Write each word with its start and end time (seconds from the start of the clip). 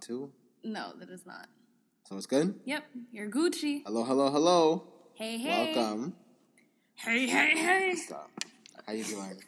too? 0.00 0.32
No, 0.64 0.92
that 0.98 1.10
is 1.10 1.26
not. 1.26 1.48
So 2.04 2.16
it's 2.16 2.26
good? 2.26 2.58
Yep, 2.64 2.84
you're 3.12 3.30
Gucci. 3.30 3.82
Hello, 3.86 4.02
hello, 4.04 4.30
hello. 4.30 4.84
Hey, 5.14 5.38
hey. 5.38 5.74
Welcome. 5.76 6.14
Hey, 6.94 7.26
hey, 7.26 7.56
hey. 7.56 7.94
Stop. 7.94 8.30
How 8.86 8.92
you 8.92 9.04
doing? 9.04 9.40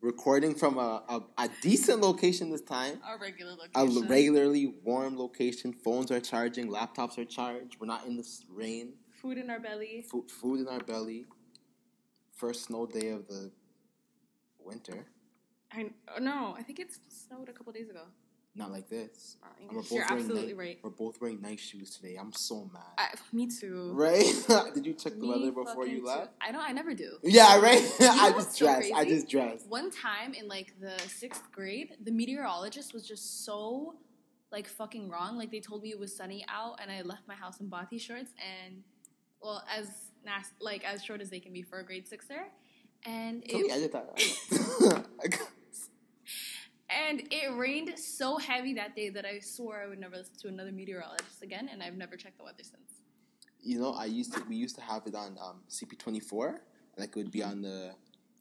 Recording 0.00 0.54
from 0.54 0.76
a, 0.78 1.02
a, 1.08 1.22
a 1.38 1.48
decent 1.62 2.00
location 2.00 2.50
this 2.50 2.60
time. 2.60 3.00
Our 3.06 3.18
regular 3.18 3.52
location. 3.52 4.04
A 4.04 4.06
regularly 4.06 4.74
warm 4.82 5.16
location. 5.16 5.72
Phones 5.72 6.10
are 6.10 6.20
charging. 6.20 6.68
Laptops 6.68 7.16
are 7.16 7.24
charged. 7.24 7.76
We're 7.80 7.86
not 7.86 8.06
in 8.06 8.16
this 8.16 8.44
rain. 8.50 8.94
Food 9.22 9.38
in 9.38 9.48
our 9.48 9.60
belly. 9.60 10.04
Food, 10.10 10.30
food 10.30 10.60
in 10.60 10.68
our 10.68 10.80
belly. 10.80 11.26
First 12.36 12.64
snow 12.64 12.86
day 12.86 13.10
of 13.10 13.28
the 13.28 13.50
winter. 14.58 15.06
I 15.72 15.90
oh, 16.14 16.20
no, 16.20 16.54
I 16.58 16.62
think 16.62 16.80
it 16.80 16.88
snowed 17.08 17.48
a 17.48 17.52
couple 17.52 17.72
days 17.72 17.88
ago. 17.88 18.02
Not 18.56 18.70
like 18.70 18.88
this. 18.88 19.36
Uh, 19.42 19.48
And 19.60 19.70
we're 19.70 19.82
both 19.82 19.92
You're 19.92 20.04
absolutely 20.12 20.54
right. 20.54 20.78
We're 20.82 20.90
both 20.90 21.20
wearing 21.20 21.40
nice 21.40 21.58
shoes 21.60 21.96
today. 21.96 22.16
I'm 22.16 22.32
so 22.32 22.70
mad. 22.72 22.82
I, 22.96 23.08
me 23.32 23.48
too. 23.48 23.90
right? 23.94 24.24
Did 24.74 24.86
you 24.86 24.94
check 24.94 25.18
the 25.18 25.26
weather 25.26 25.50
before 25.50 25.86
you 25.86 26.00
too. 26.00 26.06
left? 26.06 26.30
I 26.40 26.52
don't. 26.52 26.62
I 26.62 26.70
never 26.70 26.94
do. 26.94 27.18
Yeah, 27.24 27.58
right. 27.60 27.82
I 28.00 28.30
just 28.30 28.56
so 28.56 28.66
dressed. 28.66 28.92
I 28.94 29.04
just 29.04 29.28
dressed. 29.28 29.68
One 29.68 29.90
time 29.90 30.34
in 30.34 30.46
like 30.46 30.74
the 30.80 30.96
sixth 31.08 31.50
grade, 31.50 31.96
the 32.02 32.12
meteorologist 32.12 32.94
was 32.94 33.06
just 33.08 33.44
so 33.44 33.96
like 34.52 34.68
fucking 34.68 35.10
wrong. 35.10 35.36
Like 35.36 35.50
they 35.50 35.60
told 35.60 35.82
me 35.82 35.90
it 35.90 35.98
was 35.98 36.14
sunny 36.16 36.44
out, 36.48 36.78
and 36.80 36.92
I 36.92 37.02
left 37.02 37.26
my 37.26 37.34
house 37.34 37.58
in 37.60 37.68
bothy 37.68 37.98
shorts 37.98 38.30
and 38.38 38.82
well, 39.42 39.64
as 39.68 39.86
nas- 40.24 40.52
like 40.60 40.84
as 40.84 41.02
short 41.02 41.20
as 41.20 41.28
they 41.28 41.40
can 41.40 41.52
be 41.52 41.62
for 41.62 41.80
a 41.80 41.84
grade 41.84 42.06
sixer, 42.06 42.46
and 43.04 43.44
Tell 43.48 43.60
me, 43.60 43.72
I 43.72 43.76
it. 43.76 45.04
and 46.90 47.22
it 47.30 47.54
rained 47.56 47.98
so 47.98 48.36
heavy 48.38 48.74
that 48.74 48.94
day 48.94 49.08
that 49.10 49.24
I 49.24 49.38
swore 49.40 49.82
I 49.82 49.86
would 49.88 49.98
never 49.98 50.16
listen 50.16 50.34
to 50.42 50.48
another 50.48 50.72
meteorologist 50.72 51.42
again, 51.42 51.68
and 51.72 51.82
I've 51.82 51.94
never 51.96 52.16
checked 52.16 52.38
the 52.38 52.44
weather 52.44 52.62
since. 52.62 53.02
you 53.62 53.78
know, 53.80 53.92
I 53.92 54.04
used 54.06 54.32
to. 54.34 54.42
We 54.48 54.56
used 54.56 54.74
to 54.76 54.82
have 54.82 55.06
it 55.06 55.14
on 55.14 55.38
um, 55.40 55.60
CP24. 55.70 56.58
Like 56.98 57.10
it 57.10 57.16
would 57.16 57.30
be 57.32 57.42
on 57.42 57.62
the 57.62 57.92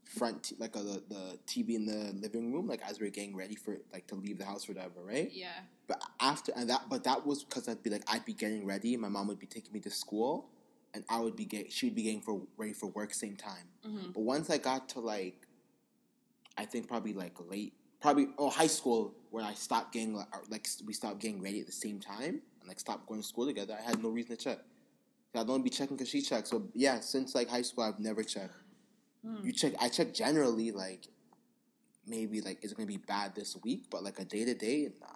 front, 0.03 0.43
t- 0.43 0.55
like 0.59 0.75
uh, 0.75 0.83
the 0.83 1.03
the 1.09 1.39
TV 1.47 1.75
in 1.75 1.85
the 1.85 2.13
living 2.21 2.51
room, 2.53 2.67
like 2.67 2.81
as 2.87 2.99
we 2.99 3.07
are 3.07 3.09
getting 3.09 3.35
ready 3.35 3.55
for 3.55 3.77
like 3.93 4.05
to 4.07 4.15
leave 4.15 4.37
the 4.37 4.45
house 4.45 4.67
or 4.69 4.73
whatever, 4.73 5.01
right? 5.03 5.31
Yeah. 5.31 5.59
But 5.87 6.01
after 6.19 6.51
and 6.55 6.69
that, 6.69 6.83
but 6.89 7.03
that 7.05 7.25
was 7.25 7.43
because 7.43 7.67
I'd 7.69 7.81
be 7.83 7.89
like, 7.89 8.03
I'd 8.07 8.25
be 8.25 8.33
getting 8.33 8.65
ready. 8.65 8.95
My 8.97 9.07
mom 9.09 9.27
would 9.27 9.39
be 9.39 9.47
taking 9.47 9.71
me 9.73 9.79
to 9.81 9.89
school, 9.89 10.49
and 10.93 11.03
I 11.09 11.19
would 11.21 11.35
be 11.37 11.45
get. 11.45 11.71
She 11.71 11.85
would 11.87 11.95
be 11.95 12.03
getting 12.03 12.21
for 12.21 12.41
ready 12.57 12.73
for 12.73 12.87
work 12.87 13.13
same 13.13 13.35
time. 13.37 13.67
hmm 13.83 14.11
But 14.13 14.21
once 14.21 14.49
I 14.49 14.57
got 14.57 14.89
to 14.89 14.99
like, 14.99 15.47
I 16.57 16.65
think 16.65 16.87
probably 16.87 17.13
like 17.13 17.33
late, 17.49 17.73
probably 18.03 18.27
oh 18.37 18.49
high 18.49 18.67
school, 18.67 19.15
where 19.31 19.43
I 19.43 19.53
stopped 19.53 19.93
getting 19.93 20.13
like, 20.13 20.27
like 20.49 20.67
we 20.85 20.93
stopped 20.93 21.19
getting 21.19 21.41
ready 21.41 21.61
at 21.61 21.65
the 21.65 21.71
same 21.71 21.99
time 21.99 22.41
and 22.59 22.67
like 22.67 22.79
stopped 22.79 23.07
going 23.07 23.21
to 23.21 23.27
school 23.27 23.47
together. 23.47 23.75
I 23.79 23.81
had 23.81 24.03
no 24.03 24.09
reason 24.09 24.35
to 24.35 24.43
check. 24.43 24.59
I'd 25.33 25.49
only 25.49 25.63
be 25.63 25.71
checking 25.71 25.95
because 25.95 26.09
she 26.09 26.21
checked. 26.21 26.49
So 26.49 26.67
yeah, 26.75 26.99
since 26.99 27.33
like 27.33 27.49
high 27.49 27.63
school, 27.63 27.85
I've 27.85 27.99
never 27.99 28.21
checked. 28.21 28.53
Mm. 29.25 29.43
You 29.45 29.53
check. 29.53 29.73
I 29.81 29.89
check 29.89 30.13
generally 30.13 30.71
like 30.71 31.07
maybe 32.05 32.41
like 32.41 32.63
is 32.63 32.73
it 32.73 32.77
gonna 32.77 32.85
be 32.85 32.97
bad 32.97 33.33
this 33.33 33.57
week, 33.63 33.85
but 33.89 34.03
like 34.03 34.19
a 34.19 34.25
day 34.25 34.45
to 34.45 34.53
day, 34.53 34.89
nah. 34.99 35.07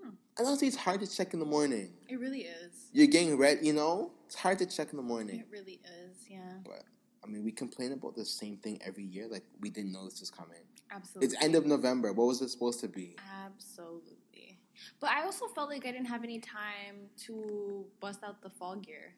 Hmm. 0.00 0.10
And 0.38 0.46
honestly, 0.46 0.68
it's 0.68 0.76
hard 0.76 1.00
to 1.00 1.06
check 1.06 1.34
in 1.34 1.40
the 1.40 1.46
morning. 1.46 1.90
It 2.08 2.20
really 2.20 2.42
is. 2.42 2.88
You're 2.92 3.08
getting 3.08 3.36
ready, 3.36 3.66
you 3.66 3.72
know. 3.72 4.12
It's 4.26 4.36
hard 4.36 4.58
to 4.60 4.66
check 4.66 4.92
in 4.92 4.96
the 4.96 5.02
morning. 5.02 5.40
It 5.40 5.48
really 5.50 5.80
is. 5.84 6.16
Yeah. 6.30 6.38
But 6.64 6.84
I 7.22 7.26
mean, 7.26 7.44
we 7.44 7.52
complain 7.52 7.92
about 7.92 8.14
the 8.14 8.24
same 8.24 8.56
thing 8.56 8.80
every 8.84 9.04
year. 9.04 9.26
Like 9.28 9.44
we 9.60 9.70
didn't 9.70 9.92
know 9.92 10.04
this 10.04 10.20
was 10.20 10.30
coming. 10.30 10.62
Absolutely. 10.90 11.26
It's 11.34 11.44
end 11.44 11.54
of 11.54 11.66
November. 11.66 12.12
What 12.12 12.26
was 12.26 12.40
it 12.40 12.48
supposed 12.48 12.80
to 12.80 12.88
be? 12.88 13.16
Absolutely. 13.44 14.58
But 15.00 15.10
I 15.10 15.24
also 15.24 15.46
felt 15.48 15.68
like 15.68 15.84
I 15.86 15.90
didn't 15.90 16.06
have 16.06 16.22
any 16.24 16.38
time 16.38 17.10
to 17.26 17.84
bust 18.00 18.20
out 18.22 18.40
the 18.42 18.50
fall 18.50 18.76
gear. 18.76 19.14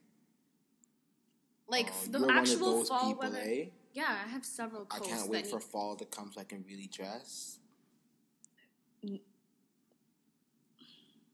Like 1.68 1.88
Oh, 1.90 2.10
the 2.10 2.18
you're 2.18 2.26
one 2.26 2.36
of 2.38 2.42
actual 2.42 2.84
fall 2.84 3.06
people, 3.14 3.30
weather. 3.30 3.42
eh? 3.44 3.64
Yeah, 3.92 4.16
I 4.24 4.28
have 4.28 4.44
several 4.44 4.86
I 4.90 4.98
can't 5.00 5.28
wait 5.28 5.44
need- 5.44 5.50
for 5.50 5.60
fall 5.60 5.94
to 5.96 6.04
come 6.06 6.30
so 6.32 6.40
I 6.40 6.44
can 6.44 6.64
really 6.66 6.86
dress. 6.88 7.58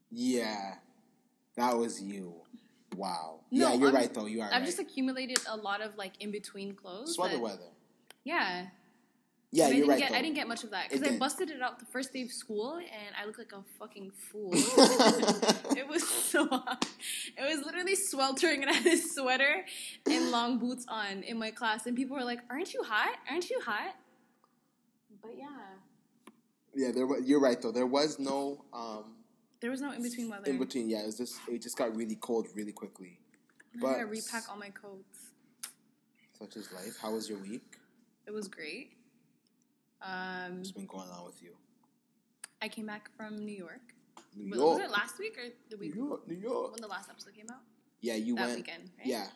Yeah, 0.09 0.75
that 1.55 1.75
was 1.77 2.01
you. 2.01 2.33
Wow. 2.95 3.41
No, 3.51 3.69
yeah, 3.69 3.73
you're 3.75 3.87
I'm- 3.87 3.95
right 3.95 4.13
though. 4.13 4.25
You 4.25 4.41
are 4.41 4.45
I've 4.45 4.53
right. 4.61 4.65
just 4.65 4.79
accumulated 4.79 5.39
a 5.49 5.57
lot 5.57 5.81
of 5.81 5.97
like 5.97 6.13
in 6.19 6.31
between 6.31 6.73
clothes. 6.73 7.15
Sweater 7.15 7.39
weather. 7.39 7.69
Yeah. 8.23 8.67
Yeah, 9.49 9.65
I 9.65 9.67
you're 9.67 9.75
didn't 9.75 9.89
right. 9.89 9.99
Get. 9.99 10.11
I 10.11 10.21
didn't 10.21 10.35
get 10.35 10.47
much 10.49 10.65
of 10.65 10.71
that 10.71 10.89
because 10.89 11.07
I 11.07 11.17
busted 11.17 11.49
it 11.49 11.61
out 11.61 11.79
the 11.79 11.85
first 11.85 12.11
day 12.11 12.21
of 12.21 12.31
school 12.31 12.73
and 12.75 13.15
I 13.19 13.25
looked 13.25 13.37
like 13.39 13.53
a 13.53 13.63
fucking 13.79 14.11
fool. 14.11 14.49
it 14.53 15.87
was 15.87 16.05
so 16.07 16.47
hot. 16.47 16.85
It 17.37 17.55
was 17.55 17.65
literally 17.65 17.95
sweltering 17.95 18.61
and 18.63 18.69
I 18.69 18.73
had 18.73 18.87
a 18.87 18.97
sweater 18.97 19.63
and 20.05 20.31
long 20.31 20.59
boots 20.59 20.85
on 20.89 21.23
in 21.23 21.39
my 21.39 21.51
class 21.51 21.85
and 21.85 21.95
people 21.95 22.17
were 22.17 22.25
like, 22.25 22.39
"Aren't 22.49 22.73
you 22.73 22.83
hot? 22.83 23.15
Aren't 23.29 23.49
you 23.49 23.61
hot?" 23.61 23.95
But 25.21 25.31
yeah, 25.37 25.47
yeah, 26.75 26.91
there. 26.91 27.07
Was, 27.07 27.23
you're 27.25 27.39
right 27.39 27.59
though. 27.61 27.71
There 27.71 27.87
was 27.87 28.19
no 28.19 28.65
um 28.73 29.05
there 29.59 29.71
was 29.71 29.81
no 29.81 29.91
in 29.91 30.01
between 30.03 30.29
weather. 30.29 30.49
in 30.49 30.57
between. 30.57 30.89
Yeah, 30.89 30.99
it 31.01 31.05
was 31.07 31.17
just 31.17 31.39
it 31.49 31.61
just 31.61 31.77
got 31.77 31.95
really 31.95 32.15
cold 32.15 32.47
really 32.55 32.71
quickly. 32.71 33.19
But 33.79 33.95
I 33.95 33.99
to 33.99 34.05
repack 34.05 34.43
all 34.49 34.57
my 34.57 34.69
coats. 34.69 35.31
Such 36.37 36.55
is 36.55 36.71
life. 36.71 36.97
How 37.01 37.13
was 37.13 37.29
your 37.29 37.39
week? 37.39 37.77
It 38.25 38.31
was 38.31 38.47
great. 38.47 38.91
Um, 40.01 40.57
What's 40.57 40.71
been 40.71 40.85
going 40.85 41.09
on 41.09 41.25
with 41.25 41.41
you? 41.41 41.51
I 42.61 42.67
came 42.67 42.85
back 42.85 43.09
from 43.17 43.37
New 43.45 43.55
York. 43.55 43.81
New 44.35 44.55
York. 44.55 44.77
was 44.79 44.85
it 44.87 44.91
last 44.91 45.17
week 45.19 45.37
or 45.37 45.49
the 45.69 45.77
week 45.77 45.95
New 45.95 46.07
York. 46.07 46.27
New 46.27 46.35
York. 46.35 46.71
when 46.73 46.81
the 46.81 46.87
last 46.87 47.09
episode 47.09 47.33
came 47.35 47.47
out? 47.51 47.61
Yeah, 48.01 48.13
you 48.15 48.35
that 48.35 48.45
went. 48.47 48.57
weekend, 48.57 48.91
right? 48.97 49.07
Yeah, 49.07 49.27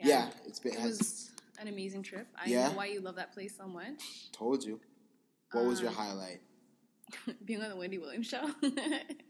yeah. 0.00 0.30
It's 0.46 0.58
been. 0.58 0.72
It 0.72 0.80
has- 0.80 0.98
was 0.98 1.30
an 1.60 1.68
amazing 1.68 2.02
trip. 2.02 2.26
I 2.36 2.48
Yeah? 2.48 2.68
know 2.68 2.74
why 2.76 2.86
you 2.86 3.00
love 3.00 3.16
that 3.16 3.32
place 3.32 3.56
so 3.56 3.66
much. 3.68 4.30
told 4.32 4.64
you. 4.64 4.80
What 5.52 5.64
was 5.66 5.80
your 5.80 5.90
Um, 5.90 5.96
highlight? 5.96 6.40
Being 7.44 7.62
on 7.62 7.70
the 7.70 7.76
Wendy 7.76 7.98
Williams 7.98 8.26
show. 8.28 8.50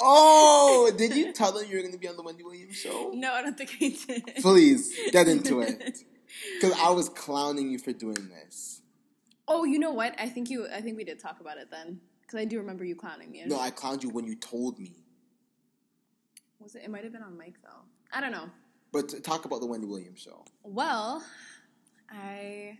Oh, 0.03 0.91
did 0.97 1.15
you 1.15 1.33
tell 1.33 1.53
them 1.53 1.67
you 1.69 1.77
were 1.77 1.83
going 1.83 1.93
to 1.93 1.99
be 1.99 2.09
on 2.09 2.17
the 2.17 2.23
Wendy 2.23 2.43
Williams 2.43 2.77
show? 2.77 3.11
no, 3.15 3.33
I 3.33 3.43
don't 3.43 3.57
think 3.59 3.71
I 3.81 3.89
did. 4.07 4.37
Please 4.37 4.95
get 5.13 5.29
into 5.29 5.61
it, 5.61 5.99
because 6.61 6.79
I 6.79 6.91
was 6.91 7.09
clowning 7.11 7.71
you 7.71 7.79
for 7.79 7.93
doing 7.93 8.29
this. 8.31 8.81
oh, 9.47 9.65
you 9.65 9.79
know 9.79 9.91
what? 9.93 10.15
I 10.19 10.29
think 10.29 10.49
you. 10.51 10.67
I 10.73 10.81
think 10.81 10.97
we 10.97 11.05
did 11.05 11.19
talk 11.21 11.41
about 11.41 11.59
it 11.59 11.71
then, 11.71 12.01
because 12.23 12.39
I 12.41 12.45
do 12.47 12.59
remember 12.59 12.85
you 12.85 12.97
clowning 12.97 13.31
me. 13.31 13.43
No, 13.47 13.61
I 13.61 13.71
clowned 13.71 14.03
you 14.03 14.09
when 14.11 14.25
you 14.27 14.37
told 14.37 14.79
me. 14.79 15.05
was 16.59 16.75
it? 16.75 16.83
It 16.85 16.91
might 16.91 17.05
have 17.05 17.13
been 17.13 17.23
on 17.23 17.37
mic 17.37 17.61
though. 17.63 17.83
I 18.13 18.21
don't 18.21 18.33
know. 18.33 18.49
But 18.93 19.23
talk 19.23 19.45
about 19.45 19.61
the 19.61 19.67
Wendy 19.67 19.87
Williams 19.87 20.21
show. 20.21 20.45
Well, 20.65 21.23
I 22.11 22.79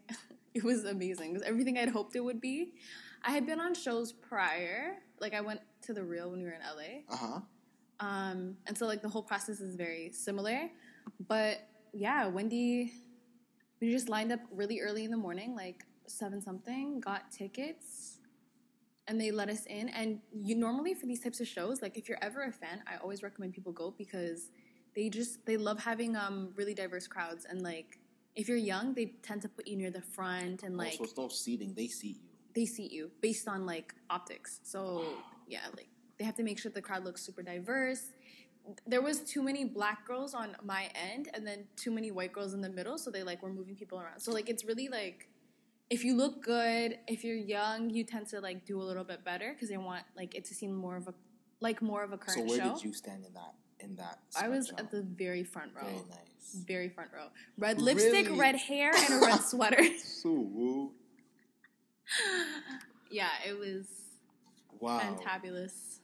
it 0.55 0.65
was 0.65 0.84
amazing. 0.84 1.31
It 1.31 1.34
was 1.34 1.43
everything 1.43 1.77
I'd 1.78 1.91
hoped 1.91 2.16
it 2.16 2.21
would 2.25 2.41
be. 2.41 2.72
I 3.25 3.31
had 3.32 3.47
been 3.47 3.60
on 3.60 3.75
shows 3.75 4.12
prior. 4.12 4.97
Like 5.21 5.34
I 5.34 5.41
went 5.41 5.60
to 5.83 5.92
the 5.92 6.03
Real 6.03 6.30
when 6.30 6.41
we 6.41 6.47
were 6.47 6.53
in 6.53 6.60
LA. 6.60 7.12
Uh 7.12 7.16
huh. 7.16 7.41
Um, 8.00 8.56
and 8.66 8.77
so 8.77 8.86
like 8.86 9.03
the 9.03 9.09
whole 9.09 9.22
process 9.22 9.60
is 9.60 9.77
very 9.77 10.10
similar. 10.12 10.71
But 11.28 11.68
yeah, 11.92 12.27
Wendy, 12.28 12.92
we 13.80 13.91
just 13.91 14.09
lined 14.09 14.33
up 14.33 14.41
really 14.50 14.80
early 14.80 15.04
in 15.04 15.10
the 15.10 15.16
morning, 15.16 15.54
like 15.54 15.84
seven 16.06 16.41
something, 16.41 17.00
got 17.00 17.30
tickets, 17.30 18.18
and 19.06 19.21
they 19.21 19.30
let 19.30 19.50
us 19.50 19.66
in. 19.66 19.91
And 19.91 20.21
you 20.33 20.54
normally 20.54 20.95
for 20.95 21.06
these 21.06 21.21
types 21.21 21.41
of 21.41 21.47
shows, 21.47 21.83
like 21.83 21.98
if 21.98 22.09
you're 22.09 22.18
ever 22.22 22.45
a 22.45 22.53
fan, 22.53 22.83
I 22.86 22.97
always 22.97 23.22
recommend 23.22 23.53
people 23.53 23.72
go 23.72 23.95
because 23.97 24.50
they 24.97 25.09
just 25.09 25.45
they 25.47 25.56
love 25.56 25.78
having 25.78 26.16
um 26.16 26.53
really 26.56 26.74
diverse 26.74 27.06
crowds 27.06 27.47
and 27.48 27.62
like 27.62 27.98
if 28.36 28.48
you're 28.48 28.56
young, 28.56 28.95
they 28.95 29.06
tend 29.22 29.42
to 29.42 29.48
put 29.48 29.66
you 29.66 29.77
near 29.77 29.91
the 29.91 30.00
front 30.00 30.62
and 30.62 30.77
like 30.77 30.95
so 30.95 31.04
it's 31.04 31.16
no 31.16 31.28
seating; 31.28 31.74
they 31.74 31.89
seat 31.89 32.16
you. 32.22 32.29
They 32.54 32.66
see 32.66 32.88
you 32.91 33.10
based 33.20 33.48
on 33.48 33.66
like 33.66 33.94
optics. 34.08 34.60
So 34.62 35.04
yeah, 35.47 35.60
like 35.76 35.88
they 36.18 36.24
have 36.24 36.36
to 36.36 36.42
make 36.42 36.58
sure 36.58 36.70
the 36.70 36.82
crowd 36.82 37.04
looks 37.04 37.22
super 37.22 37.42
diverse. 37.42 38.12
There 38.86 39.00
was 39.00 39.20
too 39.20 39.42
many 39.42 39.64
black 39.64 40.06
girls 40.06 40.34
on 40.34 40.54
my 40.62 40.91
end, 40.94 41.28
and 41.34 41.47
then 41.47 41.64
too 41.76 41.91
many 41.91 42.10
white 42.10 42.32
girls 42.32 42.52
in 42.54 42.60
the 42.60 42.68
middle. 42.68 42.98
So 42.98 43.10
they 43.10 43.22
like 43.22 43.42
were 43.42 43.52
moving 43.52 43.74
people 43.74 43.98
around. 43.98 44.20
So 44.20 44.32
like 44.32 44.48
it's 44.48 44.64
really 44.64 44.88
like 44.88 45.28
if 45.88 46.04
you 46.04 46.14
look 46.16 46.42
good, 46.42 46.98
if 47.08 47.24
you're 47.24 47.36
young, 47.36 47.91
you 47.91 48.04
tend 48.04 48.28
to 48.28 48.41
like 48.41 48.64
do 48.64 48.80
a 48.80 48.84
little 48.84 49.04
bit 49.04 49.24
better 49.24 49.52
because 49.52 49.68
they 49.68 49.76
want 49.76 50.04
like 50.16 50.34
it 50.34 50.44
to 50.47 50.54
seem 50.54 50.74
more 50.74 50.97
of 50.97 51.08
a 51.08 51.14
like 51.60 51.82
more 51.82 52.02
of 52.02 52.12
a 52.12 52.18
current 52.18 52.41
show. 52.41 52.47
So 52.47 52.50
where 52.58 52.68
show. 52.68 52.74
did 52.74 52.84
you 52.84 52.92
stand 52.92 53.24
in 53.24 53.34
that? 53.34 53.54
In 53.80 53.97
that? 53.97 54.18
I 54.41 54.48
was 54.48 54.66
spectrum? 54.66 54.86
at 54.86 54.91
the 54.92 55.02
very 55.02 55.42
front 55.42 55.72
row. 55.74 55.82
very 55.84 55.97
nice. 56.10 56.64
Very 56.66 56.88
front 56.88 57.10
row. 57.14 57.26
Red 57.58 57.80
lipstick, 57.80 58.26
Really? 58.26 58.38
red 58.38 58.56
hair, 58.56 58.92
and 58.94 59.22
a 59.22 59.26
red 59.26 59.41
sweater. 59.52 59.82
So 59.98 60.30
woo. 60.30 60.92
yeah, 63.10 63.30
it 63.47 63.59
was 63.59 63.86
wow. 64.78 65.01
fantabulous. 65.01 65.98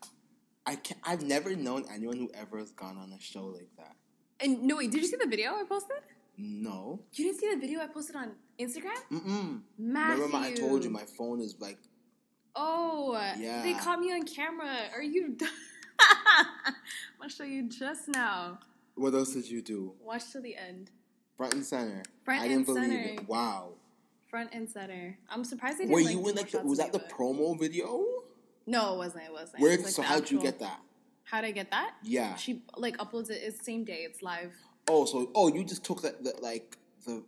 I 0.67 0.77
can 0.77 0.97
I've 1.05 1.23
never 1.23 1.55
known 1.55 1.85
anyone 1.93 2.17
who 2.17 2.31
ever 2.35 2.59
has 2.59 2.73
gone 2.73 2.99
on 2.99 3.13
a 3.13 3.21
show 3.21 3.47
like 3.47 3.71
that. 3.79 3.95
And 4.41 4.65
no, 4.65 4.77
wait, 4.77 4.91
did 4.91 5.01
you 5.01 5.07
see 5.07 5.17
the 5.17 5.29
video 5.29 5.53
I 5.53 5.65
posted? 5.69 5.97
No. 6.39 7.01
You 7.15 7.25
didn't 7.27 7.41
see 7.41 7.55
the 7.55 7.61
video 7.61 7.81
I 7.81 7.87
posted 7.87 8.17
on 8.17 8.33
Instagram? 8.59 8.99
Mm-mm. 9.11 9.61
Matthew. 9.79 10.25
Remember, 10.25 10.39
my, 10.39 10.49
I 10.49 10.55
told 10.55 10.85
you 10.85 10.91
my 10.91 11.05
phone 11.17 11.41
is 11.41 11.57
like 11.61 11.79
Oh, 12.55 13.13
Yeah. 13.39 13.63
They 13.63 13.75
caught 13.75 14.01
me 14.01 14.13
on 14.13 14.23
camera. 14.25 14.75
Are 14.95 15.03
you? 15.03 15.29
d- 15.37 15.47
I'm 15.99 16.45
gonna 17.19 17.31
show 17.31 17.45
you 17.45 17.69
just 17.69 18.09
now. 18.09 18.59
What 18.95 19.15
else 19.15 19.33
did 19.33 19.49
you 19.49 19.63
do? 19.63 19.93
Watch 20.03 20.33
till 20.33 20.43
the 20.43 20.57
end. 20.57 20.91
Front 21.37 21.55
and 21.55 21.65
center. 21.65 22.03
Front 22.25 22.41
I 22.41 22.49
didn't 22.49 22.57
and 22.59 22.67
believe 22.67 22.91
center. 22.91 23.21
it. 23.21 23.29
Wow. 23.29 23.75
Front 24.29 24.51
and 24.53 24.69
center. 24.69 25.19
I'm 25.31 25.45
surprised 25.45 25.79
they 25.79 25.85
didn't. 25.85 25.95
Were 25.95 26.03
like, 26.03 26.13
you 26.13 26.29
in 26.29 26.35
like 26.35 26.51
the, 26.51 26.61
was 26.61 26.79
that 26.79 26.93
the 26.93 26.99
promo 26.99 27.59
video? 27.59 28.05
No, 28.67 28.95
it 28.95 28.99
wasn't. 28.99 29.25
It 29.25 29.33
wasn't. 29.33 29.63
Where? 29.63 29.73
It 29.73 29.77
was, 29.79 29.85
like, 29.87 29.95
so 29.95 30.03
how'd 30.03 30.31
you 30.31 30.41
get 30.41 30.59
that? 30.59 30.81
How'd 31.25 31.45
I 31.45 31.51
get 31.53 31.71
that? 31.71 31.95
Yeah. 32.03 32.35
She 32.37 32.63
like 32.77 32.97
uploads 32.99 33.31
it. 33.31 33.41
It's 33.43 33.65
same 33.65 33.85
day. 33.85 34.05
It's 34.09 34.23
live. 34.23 34.53
Oh, 34.89 35.05
so 35.05 35.31
oh, 35.35 35.49
you 35.49 35.65
just 35.65 35.85
took 35.85 36.03
that, 36.03 36.23
the 36.23 36.35
like 36.43 36.77
the 37.05 37.25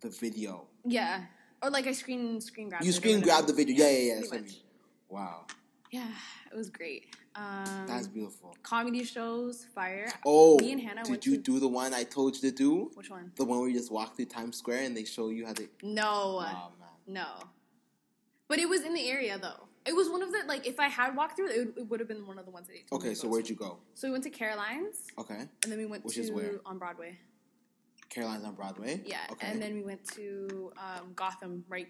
the 0.00 0.10
video. 0.10 0.66
Yeah. 0.84 1.24
Or 1.62 1.70
like 1.70 1.86
I 1.86 1.92
screen 1.92 2.40
screen 2.40 2.68
grabbed. 2.68 2.84
You 2.84 2.92
screen 2.92 3.20
grabbed 3.20 3.48
the 3.48 3.52
video. 3.52 3.76
Yeah, 3.76 3.90
yeah, 3.90 3.98
yeah. 3.98 4.14
That's 4.16 4.28
Pretty 4.28 4.30
what 4.30 4.36
I 4.36 4.40
much. 4.42 4.52
mean. 4.52 4.62
Wow, 5.10 5.46
Yeah, 5.90 6.06
it 6.52 6.56
was 6.56 6.68
great. 6.70 7.16
Um, 7.34 7.84
that's 7.86 8.06
beautiful. 8.08 8.56
comedy 8.62 9.04
shows, 9.04 9.64
fire. 9.74 10.08
Oh, 10.26 10.58
me 10.58 10.72
and 10.72 10.80
Hannah 10.80 11.04
did 11.04 11.24
you 11.24 11.36
to- 11.36 11.42
do 11.42 11.60
the 11.60 11.68
one 11.68 11.94
I 11.94 12.04
told 12.04 12.34
you 12.36 12.50
to 12.50 12.54
do? 12.56 12.90
Which 12.94 13.10
one? 13.10 13.32
The 13.36 13.44
one 13.44 13.60
where 13.60 13.68
you 13.68 13.76
just 13.76 13.90
walk 13.92 14.16
through 14.16 14.26
Times 14.26 14.56
Square 14.56 14.82
and 14.84 14.96
they 14.96 15.04
show 15.04 15.28
you 15.30 15.46
how 15.46 15.52
to. 15.54 15.68
No, 15.82 16.04
Oh 16.44 16.72
man. 16.78 16.88
no. 17.06 17.26
But 18.48 18.58
it 18.58 18.68
was 18.68 18.82
in 18.82 18.92
the 18.94 19.08
area 19.08 19.38
though. 19.38 19.68
It 19.86 19.94
was 19.94 20.10
one 20.10 20.22
of 20.22 20.32
the 20.32 20.42
like 20.46 20.66
if 20.66 20.78
I 20.80 20.88
had 20.88 21.16
walked 21.16 21.36
through 21.36 21.48
it, 21.50 21.68
it, 21.76 21.86
would- 21.88 22.00
have 22.00 22.08
been 22.08 22.26
one 22.26 22.38
of 22.38 22.44
the 22.44 22.50
ones 22.50 22.66
that 22.66 22.74
they 22.74 22.82
told 22.88 23.02
Okay, 23.02 23.14
so 23.14 23.28
where'd 23.28 23.48
you 23.48 23.54
go? 23.56 23.78
So 23.94 24.08
we 24.08 24.12
went 24.12 24.24
to 24.24 24.30
Caroline's, 24.30 24.96
Okay, 25.16 25.38
and 25.62 25.72
then 25.72 25.78
we 25.78 25.86
went 25.86 26.04
Which 26.04 26.16
to 26.16 26.20
is 26.22 26.30
where? 26.30 26.60
on 26.66 26.78
Broadway. 26.78 27.18
Caroline's 28.10 28.44
on 28.44 28.54
Broadway. 28.54 29.00
Yeah, 29.04 29.18
Okay. 29.32 29.46
and 29.46 29.60
then 29.62 29.74
we 29.74 29.82
went 29.82 30.04
to 30.14 30.72
um, 30.76 31.12
Gotham 31.14 31.64
right 31.68 31.88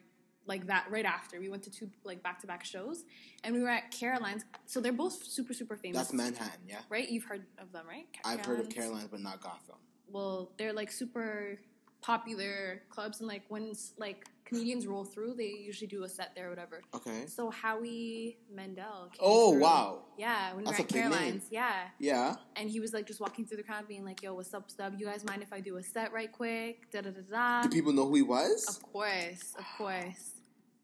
like 0.48 0.66
that 0.66 0.86
right 0.90 1.04
after. 1.04 1.38
We 1.38 1.48
went 1.48 1.62
to 1.64 1.70
two 1.70 1.88
like 2.04 2.22
back 2.22 2.40
to 2.40 2.46
back 2.48 2.64
shows, 2.64 3.04
and 3.44 3.54
we 3.54 3.62
were 3.62 3.68
at 3.68 3.90
Caroline's. 3.92 4.44
So 4.66 4.80
they're 4.80 4.92
both 4.92 5.22
super 5.24 5.52
super 5.54 5.76
famous. 5.76 5.98
that's 5.98 6.12
Manhattan. 6.12 6.62
Yeah, 6.66 6.78
right? 6.88 7.08
You've 7.08 7.24
heard 7.24 7.44
of 7.58 7.70
them, 7.72 7.86
right? 7.86 8.06
I've 8.24 8.44
heard 8.44 8.58
of 8.60 8.68
Caroline's? 8.68 8.74
Caroline's, 8.74 9.08
but 9.08 9.20
not 9.20 9.40
Gotham. 9.40 9.76
Well, 10.10 10.50
they're 10.58 10.72
like 10.72 10.90
super 10.90 11.58
popular 12.00 12.82
clubs, 12.88 13.20
and 13.20 13.28
like 13.28 13.42
when 13.48 13.72
like 13.98 14.26
comedians 14.44 14.86
roll 14.86 15.04
through, 15.04 15.34
they 15.34 15.44
usually 15.48 15.86
do 15.88 16.04
a 16.04 16.08
set 16.08 16.32
there 16.34 16.46
or 16.46 16.50
whatever. 16.50 16.80
Okay. 16.94 17.26
So 17.26 17.50
Howie 17.50 18.38
Mandel. 18.50 19.10
Came 19.12 19.20
Oh, 19.20 19.52
through. 19.52 19.60
wow. 19.60 20.02
Yeah, 20.16 20.50
when 20.54 20.58
we 20.60 20.64
That's 20.64 20.78
were 20.78 20.84
at. 20.84 20.88
Caroline's, 20.88 21.44
yeah, 21.50 21.88
Yeah. 21.98 22.36
and 22.56 22.70
he 22.70 22.80
was 22.80 22.92
like 22.94 23.06
just 23.06 23.20
walking 23.20 23.44
through 23.46 23.58
the 23.58 23.62
crowd, 23.62 23.86
being 23.88 24.04
like, 24.06 24.22
"Yo, 24.22 24.32
what's 24.34 24.54
up, 24.54 24.70
Stub? 24.70 24.94
You 24.96 25.04
guys 25.06 25.22
mind 25.24 25.42
if 25.42 25.52
I 25.52 25.60
do 25.60 25.76
a 25.76 25.82
set 25.82 26.12
right 26.12 26.32
quick?" 26.32 26.90
Da 26.90 27.02
da 27.02 27.10
da 27.10 27.20
da. 27.30 27.62
Do 27.62 27.68
people 27.68 27.92
know 27.92 28.06
who 28.06 28.14
he 28.14 28.22
was? 28.22 28.66
Of 28.68 28.82
course, 28.90 29.54
of 29.58 29.64
course. 29.76 30.37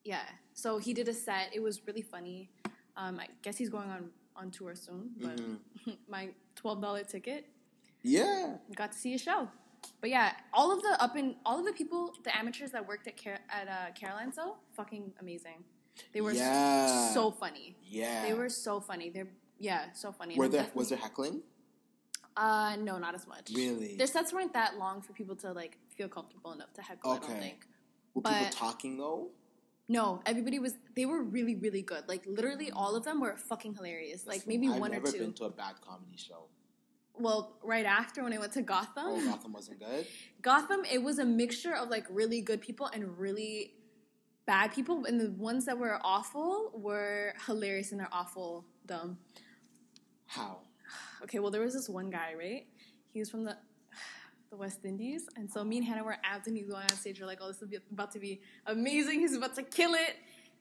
Yeah. 0.05 0.23
So 0.53 0.79
he 0.79 0.93
did 0.95 1.09
a 1.09 1.15
set. 1.15 1.51
It 1.55 1.61
was 1.61 1.87
really 1.87 2.03
funny. 2.03 2.51
Um, 2.97 3.19
I 3.19 3.29
guess 3.43 3.57
he's 3.57 3.71
going 3.71 3.91
on 3.91 4.11
on 4.37 4.51
tour 4.51 4.75
soon. 4.75 5.11
But 5.21 5.37
Mhm. 5.37 5.97
my 6.09 6.31
twelve 6.55 6.81
dollar 6.81 7.05
ticket 7.05 7.47
Yeah. 8.03 8.57
got 8.77 8.93
to 8.93 8.99
see 8.99 9.15
a 9.15 9.19
show. 9.19 9.49
But 10.01 10.11
yeah, 10.11 10.33
all 10.53 10.73
of 10.73 10.83
the 10.83 10.97
up 11.03 11.15
and 11.17 11.37
all 11.45 11.59
of 11.59 11.65
the 11.67 11.73
people, 11.73 12.15
the 12.23 12.37
amateurs 12.37 12.71
that 12.73 12.87
worked 12.87 13.07
at 13.07 13.23
Car- 13.23 13.41
at 13.51 13.69
uh, 13.69 14.31
though, 14.37 14.57
fucking 14.73 15.13
amazing. 15.21 15.65
They 16.13 16.21
were 16.21 16.33
Yeah. 16.33 17.13
so 17.13 17.31
funny. 17.31 17.77
Yeah. 17.85 18.23
They 18.27 18.35
were 18.35 18.49
so 18.49 18.81
funny. 18.81 19.11
They're 19.11 19.29
yeah, 19.59 19.93
so 19.93 20.11
funny. 20.13 20.37
Were 20.37 20.49
there 20.49 20.69
was 20.75 20.89
there 20.89 20.99
heckling? 20.99 21.43
Uh, 22.37 22.77
no, 22.81 22.99
not 22.99 23.15
as 23.15 23.27
much. 23.29 23.51
Really? 23.55 23.97
Their 23.97 24.09
sets 24.09 24.33
weren't 24.33 24.53
that 24.55 24.77
long 24.77 25.01
for 25.03 25.13
people 25.13 25.37
to 25.37 25.53
like 25.53 25.79
feel 25.97 26.09
comfortable 26.09 26.53
enough 26.53 26.73
to 26.75 26.83
heckle. 26.83 27.13
I 27.13 27.19
don't 27.19 27.31
Okay. 27.31 27.41
think. 27.41 27.67
Were 28.15 28.23
people 28.23 28.39
but- 28.41 28.53
talking 28.53 28.97
though? 28.99 29.31
No, 29.89 30.23
everybody 30.25 30.59
was. 30.59 30.75
They 30.97 31.05
were 31.07 31.23
really, 31.23 31.57
really 31.57 31.83
good. 31.83 32.05
Like 32.09 32.25
literally, 32.27 32.71
all 32.71 32.97
of 32.97 33.05
them 33.05 33.21
were 33.21 33.37
fucking 33.37 33.75
hilarious. 33.75 34.27
Like 34.27 34.47
maybe 34.47 34.69
I've 34.69 34.81
one 34.81 34.91
or 34.93 34.95
never 34.95 35.13
two. 35.13 35.19
been 35.19 35.33
to 35.35 35.45
a 35.45 35.51
bad 35.51 35.75
comedy 35.87 36.17
show. 36.17 36.47
well, 37.19 37.59
right 37.63 37.85
after 37.87 38.23
when 38.25 38.33
I 38.33 38.39
went 38.39 38.53
to 38.53 38.63
Gotham, 38.63 39.05
Oh, 39.07 39.25
Gotham 39.27 39.53
wasn't 39.53 39.81
good. 39.81 40.07
Gotham, 40.43 40.85
it 40.91 41.03
was 41.03 41.19
a 41.19 41.25
mixture 41.25 41.75
of 41.75 41.89
like 41.91 42.07
really 42.11 42.41
good 42.41 42.61
people 42.63 42.87
and 42.87 43.19
really 43.19 43.75
bad 44.47 44.73
people, 44.73 45.05
and 45.05 45.21
the 45.21 45.31
ones 45.33 45.65
that 45.67 45.79
were 45.79 45.99
awful 46.03 46.71
were 46.75 47.35
hilarious 47.47 47.93
and 47.93 48.01
they're 48.01 48.09
awful 48.13 48.65
dumb. 48.87 49.19
How? 50.27 50.59
Okay, 51.23 51.39
well 51.39 51.51
there 51.51 51.63
was 51.63 51.73
this 51.73 51.89
one 51.89 52.11
guy, 52.11 52.35
right? 52.39 52.67
He 53.13 53.19
was 53.19 53.31
from 53.31 53.45
the 53.45 53.57
the 54.55 54.61
West 54.61 54.85
Indies, 54.85 55.29
and 55.37 55.51
so 55.51 55.65
me 55.65 55.79
and 55.79 55.87
Hannah 55.87 56.05
were 56.05 56.17
amped, 56.33 56.47
and 56.47 56.57
he's 56.57 56.69
going 56.69 56.83
on 56.83 56.89
stage. 56.91 57.21
We're 57.21 57.27
like, 57.27 57.39
"Oh, 57.43 57.49
this 57.49 57.61
is 57.63 57.69
about 57.93 58.13
to 58.13 58.21
be 58.21 58.41
amazing! 58.67 59.21
He's 59.21 59.35
about 59.35 59.55
to 59.57 59.63
kill 59.63 59.95
it!" 59.95 60.15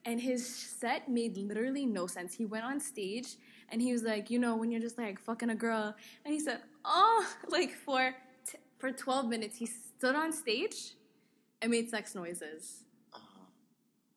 And 0.04 0.20
his 0.20 0.40
set 0.80 1.08
made 1.08 1.36
literally 1.36 1.86
no 1.86 2.06
sense. 2.06 2.34
He 2.34 2.44
went 2.44 2.64
on 2.64 2.80
stage, 2.80 3.36
and 3.70 3.80
he 3.80 3.92
was 3.92 4.02
like, 4.02 4.30
"You 4.30 4.38
know, 4.44 4.56
when 4.56 4.70
you're 4.72 4.80
just 4.88 4.98
like 4.98 5.18
fucking 5.20 5.50
a 5.50 5.54
girl," 5.54 5.94
and 6.24 6.34
he 6.34 6.40
said, 6.40 6.60
"Oh," 6.84 7.20
like 7.48 7.70
for 7.86 8.14
t- 8.50 8.58
for 8.78 8.90
twelve 8.90 9.26
minutes, 9.28 9.56
he 9.56 9.66
stood 9.66 10.16
on 10.16 10.32
stage 10.32 10.94
and 11.62 11.70
made 11.70 11.88
sex 11.88 12.14
noises 12.14 12.82
Uh-huh. 13.14 13.46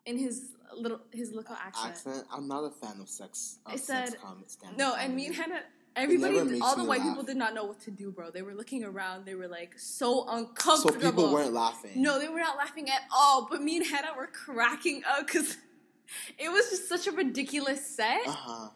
in 0.07 0.17
his 0.17 0.35
little 0.75 1.01
his 1.11 1.31
local 1.33 1.55
accent. 1.55 1.91
Accent. 1.91 2.23
I'm 2.33 2.47
not 2.47 2.63
a 2.71 2.71
fan 2.71 2.99
of 2.99 3.09
sex. 3.09 3.59
Of 3.65 3.73
I 3.73 3.75
said- 3.77 4.17
com- 4.19 4.43
stand-up 4.47 4.77
No, 4.79 4.95
and 4.95 5.15
me 5.15 5.27
and. 5.27 5.35
Hannah, 5.35 5.63
everybody, 5.97 6.59
all 6.61 6.75
the 6.75 6.83
white 6.83 6.99
laugh. 6.99 7.09
people 7.09 7.23
did 7.23 7.37
not 7.37 7.53
know 7.53 7.65
what 7.65 7.79
to 7.81 7.91
do, 7.91 8.11
bro. 8.11 8.31
They 8.31 8.41
were 8.41 8.53
looking 8.53 8.83
around. 8.83 9.25
They 9.25 9.35
were 9.35 9.47
like 9.47 9.77
so 9.77 10.25
uncomfortable. 10.29 10.99
So 11.01 11.11
people 11.11 11.33
weren't 11.33 11.53
laughing. 11.53 11.91
No, 12.01 12.19
they 12.19 12.29
were 12.29 12.39
not 12.39 12.57
laughing 12.57 12.89
at 12.89 13.01
all. 13.13 13.47
But 13.49 13.61
me 13.61 13.77
and 13.77 13.85
Hannah 13.85 14.13
were 14.17 14.27
cracking 14.27 15.03
up 15.09 15.25
because 15.27 15.57
it 16.37 16.49
was 16.49 16.69
just 16.69 16.87
such 16.87 17.07
a 17.07 17.11
ridiculous 17.11 17.85
set. 17.85 18.21
Uh 18.27 18.31
huh. 18.31 18.69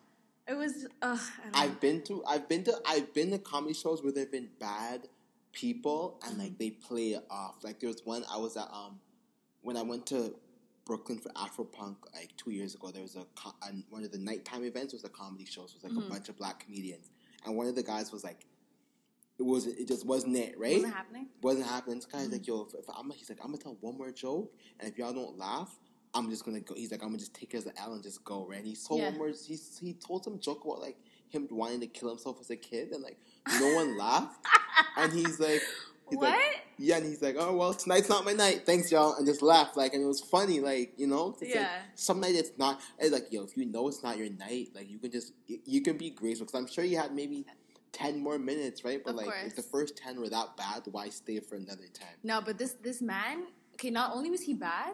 It 0.48 0.56
was. 0.56 0.88
Uh, 1.02 1.18
I 1.54 1.66
I've 1.66 1.80
been 1.80 2.02
to 2.04 2.24
I've 2.28 2.50
been 2.50 2.64
to 2.66 2.74
I've 2.86 3.14
been 3.14 3.32
to 3.32 3.38
comedy 3.40 3.74
shows 3.74 4.04
where 4.04 4.12
there've 4.12 4.32
been 4.32 4.50
bad 4.60 5.08
people 5.54 6.20
and 6.24 6.34
Mm-hmm. 6.34 6.42
like 6.42 6.58
they 6.58 6.70
play 6.72 7.10
it 7.12 7.26
off. 7.30 7.64
Like 7.64 7.80
there 7.80 7.90
was 7.90 8.02
one 8.06 8.24
I 8.32 8.38
was 8.38 8.58
at 8.58 8.70
um 8.74 9.00
when 9.62 9.78
I 9.78 9.82
went 9.84 10.06
to 10.08 10.34
Brooklyn 10.86 11.20
for 11.20 11.30
Afropunk 11.30 11.96
like 12.14 12.32
two 12.38 12.52
years 12.52 12.76
ago. 12.76 12.92
There 12.92 13.02
was 13.02 13.16
a, 13.16 13.26
co- 13.36 13.54
one 13.90 14.04
of 14.04 14.12
the 14.12 14.18
nighttime 14.18 14.64
events 14.64 14.94
was 14.94 15.04
a 15.04 15.10
comedy 15.10 15.46
show. 15.46 15.66
So 15.68 15.76
it 15.76 15.76
was 15.76 15.84
like 15.84 15.92
Mm-hmm. 15.94 16.08
a 16.08 16.10
bunch 16.14 16.30
of 16.30 16.38
black 16.38 16.64
comedians, 16.66 17.10
and 17.46 17.56
one 17.56 17.68
of 17.68 17.76
the 17.76 17.84
guys 17.84 18.12
was 18.12 18.24
like, 18.24 18.46
it 19.40 19.44
was 19.44 19.66
it 19.66 19.88
just 19.88 20.06
wasn't 20.06 20.36
it 20.38 20.56
right? 20.60 20.76
wasn't 20.76 20.94
happening. 20.94 21.28
wasn't 21.42 21.66
happening. 21.68 21.96
This 21.98 22.06
guy's 22.06 22.24
Mm-hmm. 22.24 22.34
like, 22.34 22.48
yo, 22.48 22.62
if, 22.68 22.74
if 22.76 22.86
I'm, 22.96 23.10
he's 23.12 23.30
like, 23.30 23.40
I'm 23.42 23.48
gonna 23.52 23.58
tell 23.58 23.78
one 23.82 23.98
more 23.98 24.12
joke, 24.12 24.52
and 24.80 24.90
if 24.90 24.98
y'all 24.98 25.14
don't 25.14 25.38
laugh, 25.38 25.80
I'm 26.14 26.30
just 26.30 26.44
gonna 26.46 26.60
go. 26.60 26.76
He's 26.76 26.92
like, 26.92 27.02
I'm 27.02 27.10
gonna 27.10 27.20
just 27.20 27.34
take 27.34 27.54
it 27.54 27.58
as 27.58 27.66
an 27.68 27.74
L 27.80 27.94
and 27.94 28.04
just 28.04 28.24
go. 28.24 28.46
Right? 28.48 28.58
And 28.60 28.68
he 28.68 28.76
told 28.76 29.00
Yeah. 29.02 29.10
one 29.10 29.18
more. 29.18 29.28
He 29.30 29.58
he 29.80 29.94
told 29.94 30.24
some 30.26 30.40
joke 30.40 30.64
about 30.66 30.82
like 30.82 30.98
him 31.30 31.48
wanting 31.50 31.80
to 31.82 31.88
kill 31.88 32.10
himself 32.10 32.38
as 32.42 32.50
a 32.50 32.56
kid, 32.58 32.92
and 32.92 33.02
like 33.02 33.18
no 33.60 33.74
one 33.76 33.98
laughed. 33.98 34.46
And 34.98 35.14
he's 35.14 35.40
like, 35.40 35.62
he's 36.10 36.18
What? 36.20 36.30
Like, 36.32 36.42
yeah, 36.82 36.98
and 36.98 37.06
he's 37.06 37.22
like, 37.22 37.36
oh 37.38 37.56
well, 37.56 37.74
tonight's 37.74 38.10
not 38.10 38.26
my 38.26 38.34
night. 38.34 38.66
Thanks, 38.66 38.92
y'all, 38.92 39.16
and 39.16 39.26
just 39.26 39.42
laughed. 39.42 39.78
Like, 39.78 39.94
and 39.94 40.04
it 40.04 40.08
was 40.08 40.22
funny. 40.22 40.60
Like, 40.60 40.94
you 40.98 41.08
know, 41.08 41.36
it's 41.40 41.54
Yeah. 41.54 41.62
Like, 41.62 41.70
some 41.96 42.20
night 42.20 42.36
it's 42.36 42.52
not. 42.58 42.82
It's 43.00 43.12
like, 43.14 43.32
yo, 43.32 43.44
if 43.44 43.56
you 43.56 43.66
know 43.66 43.88
it's 43.88 44.04
not 44.04 44.18
your 44.18 44.30
night, 44.30 44.70
like 44.74 44.90
you 44.90 45.00
can 45.00 45.12
just 45.12 45.34
you, 45.48 45.60
you 45.66 45.82
can 45.82 45.98
be 45.98 46.10
graceful. 46.10 46.46
Because 46.46 46.60
I'm 46.60 46.68
sure 46.68 46.84
you 46.84 46.98
had 46.98 47.14
maybe. 47.14 47.46
10 47.94 48.24
more 48.24 48.40
minutes, 48.40 48.86
right? 48.86 49.04
But 49.04 49.12
Of 49.12 49.16
like, 49.18 49.26
course. 49.26 49.48
if 49.48 49.56
the 49.58 49.64
first 49.64 49.98
10 49.98 50.18
were 50.22 50.30
that 50.30 50.56
bad, 50.56 50.84
why 50.92 51.10
stay 51.10 51.42
for 51.42 51.56
another 51.56 51.84
10? 51.94 52.08
No, 52.24 52.40
but 52.40 52.58
this 52.58 52.76
this 52.82 53.02
man. 53.02 53.48
Okay, 53.74 53.90
not 53.90 54.16
only 54.16 54.30
was 54.32 54.40
he 54.44 54.54
bad, 54.54 54.94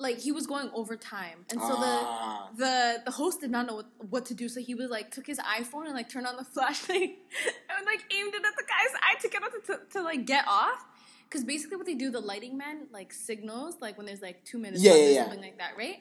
like 0.00 0.18
he 0.18 0.32
was 0.32 0.46
going 0.46 0.70
over 0.74 0.96
time, 0.96 1.44
and 1.50 1.60
so 1.60 1.74
Ah. 1.76 2.48
the 2.56 2.64
the 2.64 3.02
the 3.06 3.10
host 3.12 3.40
did 3.42 3.50
not 3.50 3.66
know 3.68 3.76
what, 3.76 3.86
what 4.14 4.24
to 4.26 4.34
do. 4.34 4.48
So 4.48 4.60
he 4.60 4.74
was 4.74 4.88
like 4.90 5.10
took 5.10 5.26
his 5.26 5.38
iPhone 5.38 5.84
and 5.86 5.94
like 5.94 6.08
turned 6.08 6.26
on 6.26 6.36
the 6.36 6.44
flashlight 6.44 7.00
and 7.76 7.86
like 7.86 8.02
aimed 8.16 8.34
it 8.34 8.42
at 8.50 8.56
the 8.56 8.64
guy's 8.74 8.94
eye 9.06 9.20
to 9.20 9.28
get 9.28 9.42
out 9.42 9.52
to, 9.52 9.60
to, 9.72 9.80
to 9.92 10.02
like 10.02 10.24
get 10.26 10.44
off. 10.48 10.84
Because 11.24 11.44
basically, 11.44 11.76
what 11.76 11.86
they 11.86 11.94
do, 11.94 12.10
the 12.10 12.20
lighting 12.20 12.56
man 12.58 12.86
like 12.92 13.12
signals 13.12 13.76
like 13.80 13.96
when 13.98 14.06
there's 14.06 14.22
like 14.22 14.44
two 14.44 14.58
minutes 14.58 14.82
Yeah, 14.82 14.92
left 14.92 15.02
yeah, 15.02 15.08
or 15.08 15.12
yeah. 15.12 15.22
something 15.24 15.40
like 15.42 15.58
that, 15.58 15.76
right? 15.78 15.98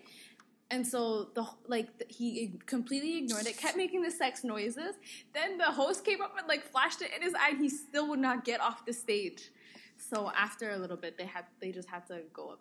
And 0.71 0.85
so 0.87 1.29
the 1.35 1.45
like 1.67 1.97
the, 1.99 2.05
he 2.09 2.53
completely 2.67 3.17
ignored 3.17 3.47
it, 3.47 3.57
kept 3.57 3.75
making 3.75 4.01
the 4.01 4.11
sex 4.11 4.43
noises. 4.43 4.95
Then 5.33 5.57
the 5.57 5.65
host 5.81 6.05
came 6.05 6.21
up 6.21 6.35
and 6.37 6.47
like 6.47 6.63
flashed 6.63 7.01
it 7.01 7.11
in 7.15 7.21
his 7.21 7.33
eye, 7.33 7.49
and 7.49 7.59
he 7.59 7.69
still 7.69 8.07
would 8.09 8.19
not 8.19 8.45
get 8.45 8.59
off 8.61 8.85
the 8.85 8.93
stage. 8.93 9.51
So 9.97 10.31
after 10.35 10.69
a 10.71 10.77
little 10.77 10.95
bit, 11.05 11.17
they 11.17 11.25
had 11.25 11.45
they 11.59 11.71
just 11.71 11.89
had 11.89 12.07
to 12.07 12.21
go 12.33 12.51
up. 12.53 12.59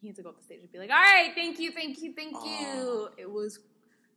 He 0.00 0.06
had 0.08 0.16
to 0.16 0.22
go 0.22 0.30
up 0.30 0.38
the 0.38 0.44
stage 0.44 0.60
and 0.62 0.72
be 0.72 0.78
like, 0.78 0.90
"All 0.90 0.96
right, 0.96 1.32
thank 1.34 1.58
you, 1.58 1.72
thank 1.72 2.00
you, 2.02 2.12
thank 2.14 2.32
you." 2.44 3.08
It 3.18 3.30
was 3.30 3.58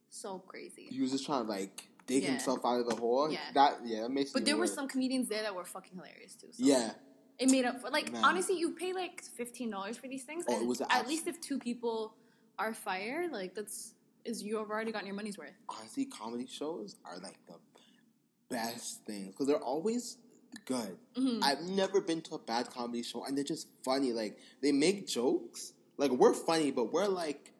so 0.09 0.39
crazy. 0.39 0.87
He 0.89 1.01
was 1.01 1.11
just 1.11 1.25
trying 1.25 1.43
to 1.45 1.49
like 1.49 1.87
dig 2.07 2.23
Yeah. 2.23 2.31
himself 2.31 2.59
out 2.65 2.79
of 2.79 2.87
the 2.89 2.95
hole. 2.95 3.29
Yeah. 3.31 3.39
That 3.53 3.79
yeah, 3.85 4.01
that 4.03 4.09
makes. 4.09 4.31
But 4.31 4.45
there 4.45 4.57
were 4.57 4.67
some 4.67 4.87
comedians 4.87 5.27
there 5.29 5.41
that 5.41 5.53
were 5.53 5.65
fucking 5.65 5.95
hilarious 5.95 6.35
too. 6.35 6.47
So 6.51 6.63
Yeah, 6.63 6.93
it 7.37 7.49
made 7.49 7.65
up 7.65 7.81
for 7.81 7.89
like 7.89 8.11
Man. 8.11 8.23
honestly, 8.23 8.57
you 8.57 8.71
pay 8.75 8.93
like 8.93 9.21
fifteen 9.23 9.69
dollars 9.69 9.97
for 9.97 10.07
these 10.07 10.23
things, 10.23 10.45
Oh, 10.47 10.61
it 10.61 10.65
was 10.65 10.81
at 10.81 11.07
least 11.07 11.27
if 11.27 11.41
two 11.41 11.59
people 11.59 12.15
are 12.59 12.73
fired, 12.73 13.31
like 13.31 13.53
that's 13.55 13.93
is 14.23 14.41
you 14.41 14.55
have 14.57 14.69
already 14.69 14.91
gotten 14.93 15.05
your 15.07 15.15
money's 15.15 15.37
worth. 15.37 15.51
honestly, 15.67 16.05
comedy 16.05 16.45
shows 16.47 16.95
are 17.03 17.17
like 17.17 17.37
the 17.47 17.55
best 18.49 19.03
things 19.05 19.27
because 19.31 19.47
they're 19.47 19.57
always 19.63 20.17
good. 20.65 20.97
Mm-hmm. 21.15 21.43
I've 21.43 21.61
never 21.61 22.01
been 22.01 22.21
to 22.21 22.35
a 22.35 22.39
bad 22.39 22.69
comedy 22.69 23.03
show, 23.03 23.23
and 23.25 23.37
they're 23.37 23.43
just 23.43 23.67
funny. 23.83 24.11
Like 24.13 24.37
they 24.61 24.71
make 24.71 25.07
jokes. 25.07 25.73
Like 25.97 26.11
we're 26.11 26.33
funny, 26.33 26.71
but 26.71 26.91
we're 26.91 27.07
like 27.07 27.51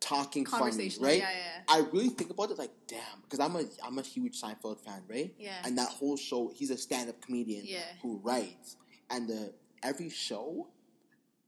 talking 0.00 0.46
funny, 0.46 0.90
right? 1.00 1.18
yeah, 1.18 1.30
yeah, 1.30 1.60
I 1.68 1.80
really 1.92 2.08
think 2.08 2.30
about 2.30 2.50
it 2.50 2.58
like, 2.58 2.70
damn, 2.88 3.00
because 3.22 3.38
I'm 3.40 3.54
a 3.56 3.64
I'm 3.84 3.98
a 3.98 4.02
huge 4.02 4.40
Seinfeld 4.40 4.80
fan, 4.80 5.02
right? 5.08 5.34
Yeah. 5.38 5.56
And 5.64 5.76
that 5.78 5.88
whole 5.88 6.16
show, 6.16 6.50
he's 6.54 6.70
a 6.70 6.76
stand-up 6.78 7.20
comedian 7.20 7.64
Yeah. 7.66 7.80
who 8.00 8.18
writes, 8.22 8.76
and 9.10 9.28
the 9.28 9.52
every 9.82 10.08
show 10.08 10.68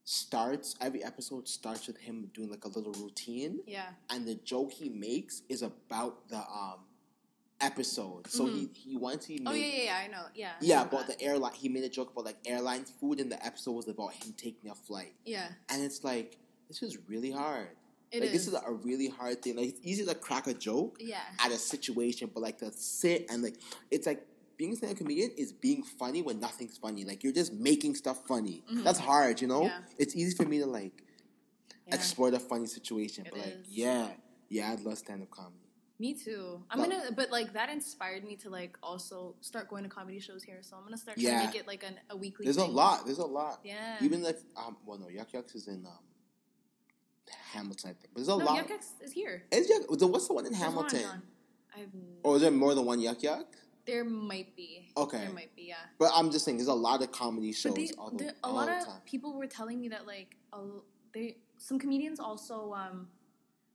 starts, 0.05 0.75
every 0.81 1.03
episode 1.05 1.47
starts 1.49 1.87
with 1.87 1.97
him 1.99 2.31
doing 2.35 2.51
like 2.51 2.65
a 2.65 2.69
little 2.69 2.93
routine, 2.95 3.61
Yeah. 3.67 3.87
and 4.11 4.27
the 4.27 4.35
joke 4.35 4.73
he 4.73 4.89
makes 4.89 5.43
is 5.49 5.63
about 5.63 6.29
the 6.29 6.39
um 6.39 6.81
episode. 7.63 8.27
So 8.29 8.47
he 8.47 8.69
he 8.75 8.97
once 8.97 9.25
he 9.27 9.35
made 9.39 9.49
Oh 9.49 9.53
yeah, 9.53 9.67
yeah, 9.67 9.83
yeah. 9.85 10.01
I 10.05 10.07
know. 10.09 10.25
Yeah. 10.35 10.53
Yeah, 10.61 10.83
about 10.83 11.07
that. 11.07 11.19
the 11.19 11.25
airline. 11.25 11.53
He 11.55 11.69
made 11.69 11.85
a 11.85 11.89
joke 11.89 12.11
about 12.13 12.25
like 12.25 12.37
airline 12.45 12.85
food, 12.85 13.21
and 13.21 13.31
the 13.31 13.45
episode 13.45 13.73
was 13.73 13.89
about 13.89 14.13
him 14.15 14.35
taking 14.37 14.71
a 14.71 14.75
flight. 14.75 15.15
Yeah. 15.25 15.49
And 15.69 15.83
it's 15.83 16.05
like 16.05 16.39
this 16.69 16.83
is 16.83 16.99
really 17.09 17.31
hard. 17.31 17.69
It 18.11 18.21
like 18.21 18.33
this 18.33 18.43
is. 18.47 18.49
is 18.55 18.61
a 18.67 18.71
really 18.73 19.09
hard 19.09 19.41
thing. 19.43 19.57
Like 19.57 19.69
it's 19.69 19.81
easy 19.83 20.05
to 20.05 20.15
crack 20.15 20.47
a 20.47 20.55
joke 20.55 20.99
Yeah. 21.01 21.21
at 21.39 21.51
a 21.51 21.57
situation, 21.57 22.31
but 22.35 22.43
like 22.43 22.59
to 22.59 22.71
sit 22.73 23.27
and 23.31 23.43
like 23.43 23.57
it's 23.91 24.07
like 24.07 24.27
being 24.59 24.75
a 24.75 24.77
stand-up 24.77 24.99
comedian 24.99 25.31
is 25.39 25.51
being 25.53 25.83
funny 25.83 26.21
when 26.21 26.39
nothing's 26.39 26.77
funny. 26.77 27.05
Like 27.05 27.25
you're 27.25 27.33
just 27.33 27.55
making 27.55 27.95
stuff 27.95 28.27
funny. 28.29 28.63
That's 28.71 28.99
hard, 28.99 29.41
you 29.41 29.49
know. 29.49 29.63
Mm-hmm. 29.63 29.83
Yeah. 29.83 29.97
It's 29.99 30.15
easy 30.15 30.37
for 30.37 30.45
me 30.45 30.59
to 30.59 30.67
like 30.67 31.03
Yeah. 31.89 31.95
explore 31.95 32.31
the 32.31 32.39
funny 32.39 32.67
situation, 32.67 33.25
It 33.27 33.33
but 33.33 33.41
like 33.41 33.57
is. 33.63 33.69
yeah, 33.71 34.09
yeah, 34.51 34.71
I 34.71 34.75
love 34.83 34.99
stand-up 34.99 35.31
comedy. 35.31 35.57
Me 36.03 36.15
too. 36.15 36.61
I'm 36.69 36.81
But- 36.81 36.91
gonna, 36.91 37.13
but 37.13 37.31
like 37.31 37.53
that 37.53 37.69
inspired 37.71 38.25
me 38.25 38.35
to 38.39 38.51
like 38.51 38.77
also 38.83 39.37
start 39.41 39.71
going 39.71 39.85
to 39.85 39.89
comedy 39.89 40.19
shows 40.19 40.43
here. 40.43 40.59
So 40.61 40.75
I'm 40.77 40.83
gonna 40.83 40.97
start 40.97 41.17
Yeah. 41.17 41.39
to 41.39 41.47
make 41.47 41.55
it 41.55 41.69
like 41.69 41.85
an, 41.85 41.95
a 42.11 42.17
weekly. 42.17 42.43
There's 42.45 42.57
a 42.57 42.65
lot. 42.65 43.07
There's 43.07 43.19
a 43.19 43.25
lot. 43.25 43.61
Yeah. 43.63 43.99
Even 44.03 44.25
if 44.25 44.43
um, 44.57 44.79
well, 44.85 44.99
no, 44.99 45.09
Yuk 45.09 45.33
Yuk's 45.33 45.55
is 45.55 45.69
in 45.69 45.87
um, 45.87 46.03
Hamilton, 47.53 47.91
I 47.91 47.93
think. 47.93 48.13
But 48.13 48.17
there's 48.17 48.27
a 48.27 48.37
no, 48.37 48.45
lot. 48.45 48.57
Yuk 48.57 48.71
Yuk's 48.71 48.89
is 49.01 49.13
here. 49.13 49.45
Is 49.53 49.71
Yuck, 49.71 49.97
the- 49.97 50.09
what's 50.09 50.27
the 50.27 50.35
one 50.35 50.45
in 50.45 50.51
There's 50.51 50.65
Hamilton? 50.65 51.03
John. 51.03 51.23
I've. 51.77 51.89
Or 52.25 52.35
is 52.35 52.43
there 52.43 52.51
more 52.51 52.75
than 52.75 52.85
one 52.85 53.01
Yuk 53.01 53.23
Yuk? 53.23 53.47
There 53.87 54.05
might 54.05 54.57
be. 54.57 54.91
Okay. 54.97 55.19
There 55.19 55.33
might 55.33 55.55
be. 55.55 55.67
Yeah. 55.69 55.77
But 56.01 56.11
I'm 56.17 56.33
just 56.33 56.45
saying, 56.45 56.57
there's 56.57 56.67
a 56.67 56.75
lot 56.75 57.01
of 57.03 57.13
comedy 57.13 57.53
shows 57.53 57.75
they, 57.75 57.91
all, 57.97 58.11
the, 58.11 58.25
the, 58.25 58.31
a 58.31 58.35
all 58.43 58.55
lot 58.55 58.69
of 58.69 58.85
time. 58.85 59.01
people 59.05 59.35
were 59.39 59.47
telling 59.47 59.81
me 59.81 59.89
that 59.91 60.05
like 60.05 60.37
a, 60.53 60.59
they 61.15 61.37
some 61.59 61.79
comedians 61.79 62.19
also 62.19 62.73
um, 62.73 63.07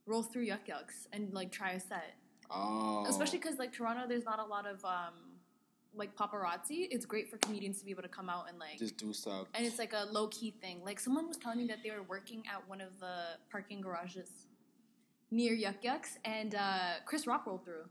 roll 0.08 0.22
through 0.22 0.42
Yuk 0.42 0.66
Yuk's 0.66 1.06
and 1.12 1.32
like 1.32 1.52
try 1.52 1.72
a 1.72 1.80
set. 1.80 2.14
Oh, 2.50 3.04
especially 3.08 3.38
because 3.38 3.58
like 3.58 3.72
Toronto, 3.72 4.06
there's 4.08 4.24
not 4.24 4.38
a 4.38 4.44
lot 4.44 4.66
of 4.66 4.82
um, 4.84 5.14
like 5.94 6.16
paparazzi. 6.16 6.88
It's 6.90 7.04
great 7.06 7.30
for 7.30 7.36
comedians 7.38 7.78
to 7.80 7.84
be 7.84 7.90
able 7.90 8.02
to 8.02 8.08
come 8.08 8.28
out 8.30 8.46
and 8.48 8.58
like, 8.58 8.78
just 8.78 8.96
do 8.96 9.12
stuff. 9.12 9.46
and 9.54 9.66
it's 9.66 9.78
like 9.78 9.92
a 9.92 10.06
low 10.10 10.28
key 10.28 10.54
thing. 10.62 10.80
Like 10.84 10.98
someone 10.98 11.28
was 11.28 11.36
telling 11.36 11.58
me 11.58 11.66
that 11.68 11.78
they 11.84 11.90
were 11.90 12.02
working 12.02 12.42
at 12.52 12.66
one 12.68 12.80
of 12.80 12.98
the 13.00 13.14
parking 13.50 13.80
garages 13.82 14.30
near 15.30 15.52
Yuk 15.52 15.76
Yuk's, 15.82 16.18
and 16.24 16.54
uh, 16.54 16.94
Chris 17.04 17.26
Rock 17.26 17.46
rolled 17.46 17.64
through. 17.64 17.84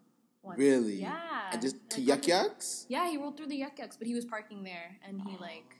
Once. 0.44 0.58
Really? 0.60 0.96
Yeah. 1.02 1.50
And 1.52 1.62
just 1.62 1.76
to 1.92 2.00
Like, 2.00 2.26
Yuk 2.28 2.46
Yuk's. 2.46 2.86
Yeah, 2.90 3.10
he 3.10 3.18
rolled 3.18 3.38
through 3.38 3.48
the 3.48 3.58
Yuk 3.58 3.78
Yuk's, 3.78 3.98
but 3.98 4.08
he 4.08 4.14
was 4.16 4.26
parking 4.26 4.64
there, 4.64 4.98
and 5.08 5.22
he 5.22 5.38
like, 5.40 5.76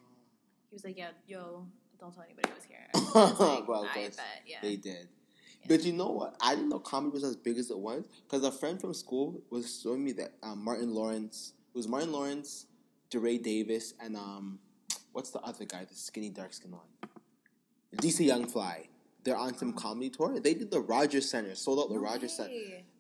he 0.70 0.74
was 0.76 0.84
like, 0.84 0.98
"Yeah, 0.98 1.10
yo, 1.26 1.66
don't 2.00 2.14
tell 2.14 2.24
anybody 2.24 2.50
I 2.50 2.54
was 2.54 2.64
here." 2.66 2.88
I 2.94 3.00
was 3.32 3.40
like, 3.60 3.68
Well, 3.68 3.88
I 3.90 3.94
bet, 3.96 4.20
yeah. 4.46 4.58
They 4.62 4.76
did. 4.76 5.08
But 5.68 5.84
you 5.84 5.94
know 5.94 6.10
what? 6.10 6.36
I 6.42 6.56
didn't 6.56 6.70
know 6.70 6.80
comedy 6.80 7.14
was 7.14 7.24
as 7.24 7.36
big 7.36 7.58
as 7.58 7.70
it 7.70 7.78
was 7.78 8.08
because 8.24 8.44
a 8.46 8.52
friend 8.52 8.80
from 8.80 8.94
school 8.94 9.42
was 9.50 9.82
showing 9.84 10.04
me 10.04 10.14
that 10.14 10.34
um, 10.42 10.64
Martin 10.64 10.94
Lawrence 10.94 11.54
it 11.78 11.78
was 11.78 11.88
Martin 11.88 12.12
Lawrence, 12.12 12.66
DeRay 13.12 13.38
Davis, 13.38 13.94
and 14.02 14.16
um, 14.16 14.58
what's 15.12 15.30
the 15.30 15.40
other 15.42 15.66
guy, 15.66 15.86
the 15.86 15.94
skinny 15.94 16.30
dark 16.30 16.52
skin 16.54 16.72
one, 16.72 16.82
DC 17.98 18.26
Young 18.26 18.48
Fly. 18.48 18.88
They're 19.24 19.38
on 19.38 19.58
some 19.58 19.74
comedy 19.74 20.10
tour. 20.10 20.40
They 20.40 20.54
did 20.54 20.72
the 20.72 20.80
Rogers 20.80 21.30
Center, 21.30 21.54
sold 21.54 21.80
out 21.80 21.90
the 21.90 22.00
Rogers 22.00 22.38
Center. 22.38 22.52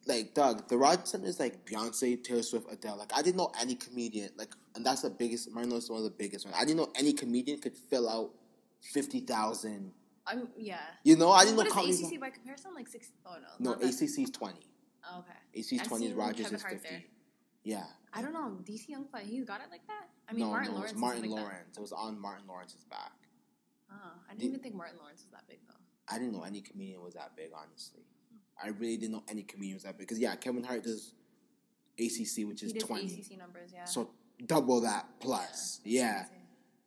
Like 0.06 0.34
Doug, 0.34 0.68
the 0.68 0.78
Rogers 0.78 1.10
Center 1.10 1.26
is 1.26 1.40
like 1.40 1.66
Beyonce, 1.66 2.24
Taylor 2.24 2.44
Swift, 2.44 2.68
Adele. 2.72 2.98
Like 2.98 3.14
I 3.16 3.22
didn't 3.22 3.38
know 3.38 3.52
any 3.60 3.76
comedian 3.76 4.30
like, 4.38 4.54
and 4.76 4.86
that's 4.86 5.02
the 5.02 5.10
biggest. 5.10 5.50
Martin 5.52 5.72
Lawrence 5.72 5.86
is 5.86 5.90
one 5.90 6.00
of 6.00 6.04
the 6.04 6.12
biggest 6.12 6.46
ones. 6.46 6.56
I 6.60 6.66
didn't 6.66 6.78
know 6.78 6.92
any 6.96 7.14
comedian 7.14 7.60
could 7.60 7.76
fill 7.76 8.08
out 8.10 8.32
fifty 8.82 9.22
thousand. 9.22 9.92
I'm 10.28 10.48
yeah. 10.58 10.80
You 11.04 11.16
know, 11.16 11.32
I 11.32 11.44
didn't 11.46 11.58
what 11.58 11.64
know 11.64 11.84
is 11.84 12.00
comedy. 12.02 12.16
ACC 12.16 12.20
by 12.22 12.30
comparison? 12.30 12.72
Like 12.76 12.88
six? 12.88 13.12
Oh 13.26 13.36
no, 13.60 13.72
No, 13.72 13.78
ACC 13.80 14.20
is 14.20 14.30
twenty. 14.32 14.68
Oh, 15.10 15.20
okay. 15.20 15.60
ACC 15.60 15.82
I've 15.82 15.88
twenty. 15.88 16.14
Rogers 16.14 16.52
is 16.52 16.62
fifty. 16.64 16.88
there. 16.90 17.04
Yeah. 17.64 17.84
I 18.14 18.22
don't 18.22 18.34
know. 18.34 18.58
DC 18.64 18.90
Young 18.90 19.06
Fly, 19.08 19.22
he's 19.24 19.46
got 19.46 19.60
it 19.62 19.68
like 19.70 19.86
that. 19.88 20.08
I 20.30 20.34
mean, 20.34 20.46
no, 20.46 20.52
Martin 20.52 20.72
no, 20.72 20.78
Lawrence. 20.78 20.92
it 20.92 20.96
is 20.96 20.96
was 20.96 21.02
Martin 21.02 21.22
like 21.22 21.30
that. 21.32 21.42
Lawrence. 21.44 21.78
It 21.78 21.82
was 21.82 21.92
on 21.92 22.20
Martin 22.22 22.48
Lawrence's 22.48 22.84
back. 22.86 23.12
Oh, 23.92 23.96
I 23.96 24.32
didn't 24.32 24.40
Did- 24.40 24.48
even 24.48 24.60
think 24.62 24.76
Martin 24.76 24.98
Lawrence 25.00 25.22
was 25.24 25.32
that 25.32 25.48
big 25.48 25.60
though. 25.68 25.74
I 26.10 26.18
didn't 26.20 26.34
know 26.34 26.44
any 26.44 26.62
comedian 26.62 27.02
was 27.02 27.14
that 27.16 27.36
big. 27.36 27.50
Honestly, 27.56 28.04
hmm. 28.32 28.38
I 28.64 28.70
really 28.70 28.98
didn't 28.98 29.12
know 29.14 29.24
any 29.28 29.44
comedian 29.44 29.76
was 29.76 29.84
that 29.84 29.98
big. 29.98 30.08
Because 30.08 30.20
yeah, 30.20 30.36
Kevin 30.36 30.64
Hart 30.64 30.84
does 30.84 31.14
ACC, 32.00 32.48
which 32.48 32.64
is 32.64 32.72
He 32.74 32.80
twenty. 32.80 33.06
ACC 33.20 33.38
numbers, 33.38 33.72
yeah. 33.74 33.86
So 33.86 34.12
double 34.46 34.82
that 34.82 35.08
plus. 35.20 35.82
Yeah. 35.84 36.24
Crazy. 36.24 36.34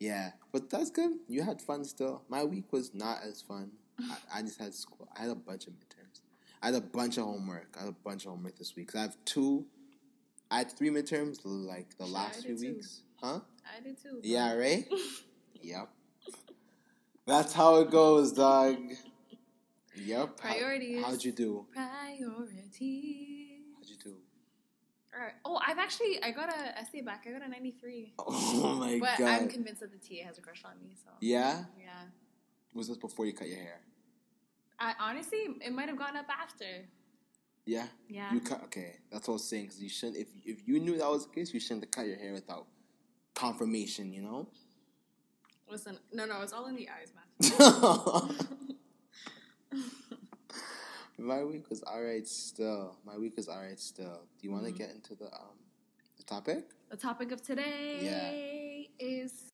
Yeah, 0.00 0.30
but 0.50 0.70
that's 0.70 0.90
good. 0.90 1.12
You 1.28 1.42
had 1.42 1.60
fun 1.62 1.84
still. 1.84 2.22
My 2.28 2.42
week 2.42 2.72
was 2.72 2.94
not 2.94 3.18
as 3.22 3.42
fun. 3.42 3.70
I, 4.00 4.38
I 4.38 4.42
just 4.42 4.58
had 4.58 4.74
school. 4.74 5.06
I 5.16 5.20
had 5.22 5.30
a 5.30 5.34
bunch 5.34 5.66
of 5.66 5.74
midterms. 5.74 6.20
I 6.62 6.66
had 6.66 6.74
a 6.74 6.80
bunch 6.80 7.18
of 7.18 7.24
homework. 7.24 7.76
I 7.76 7.80
had 7.80 7.90
a 7.90 7.96
bunch 8.04 8.24
of 8.24 8.30
homework 8.32 8.56
this 8.58 8.74
week. 8.74 8.88
'Cause 8.92 8.98
I 8.98 9.02
have 9.02 9.16
two. 9.26 9.66
I 10.50 10.58
had 10.58 10.72
three 10.72 10.88
midterms 10.90 11.38
like 11.44 11.96
the 11.98 12.06
last 12.06 12.44
few 12.46 12.56
too. 12.56 12.72
weeks. 12.74 13.02
Huh? 13.22 13.40
I 13.76 13.80
did 13.80 14.02
too. 14.02 14.20
Yeah, 14.22 14.54
right? 14.54 14.86
yep. 15.62 15.90
That's 17.26 17.52
how 17.52 17.76
it 17.82 17.90
goes, 17.90 18.32
dog. 18.32 18.76
Yep. 19.94 20.40
How- 20.40 20.48
Priorities. 20.52 21.04
how'd 21.04 21.22
you 21.24 21.32
do? 21.32 21.66
Priorities. 21.74 23.39
How'd 25.20 25.28
you 25.28 25.32
do? 25.34 25.50
Alright. 25.50 25.60
Oh, 25.60 25.60
I've 25.66 25.78
actually 25.78 26.22
I 26.22 26.30
got 26.30 26.48
a 26.48 26.78
essay 26.78 27.00
back. 27.02 27.24
I 27.28 27.32
got 27.32 27.42
a 27.42 27.48
ninety 27.48 27.72
three. 27.72 28.12
Oh 28.18 28.74
my 28.78 28.98
But 28.98 29.18
god. 29.18 29.24
But 29.24 29.42
I'm 29.42 29.48
convinced 29.48 29.80
that 29.80 29.90
the 29.92 29.98
TA 29.98 30.26
has 30.26 30.38
a 30.38 30.40
crush 30.40 30.62
on 30.64 30.80
me. 30.82 30.94
So 30.94 31.10
yeah? 31.20 31.64
yeah. 31.78 32.08
Was 32.74 32.88
this 32.88 32.96
before 32.96 33.26
you 33.26 33.32
cut 33.32 33.48
your 33.48 33.58
hair? 33.58 33.80
I 34.78 34.94
honestly, 34.98 35.38
it 35.60 35.72
might 35.72 35.88
have 35.88 35.98
gone 35.98 36.16
up 36.16 36.26
after. 36.30 36.64
Yeah? 37.66 37.86
Yeah. 38.08 38.32
You 38.32 38.40
cut 38.40 38.62
okay. 38.64 38.96
That's 39.12 39.28
what 39.28 39.34
I 39.34 39.36
was 39.36 39.44
saying. 39.44 39.64
Because 39.66 39.82
you 39.82 39.88
shouldn't. 39.88 40.18
If 40.18 40.28
if 40.44 40.66
you 40.66 40.80
knew 40.80 40.96
that 40.98 41.08
was 41.10 41.26
the 41.26 41.32
case, 41.32 41.52
you 41.52 41.60
shouldn't 41.60 41.84
have 41.84 41.90
cut 41.90 42.06
your 42.06 42.16
hair 42.16 42.32
without 42.32 42.66
confirmation. 43.34 44.12
You 44.12 44.22
know. 44.22 44.48
Listen, 45.70 45.98
no, 46.12 46.24
no, 46.24 46.42
it's 46.42 46.52
all 46.52 46.66
in 46.66 46.74
the 46.74 46.88
eyes, 46.88 47.12
man. 47.14 48.36
My 51.20 51.44
week 51.44 51.68
was 51.68 51.82
alright 51.82 52.26
still. 52.26 52.96
My 53.04 53.16
week 53.18 53.36
was 53.36 53.48
alright 53.48 53.78
still. 53.78 54.20
Do 54.38 54.40
you 54.46 54.50
want 54.52 54.64
Mm-hmm. 54.64 54.72
to 54.76 54.78
get 54.78 54.90
into 54.94 55.14
the 55.14 55.26
um 55.26 55.56
the 56.16 56.22
topic? 56.24 56.64
The 56.90 56.96
topic 56.96 57.30
of 57.32 57.42
today 57.42 57.98
yeah. 58.98 59.06
is 59.06 59.52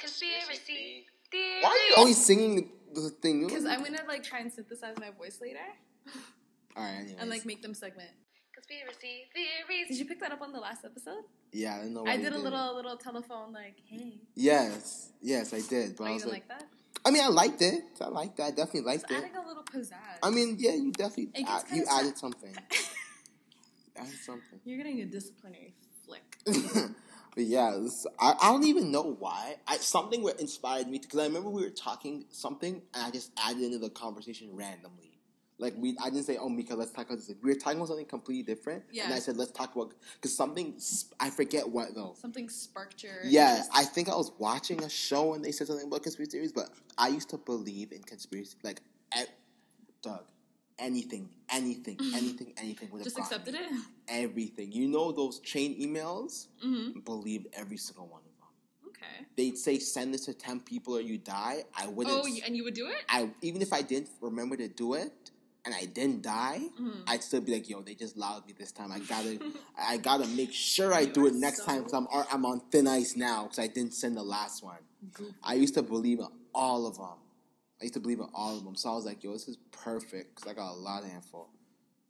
conspiracy 0.00 1.06
theory. 1.30 1.60
Why 1.62 1.68
are 1.70 1.88
you 1.90 1.94
always 1.96 2.24
singing 2.24 2.70
the 2.94 3.10
thing? 3.10 3.46
Because 3.46 3.64
I'm 3.64 3.82
gonna 3.82 4.02
like 4.08 4.22
try 4.22 4.40
and 4.40 4.52
synthesize 4.52 4.96
my 4.98 5.10
voice 5.10 5.38
later 5.40 5.58
Alright, 6.76 6.94
anyways. 6.94 7.16
and 7.20 7.30
like 7.30 7.46
make 7.46 7.62
them 7.62 7.74
segment. 7.74 8.10
Conspiracy 8.54 9.26
theories. 9.34 9.88
Did 9.88 9.98
you 9.98 10.04
pick 10.06 10.20
that 10.20 10.32
up 10.32 10.42
on 10.42 10.52
the 10.52 10.60
last 10.60 10.84
episode? 10.84 11.24
yeah, 11.52 11.74
I 11.76 11.78
didn't 11.78 11.94
know. 11.94 12.02
Why 12.02 12.12
I 12.12 12.14
you 12.14 12.22
did 12.24 12.32
a 12.32 12.36
it. 12.36 12.42
little 12.42 12.74
little 12.74 12.96
telephone 12.96 13.52
like, 13.52 13.76
hey. 13.88 14.20
Yes, 14.34 15.10
yes, 15.22 15.54
I 15.54 15.60
did. 15.60 15.96
But 15.96 16.04
Oh, 16.04 16.06
I 16.06 16.08
you 16.10 16.14
was 16.14 16.22
didn't 16.24 16.32
like, 16.34 16.48
like 16.50 16.58
that? 16.60 16.68
I 17.04 17.10
mean, 17.10 17.22
I 17.22 17.28
liked 17.28 17.60
it. 17.60 17.82
I 18.00 18.08
liked 18.08 18.38
it. 18.38 18.42
I 18.42 18.50
definitely 18.50 18.82
liked 18.82 19.04
It's 19.04 19.12
it. 19.12 19.24
adding 19.24 19.36
a 19.36 19.46
little 19.46 19.62
pizzazz. 19.62 20.18
I 20.22 20.30
mean, 20.30 20.56
yeah, 20.58 20.72
you 20.72 20.90
definitely 20.92 21.30
add, 21.46 21.64
you 21.72 21.84
sad. 21.84 22.00
added 22.00 22.18
something. 22.18 22.54
added 23.96 24.18
something. 24.24 24.60
You're 24.64 24.78
getting 24.78 25.00
a 25.02 25.04
disciplinary 25.06 25.74
flick. 26.06 26.38
but 26.46 27.44
yeah, 27.44 27.76
this, 27.78 28.06
I, 28.18 28.34
I 28.40 28.50
don't 28.52 28.64
even 28.64 28.90
know 28.90 29.16
why. 29.18 29.56
I, 29.68 29.76
something 29.78 30.22
what 30.22 30.40
inspired 30.40 30.88
me 30.88 30.98
because 30.98 31.20
I 31.20 31.24
remember 31.24 31.50
we 31.50 31.62
were 31.62 31.70
talking 31.70 32.24
something 32.30 32.80
and 32.94 33.04
I 33.04 33.10
just 33.10 33.32
added 33.36 33.62
into 33.62 33.78
the 33.78 33.90
conversation 33.90 34.48
randomly. 34.52 35.13
Like 35.64 35.74
we, 35.78 35.96
I 35.98 36.10
didn't 36.10 36.24
say, 36.24 36.36
"Oh, 36.36 36.50
Mika, 36.50 36.76
let's 36.76 36.90
talk 36.90 37.06
about 37.06 37.16
this." 37.16 37.34
We 37.42 37.50
were 37.50 37.58
talking 37.58 37.78
about 37.78 37.88
something 37.88 38.04
completely 38.04 38.42
different, 38.42 38.84
Yeah. 38.92 39.04
and 39.06 39.14
I 39.14 39.18
said, 39.18 39.38
"Let's 39.38 39.50
talk 39.50 39.74
about," 39.74 39.94
because 40.16 40.36
something 40.36 40.78
I 41.18 41.30
forget 41.30 41.66
what 41.66 41.94
though. 41.94 42.14
Something 42.20 42.50
sparked 42.50 43.02
your. 43.02 43.24
Yeah, 43.24 43.50
interest. 43.52 43.70
I 43.74 43.84
think 43.84 44.10
I 44.10 44.14
was 44.14 44.30
watching 44.38 44.84
a 44.84 44.90
show 44.90 45.32
and 45.32 45.42
they 45.42 45.52
said 45.52 45.68
something 45.68 45.86
about 45.86 46.02
conspiracy 46.02 46.32
theories, 46.32 46.52
but 46.52 46.68
I 46.98 47.08
used 47.08 47.30
to 47.30 47.38
believe 47.38 47.92
in 47.92 48.02
conspiracy. 48.02 48.58
Like, 48.62 48.82
e- 49.18 49.24
Doug, 50.02 50.24
anything, 50.78 51.30
anything, 51.48 51.96
anything, 52.14 52.52
anything 52.58 52.90
would 52.92 53.02
just 53.02 53.18
accepted 53.18 53.54
it. 53.54 53.66
Everything. 54.06 54.70
You 54.70 54.86
know 54.88 55.12
those 55.12 55.40
chain 55.40 55.80
emails? 55.80 56.48
Mm-hmm. 56.62 57.00
Believed 57.00 57.46
every 57.54 57.78
single 57.78 58.06
one 58.06 58.20
of 58.20 58.26
them. 58.26 58.90
Okay. 58.90 59.26
They'd 59.34 59.56
say, 59.56 59.78
"Send 59.78 60.12
this 60.12 60.26
to 60.26 60.34
ten 60.34 60.60
people 60.60 60.94
or 60.94 61.00
you 61.00 61.16
die." 61.16 61.64
I 61.74 61.86
wouldn't. 61.86 62.14
Oh, 62.14 62.28
and 62.44 62.54
you 62.54 62.64
would 62.64 62.74
do 62.74 62.88
it? 62.88 63.02
I 63.08 63.30
even 63.40 63.62
if 63.62 63.72
I 63.72 63.80
didn't 63.80 64.10
remember 64.20 64.58
to 64.58 64.68
do 64.68 64.92
it 64.92 65.23
and 65.64 65.74
I 65.74 65.86
didn't 65.86 66.22
die, 66.22 66.68
Mhm. 66.78 67.04
I'd 67.06 67.22
still 67.22 67.40
be 67.40 67.52
like, 67.52 67.68
"Yo, 67.68 67.80
they 67.82 67.94
just 67.94 68.16
lied 68.16 68.44
me 68.46 68.52
this 68.58 68.72
time. 68.72 68.92
I 68.92 68.98
gotta, 69.00 69.38
I 69.78 69.96
gotta 69.96 70.26
make 70.28 70.52
sure 70.52 70.92
I 70.92 71.04
do 71.06 71.26
it 71.26 71.34
next 71.34 71.58
so- 71.58 71.64
time 71.66 71.78
because 71.84 71.94
I'm 71.94 72.06
I'm 72.30 72.44
on 72.46 72.60
thin 72.70 72.86
ice 72.86 73.16
now 73.16 73.44
because 73.44 73.58
I 73.58 73.66
didn't 73.68 73.94
send 73.94 74.16
the 74.16 74.22
last 74.22 74.62
one." 74.62 74.78
I 75.42 75.54
used 75.54 75.74
to 75.74 75.82
believe 75.82 76.18
in 76.20 76.28
all 76.54 76.86
of 76.86 76.96
them. 76.96 77.18
I 77.80 77.84
used 77.84 77.94
to 77.94 78.00
believe 78.00 78.20
in 78.20 78.28
all 78.32 78.56
of 78.56 78.64
them. 78.64 78.74
So 78.74 78.90
I 78.90 78.94
was 78.94 79.04
like, 79.04 79.22
yo, 79.22 79.32
this 79.32 79.48
is 79.48 79.58
perfect 79.70 80.34
because 80.36 80.50
I 80.50 80.54
got 80.54 80.72
a 80.72 80.78
lot 80.78 81.02
of 81.04 81.10
info. 81.10 81.48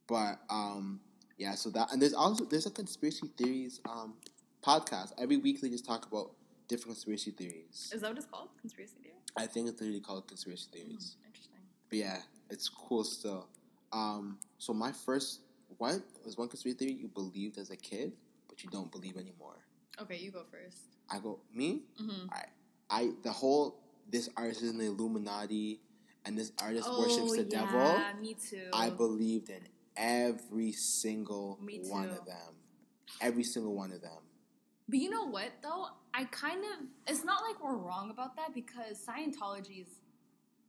But 0.07 0.39
um, 0.49 1.01
yeah, 1.39 1.55
so 1.57 1.71
that 1.71 1.93
and 1.93 2.01
there's 2.01 2.15
also 2.15 2.45
there's 2.45 2.67
a 2.67 2.71
conspiracy 2.71 3.29
theories 3.37 3.81
um 3.89 4.15
podcast 4.63 5.13
every 5.19 5.37
week. 5.39 5.61
They 5.61 5.71
just 5.71 5.85
talk 5.87 6.07
about 6.07 6.31
different 6.69 6.97
conspiracy 6.97 7.31
theories. 7.33 7.91
Is 7.93 8.01
that 8.03 8.09
what 8.11 8.19
it's 8.19 8.27
called? 8.27 8.49
Conspiracy 8.61 8.95
theory? 9.03 9.15
I 9.37 9.47
think 9.47 9.69
it's 9.69 9.81
literally 9.81 10.01
called 10.01 10.29
conspiracy 10.29 10.69
theories. 10.73 11.17
Hmm, 11.21 11.27
interesting. 11.27 11.61
But 11.89 11.99
yeah, 11.99 12.23
it's 12.55 12.69
cool 12.69 13.05
still. 13.05 13.49
Um, 13.93 14.39
so 14.59 14.73
my 14.73 14.93
first 14.93 15.41
what 15.79 16.01
was 16.25 16.39
one 16.39 16.49
conspiracy 16.49 16.79
theory 16.79 16.93
you 16.93 17.09
believed 17.09 17.59
as 17.59 17.71
a 17.71 17.77
kid, 17.77 18.13
but 18.49 18.63
you 18.63 18.71
don't 18.71 18.91
believe 18.91 19.17
anymore. 19.17 19.57
Okay, 20.01 20.17
you 20.17 20.31
go 20.31 20.45
first. 20.51 20.79
I 21.11 21.19
go 21.19 21.41
me. 21.53 21.83
Mm-hmm. 22.01 22.29
I 22.91 23.11
the 23.23 23.33
whole 23.33 23.81
this 24.09 24.29
artist 24.37 24.63
is 24.63 24.71
in 24.71 24.79
the 24.79 24.87
Illuminati 24.87 25.81
and 26.25 26.39
this 26.39 26.53
artist 26.63 26.87
Oh, 26.89 27.01
worships 27.01 27.37
the 27.37 27.45
devil. 27.45 27.99
me 28.21 28.35
too. 28.35 28.69
I 28.73 28.91
believed 28.91 29.51
in 29.51 29.63
every 29.97 30.73
single 30.73 31.59
one 31.89 32.09
of 32.11 32.25
them. 32.25 32.55
Every 33.21 33.45
single 33.45 33.75
one 33.75 33.93
of 33.93 34.01
them. 34.01 34.23
But 34.89 34.99
you 34.99 35.11
know 35.11 35.27
what 35.27 35.51
though? 35.63 35.87
I 36.13 36.25
kind 36.25 36.63
of 36.65 36.87
it's 37.09 37.25
not 37.25 37.43
like 37.49 37.63
we're 37.63 37.77
wrong 37.77 38.11
about 38.11 38.37
that 38.37 38.55
because 38.55 39.05
Scientology's 39.05 39.89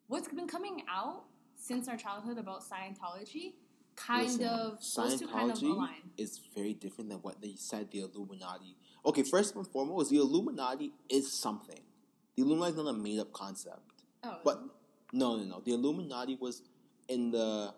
what's 0.08 0.28
been 0.30 0.48
coming 0.48 0.84
out 0.90 1.24
since 1.58 1.88
our 1.88 1.98
childhood 1.98 2.38
about 2.38 2.62
Scientology 2.64 3.54
kind 3.96 4.28
Listen, 4.28 4.46
of 4.48 4.80
those 4.96 5.20
two 5.20 5.28
kind 5.28 5.52
of 5.52 5.62
align. 5.62 6.12
is 6.18 6.40
very 6.56 6.74
different 6.74 7.10
than 7.10 7.20
what 7.20 7.42
they 7.42 7.54
said 7.58 7.90
the 7.92 8.00
Illuminati. 8.02 8.76
Okay, 9.06 9.24
first 9.24 9.56
and 9.56 9.66
foremost, 9.68 10.10
the 10.10 10.18
Illuminati 10.18 10.92
is 11.10 11.32
something. 11.32 11.80
The 12.36 12.44
Illuminati 12.44 12.72
is 12.72 12.78
not 12.78 12.88
a 12.90 12.94
made 12.94 13.20
up 13.20 13.32
concept. 13.32 13.80
Oh, 14.24 14.38
But 14.44 14.62
no, 15.14 15.38
no, 15.38 15.44
no. 15.46 15.62
The 15.64 15.74
Illuminati 15.74 16.38
was 16.40 16.62
in 17.08 17.32
the 17.32 17.74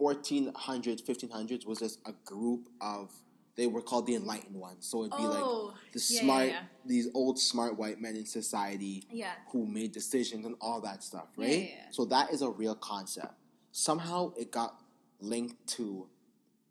1400s, 0.00 1.02
1500s 1.04 1.66
was 1.66 1.78
just 1.78 2.00
a 2.06 2.12
group 2.24 2.68
of 2.80 3.12
they 3.56 3.66
were 3.66 3.82
called 3.82 4.06
the 4.06 4.14
enlightened 4.16 4.56
ones. 4.56 4.86
So 4.86 5.04
it'd 5.04 5.16
be 5.16 5.24
like 5.24 5.42
oh, 5.42 5.74
the 5.92 6.02
yeah, 6.08 6.20
smart, 6.20 6.46
yeah, 6.48 6.60
these 6.84 7.08
old 7.14 7.38
smart 7.38 7.78
white 7.78 8.00
men 8.00 8.16
in 8.16 8.26
society 8.26 9.04
yeah. 9.10 9.32
who 9.52 9.66
made 9.66 9.92
decisions 9.92 10.44
and 10.44 10.56
all 10.60 10.80
that 10.80 11.02
stuff, 11.04 11.28
right? 11.36 11.48
yeah, 11.48 11.56
yeah. 11.58 11.68
So 11.90 12.04
that 12.06 12.32
is 12.32 12.42
a 12.42 12.50
real 12.50 12.74
concept. 12.74 13.34
Somehow 13.72 14.32
it 14.36 14.50
got 14.50 14.80
linked 15.20 15.66
to 15.76 16.08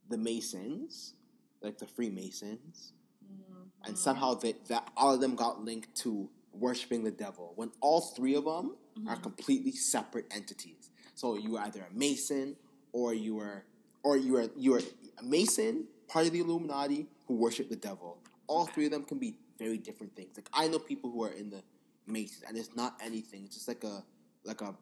the 0.09 0.17
Masons, 0.17 1.13
like 1.61 1.77
the 1.77 1.87
Freemasons, 1.87 2.91
Mm-hmm. 3.23 3.87
and 3.87 3.97
somehow 3.97 4.33
they, 4.33 4.53
that 4.67 4.91
all 4.97 5.13
of 5.15 5.21
them 5.21 5.35
got 5.35 5.63
linked 5.63 5.95
to 5.95 6.29
worshiping 6.51 7.03
the 7.05 7.11
devil. 7.11 7.53
When 7.55 7.71
all 7.79 8.01
three 8.01 8.35
of 8.35 8.43
them 8.45 8.75
are 9.07 9.15
Mm-hmm. 9.15 9.23
completely 9.23 9.71
separate 9.71 10.25
entities. 10.29 10.91
So 11.15 11.35
you 11.35 11.53
were 11.53 11.61
either 11.61 11.87
a 11.89 11.97
Mason 11.97 12.55
or 12.91 13.13
you 13.15 13.33
were, 13.35 13.63
or 14.03 14.17
you 14.17 14.33
were 14.33 14.49
you 14.55 14.71
were 14.73 14.81
a 15.19 15.23
Mason, 15.23 15.85
part 16.07 16.25
of 16.27 16.33
the 16.33 16.39
Illuminati, 16.39 17.07
who 17.27 17.35
worship 17.35 17.69
the 17.69 17.75
devil. 17.75 18.17
All 18.47 18.65
three 18.65 18.85
of 18.85 18.91
them 18.91 19.03
can 19.03 19.19
be 19.19 19.37
very 19.57 19.77
different 19.77 20.15
things. 20.15 20.35
Like 20.37 20.49
I 20.53 20.67
know 20.67 20.79
people 20.79 21.11
who 21.11 21.23
are 21.23 21.31
in 21.31 21.49
the 21.49 21.63
Masons, 22.07 22.43
and 22.47 22.57
it's 22.57 22.75
not 22.75 22.99
anything. 23.03 23.45
It's 23.45 23.55
just 23.55 23.67
like 23.67 23.83
a 23.83 24.03
like 24.43 24.61
a 24.61 24.75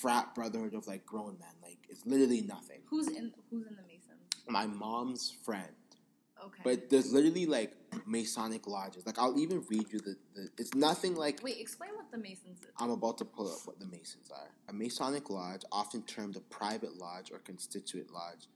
frat 0.00 0.34
brotherhood 0.34 0.74
of 0.74 0.86
like 0.86 1.04
grown 1.04 1.36
men. 1.38 1.54
Like 1.62 1.78
it's 1.88 2.06
literally 2.06 2.40
nothing. 2.42 2.80
Who's 2.86 3.08
in 3.08 3.32
who's 3.50 3.66
in 3.66 3.76
the 3.76 3.82
Masons? 3.82 4.18
My 4.48 4.66
mom's 4.66 5.30
friend, 5.44 5.68
Okay. 6.44 6.60
but 6.64 6.90
there's 6.90 7.12
literally 7.12 7.46
like 7.46 7.74
Masonic 8.06 8.66
lodges. 8.66 9.04
Like 9.06 9.18
I'll 9.18 9.38
even 9.38 9.62
read 9.68 9.86
you 9.92 9.98
the. 10.00 10.16
the 10.34 10.48
it's 10.58 10.74
nothing 10.74 11.14
like 11.14 11.40
Wait, 11.42 11.58
explain 11.60 11.90
what 11.94 12.10
the 12.10 12.18
Masons 12.18 12.58
is. 12.60 12.66
I'm 12.78 12.90
about 12.90 13.18
to 13.18 13.24
pull 13.24 13.48
up 13.52 13.58
what 13.66 13.78
the 13.78 13.86
Masons 13.86 14.30
are. 14.32 14.48
A 14.68 14.72
Masonic 14.72 15.28
lodge, 15.30 15.62
often 15.70 16.02
termed 16.02 16.36
a 16.36 16.40
private 16.40 16.96
lodge 16.98 17.30
or 17.30 17.38
constituent 17.38 18.10
lodge, 18.12 18.48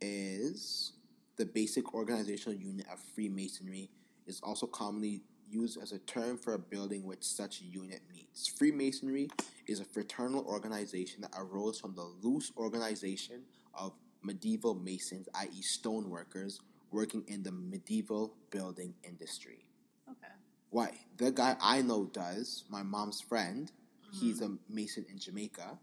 is 0.00 0.92
the 1.36 1.46
basic 1.46 1.94
organizational 1.94 2.58
unit 2.58 2.86
of 2.92 2.98
Freemasonry. 3.14 3.90
Is 4.26 4.40
also 4.42 4.66
commonly 4.66 5.22
used 5.48 5.80
as 5.80 5.92
a 5.92 6.00
term 6.00 6.36
for 6.36 6.54
a 6.54 6.58
building 6.58 7.04
which 7.04 7.22
such 7.22 7.60
unit 7.60 8.00
meets. 8.10 8.48
Freemasonry 8.58 9.28
is 9.68 9.78
a 9.78 9.84
fraternal 9.84 10.44
organization 10.46 11.20
that 11.20 11.30
arose 11.38 11.78
from 11.78 11.94
the 11.94 12.02
loose 12.22 12.50
organization 12.56 13.42
of 13.72 13.92
medieval 14.22 14.74
masons, 14.74 15.28
i.e., 15.36 15.62
stoneworkers, 15.78 16.58
working 16.90 17.24
in 17.28 17.42
the 17.42 17.52
medieval 17.52 18.34
building 18.50 18.94
industry 19.04 19.64
Okay. 20.10 20.32
what 20.70 20.92
the 21.16 21.30
guy 21.30 21.56
I 21.60 21.82
know 21.82 22.06
does, 22.06 22.64
my 22.68 22.82
mom's 22.82 23.20
friend, 23.20 23.70
mm-hmm. 23.70 24.18
he's 24.18 24.40
a 24.40 24.56
mason 24.68 25.06
in 25.10 25.18
Jamaica, 25.18 25.78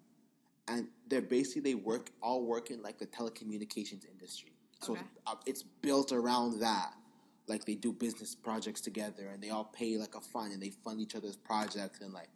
and 0.67 0.87
they're 1.07 1.21
basically 1.21 1.61
they 1.61 1.75
work 1.75 2.11
all 2.21 2.45
work 2.45 2.71
in 2.71 2.81
like 2.81 2.99
the 2.99 3.05
telecommunications 3.05 4.05
industry. 4.09 4.53
So 4.83 4.93
Okay. 4.93 5.01
uh, 5.27 5.35
it's 5.45 5.63
built 5.63 6.11
around 6.11 6.59
that. 6.59 6.93
Like 7.47 7.65
they 7.65 7.75
do 7.75 7.91
business 7.91 8.35
projects 8.35 8.79
together, 8.81 9.27
and 9.27 9.41
they 9.43 9.49
all 9.49 9.65
pay 9.65 9.97
like 9.97 10.15
a 10.15 10.21
fund, 10.21 10.53
and 10.53 10.61
they 10.61 10.69
fund 10.69 10.99
each 11.01 11.15
other's 11.15 11.35
projects, 11.35 11.99
and 12.01 12.13
like 12.13 12.29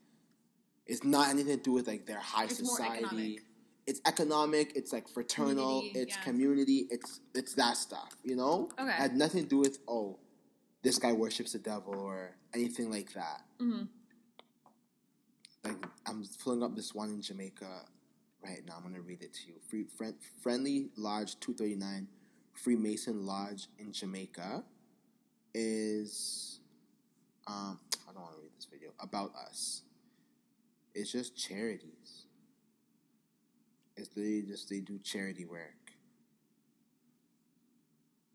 it's 0.86 1.04
not 1.04 1.30
anything 1.30 1.58
to 1.58 1.64
do 1.64 1.72
with 1.72 1.88
like 1.88 2.06
their 2.06 2.20
high 2.20 2.46
It's 2.46 2.58
society. 2.58 3.04
economic. 3.06 3.40
It's 3.86 4.02
economic. 4.06 4.76
It's 4.76 4.92
like 4.92 5.08
fraternal. 5.08 5.80
Community, 5.80 6.00
it's 6.00 6.16
yeah. 6.18 6.24
community. 6.24 6.88
It's 6.90 7.22
it's 7.34 7.54
that 7.54 7.78
stuff. 7.78 8.16
You 8.24 8.36
know. 8.36 8.70
Okay. 8.78 8.90
It 8.90 8.92
had 8.92 9.16
nothing 9.16 9.44
to 9.44 9.48
do 9.50 9.58
with 9.60 9.80
oh, 9.88 10.20
this 10.84 10.98
guy 11.00 11.14
worships 11.14 11.54
the 11.54 11.60
devil 11.60 11.96
or 11.96 12.36
anything 12.54 12.92
like 12.92 13.14
that. 13.14 13.44
Mm-hmm. 13.62 13.84
Like 15.64 15.86
I'm 16.06 16.24
pulling 16.44 16.64
up 16.64 16.76
this 16.76 16.94
one 16.94 17.10
in 17.10 17.22
Jamaica 17.22 17.84
right 18.44 18.62
now. 18.66 18.74
I'm 18.78 18.84
gonna 18.84 19.02
read 19.02 19.22
it 19.24 19.34
to 19.36 19.48
you. 19.48 19.56
Free, 19.70 19.86
friend, 19.98 20.16
Friendly 20.42 20.90
Lodge 20.98 21.40
239, 21.40 22.08
Freemason 22.58 23.26
Lodge 23.26 23.68
in 23.78 23.92
Jamaica, 23.94 24.64
is 25.54 26.60
um 27.48 27.80
I 28.08 28.14
don't 28.14 28.22
want 28.22 28.36
to 28.36 28.42
read 28.42 28.52
this 28.56 28.68
video 28.72 28.90
about 29.00 29.32
us. 29.36 29.84
It's 30.94 31.12
just 31.12 31.38
charities. 31.38 32.26
It's 33.96 34.10
literally 34.16 34.44
just 34.44 34.70
they 34.70 34.80
do 34.80 35.00
charity 35.00 35.46
work. 35.46 35.92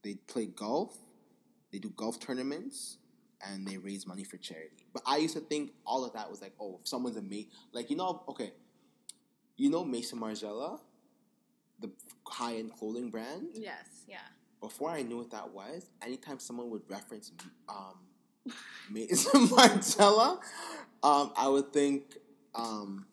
They 0.03 0.15
play 0.15 0.47
golf. 0.47 0.97
They 1.73 1.79
do 1.79 1.91
golf 1.91 2.21
tournaments 2.21 2.99
and 3.45 3.67
they 3.67 3.77
raise 3.77 4.07
money 4.07 4.25
for 4.25 4.37
charity. 4.37 4.87
But 4.93 5.03
I 5.07 5.17
used 5.17 5.35
to 5.35 5.41
think 5.41 5.73
all 5.87 6.05
of 6.05 6.13
that 6.13 6.31
was 6.31 6.41
like, 6.41 6.53
oh, 6.61 6.79
if 6.81 6.89
someone's 6.89 7.17
a 7.17 7.23
mate, 7.23 7.51
like 7.73 7.91
you 7.91 7.97
know, 7.97 8.23
okay, 8.29 8.53
you 9.57 9.71
know 9.71 9.85
Mason 9.85 10.19
Margiela, 10.19 10.81
the 11.83 11.91
high 12.27 12.55
end 12.57 12.73
clothing 12.73 13.11
brand. 13.11 13.49
Yes. 13.55 14.05
Yeah. 14.09 14.19
Before 14.61 14.91
I 14.91 15.03
knew 15.03 15.19
what 15.19 15.31
that 15.33 15.53
was, 15.53 15.87
anytime 16.01 16.39
someone 16.39 16.71
would 16.71 16.83
reference 16.89 17.33
um, 17.69 17.99
Mason 18.91 19.47
Margiela, 19.49 20.39
um, 21.03 21.33
I 21.37 21.49
would 21.49 21.73
think. 21.73 22.17
Um, 22.55 23.07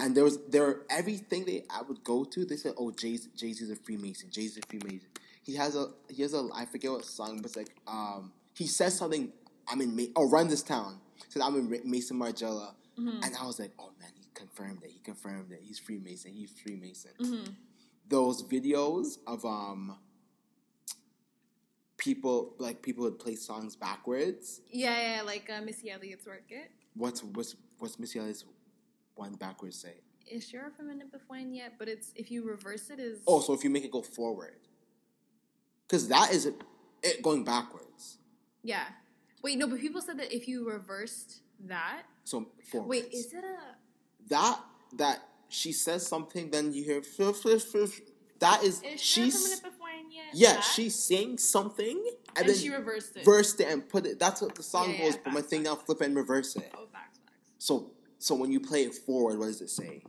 and 0.00 0.16
there 0.16 0.24
was 0.24 0.38
there 0.48 0.82
everything 0.90 1.44
they 1.44 1.64
I 1.70 1.82
would 1.82 2.02
go 2.04 2.24
to. 2.24 2.44
They 2.44 2.56
said, 2.56 2.74
"Oh, 2.76 2.90
Jay 2.90 3.18
Jay 3.36 3.52
Z's 3.52 3.70
a 3.70 3.76
Freemason. 3.76 4.30
Jay 4.30 4.42
Z's 4.42 4.58
a 4.58 4.66
Freemason." 4.66 5.08
He 5.44 5.54
has 5.56 5.74
a 5.76 5.86
he 6.08 6.22
has 6.22 6.34
a 6.34 6.48
I 6.54 6.66
forget 6.66 6.90
what 6.90 7.04
song, 7.04 7.36
but 7.38 7.46
it's 7.46 7.56
like 7.56 7.74
um, 7.86 8.32
he 8.54 8.66
says 8.66 8.96
something. 8.96 9.32
I'm 9.68 9.80
in 9.80 9.94
Ma- 9.96 10.02
oh 10.16 10.28
run 10.28 10.48
this 10.48 10.62
town. 10.62 10.98
Said 11.28 11.42
I'm 11.42 11.54
in 11.56 11.68
Ra- 11.70 11.78
Mason 11.84 12.18
Margiela, 12.18 12.74
Mm-hmm. 12.98 13.22
and 13.22 13.34
I 13.40 13.46
was 13.46 13.58
like, 13.58 13.70
oh 13.78 13.90
man, 14.00 14.10
he 14.14 14.26
confirmed 14.34 14.82
it. 14.82 14.90
He 14.90 14.98
confirmed 14.98 15.50
it. 15.52 15.60
He's 15.62 15.78
Freemason. 15.78 16.32
He's 16.32 16.50
Freemason. 16.50 17.12
Mm-hmm. 17.20 17.52
Those 18.12 18.42
videos 18.42 19.16
of 19.26 19.42
um 19.46 19.96
people 21.96 22.54
like 22.58 22.82
people 22.82 23.04
would 23.04 23.18
play 23.18 23.34
songs 23.36 23.74
backwards. 23.74 24.60
Yeah, 24.70 25.16
yeah, 25.16 25.22
like 25.22 25.48
uh, 25.50 25.62
Missy 25.62 25.90
Elliott's 25.90 26.26
work 26.26 26.44
it. 26.50 26.70
What's 26.94 27.24
what's 27.24 27.56
what's 27.78 27.98
Missy 27.98 28.18
Elliott's 28.18 28.44
one 29.14 29.32
backwards 29.34 29.78
say? 29.78 29.94
Is 30.30 30.46
sure 30.46 30.66
if 30.66 30.74
I'm 30.78 30.90
in 30.90 31.00
it 31.00 31.10
before 31.10 31.38
yet, 31.38 31.72
but 31.78 31.88
it's 31.88 32.12
if 32.14 32.30
you 32.30 32.46
reverse 32.46 32.90
it 32.90 33.00
is 33.00 33.20
Oh, 33.26 33.40
so 33.40 33.54
if 33.54 33.64
you 33.64 33.70
make 33.70 33.84
it 33.84 33.90
go 33.90 34.02
forward, 34.02 34.58
because 35.88 36.06
that 36.08 36.32
is 36.32 36.44
it, 36.46 36.54
it 37.02 37.22
going 37.22 37.44
backwards. 37.44 38.18
yeah. 38.62 38.84
Wait, 39.42 39.58
no, 39.58 39.66
but 39.66 39.80
people 39.80 40.00
said 40.00 40.18
that 40.20 40.32
if 40.32 40.46
you 40.46 40.68
reversed 40.70 41.40
that, 41.64 42.02
So 42.24 42.46
forward. 42.70 42.88
wait, 42.88 43.06
is 43.12 43.32
it 43.32 43.42
a 43.42 43.56
that 44.28 44.60
that 44.98 45.22
she 45.52 45.72
says 45.72 46.06
something, 46.06 46.50
then 46.50 46.72
you 46.72 46.82
hear. 46.82 47.00
That 47.00 48.64
is 48.64 48.82
is 48.82 49.00
sure 49.00 49.24
if 49.24 49.34
I'm 49.34 49.40
in 49.40 49.40
she's 49.40 49.52
it 49.52 49.62
before 49.62 49.88
and 49.88 50.12
yet? 50.12 50.24
yeah 50.32 50.52
that? 50.54 50.64
she's 50.64 50.94
saying 50.96 51.38
something 51.38 51.96
and, 52.28 52.38
and 52.38 52.48
then 52.48 52.56
she 52.56 52.70
reversed 52.70 53.16
it. 53.16 53.24
versed 53.24 53.60
it 53.60 53.68
and 53.68 53.88
put 53.88 54.04
it. 54.06 54.18
That's 54.18 54.40
what 54.42 54.54
the 54.56 54.62
song 54.64 54.90
Yeah, 54.90 54.96
yeah, 54.96 55.04
goes. 55.04 55.16
Put 55.18 55.26
my 55.26 55.32
facts, 55.34 55.46
thing 55.48 55.64
facts, 55.64 55.76
down, 55.76 55.84
flip 55.84 56.00
and 56.00 56.16
reverse 56.16 56.56
it. 56.56 56.72
oh, 56.74 56.86
facts, 56.86 57.18
facts. 57.24 57.40
So 57.58 57.92
so 58.18 58.34
when 58.34 58.50
you 58.50 58.58
play 58.60 58.82
it 58.82 58.94
forward, 58.94 59.38
what 59.38 59.46
does 59.46 59.60
it 59.60 59.70
say? 59.70 60.02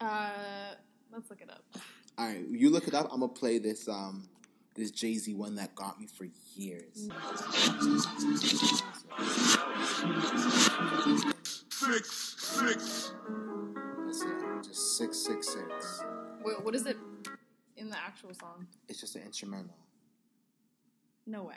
Uh, 0.00 0.74
let's 1.12 1.30
look 1.30 1.40
it 1.40 1.48
up. 1.50 1.64
All 2.18 2.26
right, 2.26 2.44
you 2.50 2.68
look 2.70 2.86
it 2.88 2.94
up. 2.94 3.08
I'm 3.12 3.20
gonna 3.20 3.32
play 3.32 3.58
this 3.58 3.88
um 3.88 4.28
this 4.74 4.90
Jay 4.90 5.14
Z 5.14 5.32
one 5.34 5.54
that 5.54 5.74
got 5.74 5.98
me 6.00 6.06
for 6.06 6.26
years. 6.54 7.08
Six, 11.70 12.36
Six. 12.38 13.14
That's 14.74 15.00
it. 15.00 15.04
Just 15.04 15.14
six 15.14 15.18
six 15.18 15.48
six. 15.52 16.04
Wait, 16.44 16.64
what 16.64 16.74
is 16.74 16.86
it 16.86 16.96
in 17.76 17.90
the 17.90 17.96
actual 17.96 18.34
song? 18.34 18.66
It's 18.88 19.00
just 19.00 19.14
an 19.16 19.22
instrumental. 19.22 19.76
No 21.26 21.44
way. 21.44 21.54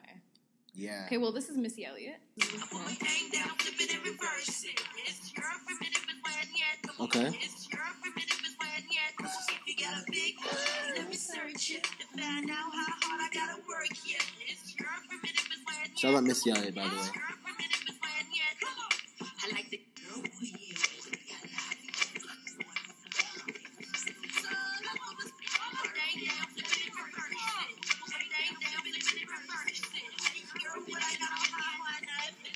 Yeah. 0.74 1.06
Okay, 1.08 1.18
well, 1.18 1.32
this 1.32 1.50
is 1.50 1.58
Missy 1.58 1.86
Elliott. 1.86 2.18
Okay. 7.00 7.32
Shout 15.96 16.14
out 16.14 16.24
Missy 16.24 16.52
Elliott, 16.52 16.76
by 16.76 16.84
the 16.84 16.96
way. 16.96 17.02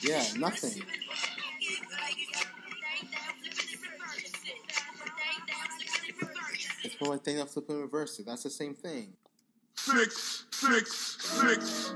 Yeah, 0.04 0.24
nothing. 0.38 0.84
It's 6.84 6.96
for 6.96 7.16
a 7.16 7.18
thing 7.18 7.40
of 7.40 7.50
flipping 7.52 7.80
reverse 7.80 8.20
it. 8.20 8.26
That's 8.26 8.44
the 8.44 8.50
same 8.50 8.74
thing. 8.74 9.14
Six, 9.76 10.46
six, 10.52 11.18
six. 11.20 11.96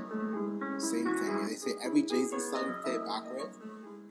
Same 0.77 1.17
thing. 1.17 1.47
They 1.47 1.55
say 1.55 1.71
every 1.83 2.03
Jay 2.03 2.23
Z 2.25 2.39
song 2.39 2.65
you 2.65 2.75
play 2.83 2.97
backwards 2.97 3.57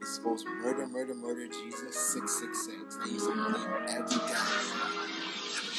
is 0.01 0.15
supposed 0.15 0.45
to 0.45 0.51
murder, 0.55 0.87
murder, 0.87 1.13
murder 1.13 1.47
Jesus 1.47 1.95
six 1.95 2.39
six 2.39 2.65
six. 2.65 2.97
They 2.97 3.11
used 3.11 3.25
to 3.27 3.33
believe 3.33 3.67
every 3.87 4.17
time. 4.17 4.91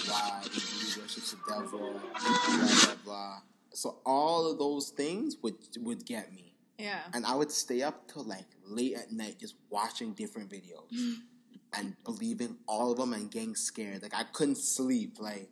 Blah, 0.06 0.40
he 0.42 1.00
worships 1.00 1.32
the 1.32 1.38
devil, 1.48 2.00
blah 2.00 2.58
blah 2.58 2.94
blah. 3.04 3.38
So 3.72 3.96
all 4.06 4.50
of 4.50 4.58
those 4.58 4.90
things 4.90 5.36
would 5.42 5.56
would 5.80 6.04
get 6.06 6.32
me. 6.32 6.55
Yeah. 6.78 7.00
And 7.14 7.24
I 7.24 7.34
would 7.34 7.50
stay 7.50 7.82
up 7.82 8.10
till 8.12 8.24
like 8.24 8.46
late 8.64 8.94
at 8.94 9.12
night 9.12 9.38
just 9.40 9.54
watching 9.70 10.12
different 10.12 10.50
videos 10.50 10.90
and 11.76 11.96
believing 12.04 12.56
all 12.66 12.92
of 12.92 12.98
them 12.98 13.12
and 13.12 13.30
getting 13.30 13.54
scared. 13.54 14.02
Like 14.02 14.14
I 14.14 14.24
couldn't 14.24 14.58
sleep. 14.58 15.16
Like, 15.18 15.50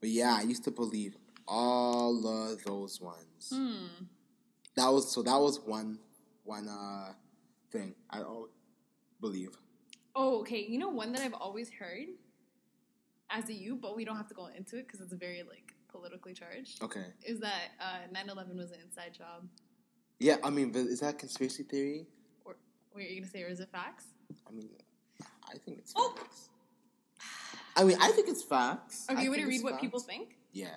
but 0.00 0.10
yeah, 0.10 0.36
I 0.38 0.42
used 0.42 0.64
to 0.64 0.70
believe 0.70 1.16
all 1.46 2.26
of 2.26 2.62
those 2.64 3.00
ones. 3.00 3.52
Hmm. 3.52 4.04
That 4.76 4.88
was 4.88 5.12
so. 5.12 5.22
That 5.22 5.36
was 5.36 5.60
one 5.64 5.98
one 6.42 6.68
uh 6.68 7.12
thing 7.70 7.94
I 8.10 8.22
believe. 9.20 9.50
Oh, 10.16 10.40
okay. 10.40 10.64
You 10.68 10.78
know 10.78 10.88
one 10.88 11.12
that 11.12 11.22
I've 11.22 11.34
always 11.34 11.70
heard 11.70 12.08
as 13.30 13.48
a 13.48 13.54
you, 13.54 13.76
but 13.76 13.96
we 13.96 14.04
don't 14.04 14.16
have 14.16 14.28
to 14.28 14.34
go 14.34 14.46
into 14.46 14.78
it 14.78 14.86
because 14.86 15.00
it's 15.00 15.12
very 15.12 15.42
like 15.42 15.74
politically 15.90 16.34
charged. 16.34 16.82
Okay. 16.82 17.06
Is 17.24 17.40
that 17.40 17.70
uh, 17.80 18.08
9/11 18.12 18.56
was 18.56 18.72
an 18.72 18.78
inside 18.84 19.14
job? 19.14 19.46
Yeah, 20.18 20.36
I 20.42 20.50
mean, 20.50 20.70
but 20.70 20.80
is 20.82 21.00
that 21.00 21.18
conspiracy 21.18 21.64
theory? 21.64 22.06
Or 22.44 22.56
wait, 22.94 23.08
are 23.08 23.12
you 23.12 23.20
gonna 23.20 23.30
say 23.30 23.42
or 23.42 23.48
is 23.48 23.60
it 23.60 23.68
facts? 23.70 24.06
I 24.48 24.52
mean, 24.52 24.70
I 25.48 25.58
think 25.58 25.78
it's 25.78 25.92
Oh. 25.96 26.14
facts. 26.16 26.48
I 27.76 27.82
mean, 27.84 27.98
I 28.00 28.12
think 28.12 28.28
it's 28.28 28.42
facts. 28.42 29.06
Okay, 29.10 29.20
I 29.20 29.22
you 29.24 29.30
want 29.30 29.42
to 29.42 29.48
read 29.48 29.62
what 29.64 29.80
people 29.80 29.98
think? 29.98 30.36
Yeah. 30.52 30.76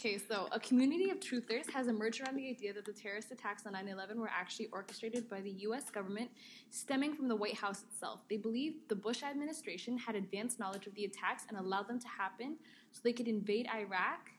Okay, 0.00 0.18
so 0.18 0.48
a 0.50 0.58
community 0.58 1.10
of 1.10 1.20
truthers 1.20 1.70
has 1.70 1.86
emerged 1.86 2.20
around 2.20 2.34
the 2.34 2.48
idea 2.48 2.72
that 2.72 2.84
the 2.84 2.92
terrorist 2.92 3.30
attacks 3.30 3.66
on 3.66 3.74
9 3.74 3.86
11 3.86 4.18
were 4.18 4.28
actually 4.28 4.66
orchestrated 4.72 5.30
by 5.30 5.40
the 5.40 5.50
US 5.68 5.90
government, 5.90 6.28
stemming 6.70 7.14
from 7.14 7.28
the 7.28 7.36
White 7.36 7.54
House 7.54 7.84
itself. 7.84 8.26
They 8.28 8.36
believe 8.36 8.88
the 8.88 8.96
Bush 8.96 9.22
administration 9.22 9.96
had 9.96 10.16
advanced 10.16 10.58
knowledge 10.58 10.88
of 10.88 10.94
the 10.96 11.04
attacks 11.04 11.44
and 11.48 11.56
allowed 11.56 11.86
them 11.86 12.00
to 12.00 12.08
happen 12.08 12.56
so 12.90 13.00
they 13.04 13.12
could 13.12 13.28
invade 13.28 13.68
Iraq 13.72 14.31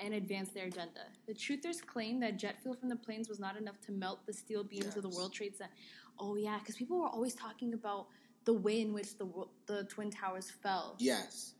and 0.00 0.14
advance 0.14 0.50
their 0.50 0.66
agenda. 0.66 1.06
The 1.26 1.34
truthers 1.34 1.84
claim 1.84 2.20
that 2.20 2.36
jet 2.36 2.56
fuel 2.62 2.74
from 2.74 2.88
the 2.88 2.96
planes 2.96 3.28
was 3.28 3.38
not 3.38 3.56
enough 3.56 3.80
to 3.82 3.92
melt 3.92 4.26
the 4.26 4.32
steel 4.32 4.64
beams 4.64 4.96
of 4.96 5.02
the 5.02 5.08
World 5.08 5.32
Trade 5.32 5.56
Center. 5.56 5.70
Oh, 6.18 6.36
yeah, 6.36 6.58
because 6.58 6.76
people 6.76 7.00
were 7.00 7.08
always 7.08 7.34
talking 7.34 7.74
about 7.74 8.06
the 8.44 8.52
way 8.52 8.80
in 8.80 8.92
which 8.92 9.18
the, 9.18 9.28
the 9.66 9.84
Twin 9.84 10.10
Towers 10.10 10.50
fell. 10.62 10.96
Yes. 10.98 11.54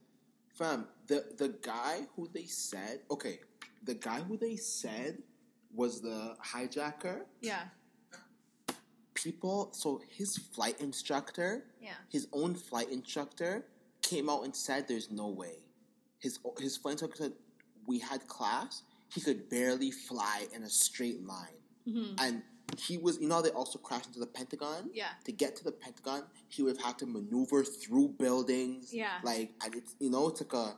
Fam, 0.56 0.86
the 1.06 1.22
the 1.36 1.54
guy 1.60 2.06
who 2.16 2.30
they 2.32 2.46
said 2.46 3.00
okay, 3.10 3.40
the 3.84 3.94
guy 3.94 4.20
who 4.20 4.38
they 4.38 4.56
said 4.56 5.18
was 5.74 6.00
the 6.00 6.34
hijacker. 6.42 7.24
Yeah, 7.42 7.64
People, 9.14 9.70
so 9.72 10.00
his 10.08 10.38
flight 10.38 10.80
instructor, 10.80 11.64
yeah. 11.80 11.94
his 12.08 12.28
own 12.32 12.54
flight 12.54 12.90
instructor, 12.90 13.66
came 14.00 14.30
out 14.30 14.44
and 14.44 14.54
said, 14.54 14.88
"There's 14.88 15.10
no 15.10 15.28
way." 15.28 15.66
His 16.20 16.38
his 16.58 16.76
flight 16.76 16.92
instructor 16.92 17.24
said, 17.24 17.32
"We 17.86 17.98
had 17.98 18.26
class. 18.28 18.82
He 19.14 19.20
could 19.20 19.48
barely 19.48 19.90
fly 19.90 20.46
in 20.54 20.62
a 20.62 20.70
straight 20.70 21.24
line." 21.26 21.58
hmm 21.88 22.14
and 22.18 22.42
he 22.76 22.98
was 22.98 23.18
you 23.20 23.28
know 23.28 23.40
they 23.40 23.50
also 23.50 23.78
crashed 23.78 24.06
into 24.08 24.18
the 24.18 24.26
Pentagon. 24.26 24.90
Yeah. 24.92 25.10
To 25.24 25.32
get 25.32 25.54
to 25.56 25.64
the 25.64 25.70
Pentagon, 25.72 26.24
he 26.48 26.62
would 26.62 26.76
have 26.76 26.84
had 26.84 26.98
to 26.98 27.06
maneuver 27.06 27.62
through 27.64 28.08
buildings. 28.18 28.92
Yeah. 28.92 29.18
Like 29.22 29.52
and 29.62 29.74
it's 29.76 29.94
you 30.00 30.10
know 30.10 30.28
it's 30.28 30.40
like 30.40 30.52
a 30.52 30.76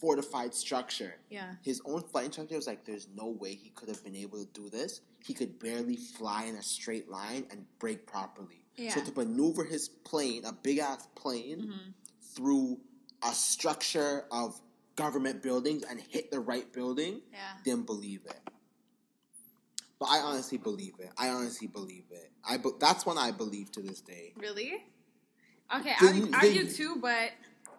fortified 0.00 0.54
structure. 0.54 1.16
Yeah. 1.28 1.56
His 1.62 1.82
own 1.84 2.02
flight 2.02 2.24
instructor 2.26 2.56
was 2.56 2.66
like, 2.66 2.84
"There's 2.86 3.06
no 3.14 3.26
way 3.28 3.54
he 3.54 3.68
could 3.70 3.88
have 3.90 4.02
been 4.02 4.16
able 4.16 4.38
to 4.38 4.46
do 4.60 4.70
this. 4.70 5.02
He 5.22 5.34
could 5.34 5.58
barely 5.58 5.96
fly 5.96 6.44
in 6.44 6.56
a 6.56 6.62
straight 6.62 7.10
line 7.10 7.46
and 7.50 7.66
brake 7.78 8.06
properly. 8.06 8.64
Yeah. 8.76 8.94
So 8.94 9.02
to 9.04 9.12
maneuver 9.14 9.64
his 9.64 9.90
plane, 9.90 10.46
a 10.46 10.52
big 10.52 10.78
ass 10.78 11.06
plane, 11.14 11.60
Mhm. 11.68 11.94
through 12.34 12.80
a 13.22 13.34
structure 13.34 14.24
of 14.30 14.58
government 15.04 15.42
buildings 15.42 15.82
and 15.88 15.98
hit 15.98 16.30
the 16.30 16.38
right 16.40 16.70
building, 16.72 17.22
Yeah. 17.32 17.56
didn't 17.64 17.86
believe 17.86 18.20
it. 18.26 18.40
But 19.98 20.06
I 20.10 20.18
honestly 20.18 20.58
believe 20.58 20.94
it. 20.98 21.10
I 21.16 21.28
honestly 21.30 21.66
believe 21.68 22.04
it. 22.10 22.30
I 22.44 22.58
be- 22.58 22.70
that's 22.78 23.06
one 23.06 23.16
I 23.18 23.30
believe 23.30 23.72
to 23.72 23.80
this 23.82 24.00
day. 24.02 24.34
Really? 24.36 24.84
Okay, 25.74 25.94
The- 26.00 26.30
I, 26.34 26.40
I 26.48 26.52
do 26.52 26.68
too, 26.68 26.96
but 27.00 27.30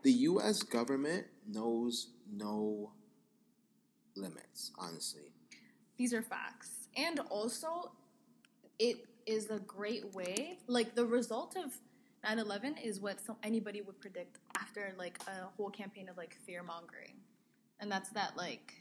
The 0.03 0.11
U.S. 0.33 0.63
government 0.63 1.27
knows 1.47 2.07
no 2.31 2.91
limits. 4.15 4.71
Honestly, 4.79 5.31
these 5.97 6.11
are 6.13 6.23
facts. 6.23 6.87
And 6.97 7.19
also, 7.29 7.91
it 8.79 9.05
is 9.27 9.51
a 9.51 9.59
great 9.59 10.11
way. 10.15 10.57
Like, 10.67 10.95
the 10.95 11.05
result 11.05 11.55
of 11.55 11.79
9 12.23 12.37
11 12.39 12.77
is 12.77 12.99
what 12.99 13.19
some, 13.19 13.35
anybody 13.43 13.81
would 13.81 13.99
predict 13.99 14.37
after, 14.57 14.93
like, 14.97 15.19
a 15.27 15.45
whole 15.57 15.69
campaign 15.69 16.07
of, 16.09 16.17
like, 16.17 16.35
fear 16.45 16.61
mongering. 16.63 17.15
And 17.79 17.91
that's 17.91 18.09
that, 18.11 18.37
like, 18.37 18.73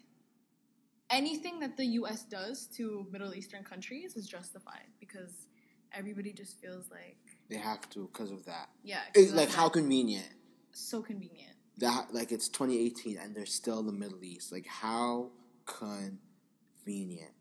anything 1.09 1.59
that 1.61 1.76
the 1.76 1.87
U.S. 1.87 2.22
does 2.24 2.66
to 2.76 3.07
Middle 3.11 3.35
Eastern 3.35 3.64
countries 3.64 4.14
is 4.14 4.26
justified 4.29 4.88
because 5.00 5.46
everybody 5.92 6.33
just 6.33 6.61
feels 6.61 6.90
like, 6.90 7.16
they 7.48 7.57
have 7.57 7.88
to 7.90 8.09
because 8.12 8.31
of 8.31 8.44
that. 8.44 8.68
yeah. 8.85 9.00
It's 9.14 9.33
like 9.33 9.50
how 9.50 9.68
convenient 9.68 10.29
So 10.72 11.03
convenient. 11.03 11.57
that. 11.79 12.14
Like 12.14 12.31
it's 12.31 12.48
2018 12.48 13.18
and 13.18 13.35
they're 13.35 13.44
still 13.46 13.81
in 13.81 13.87
the 13.87 13.92
Middle 13.92 14.22
East. 14.22 14.53
Like 14.53 14.66
how 14.68 15.31
convenient. 15.66 17.33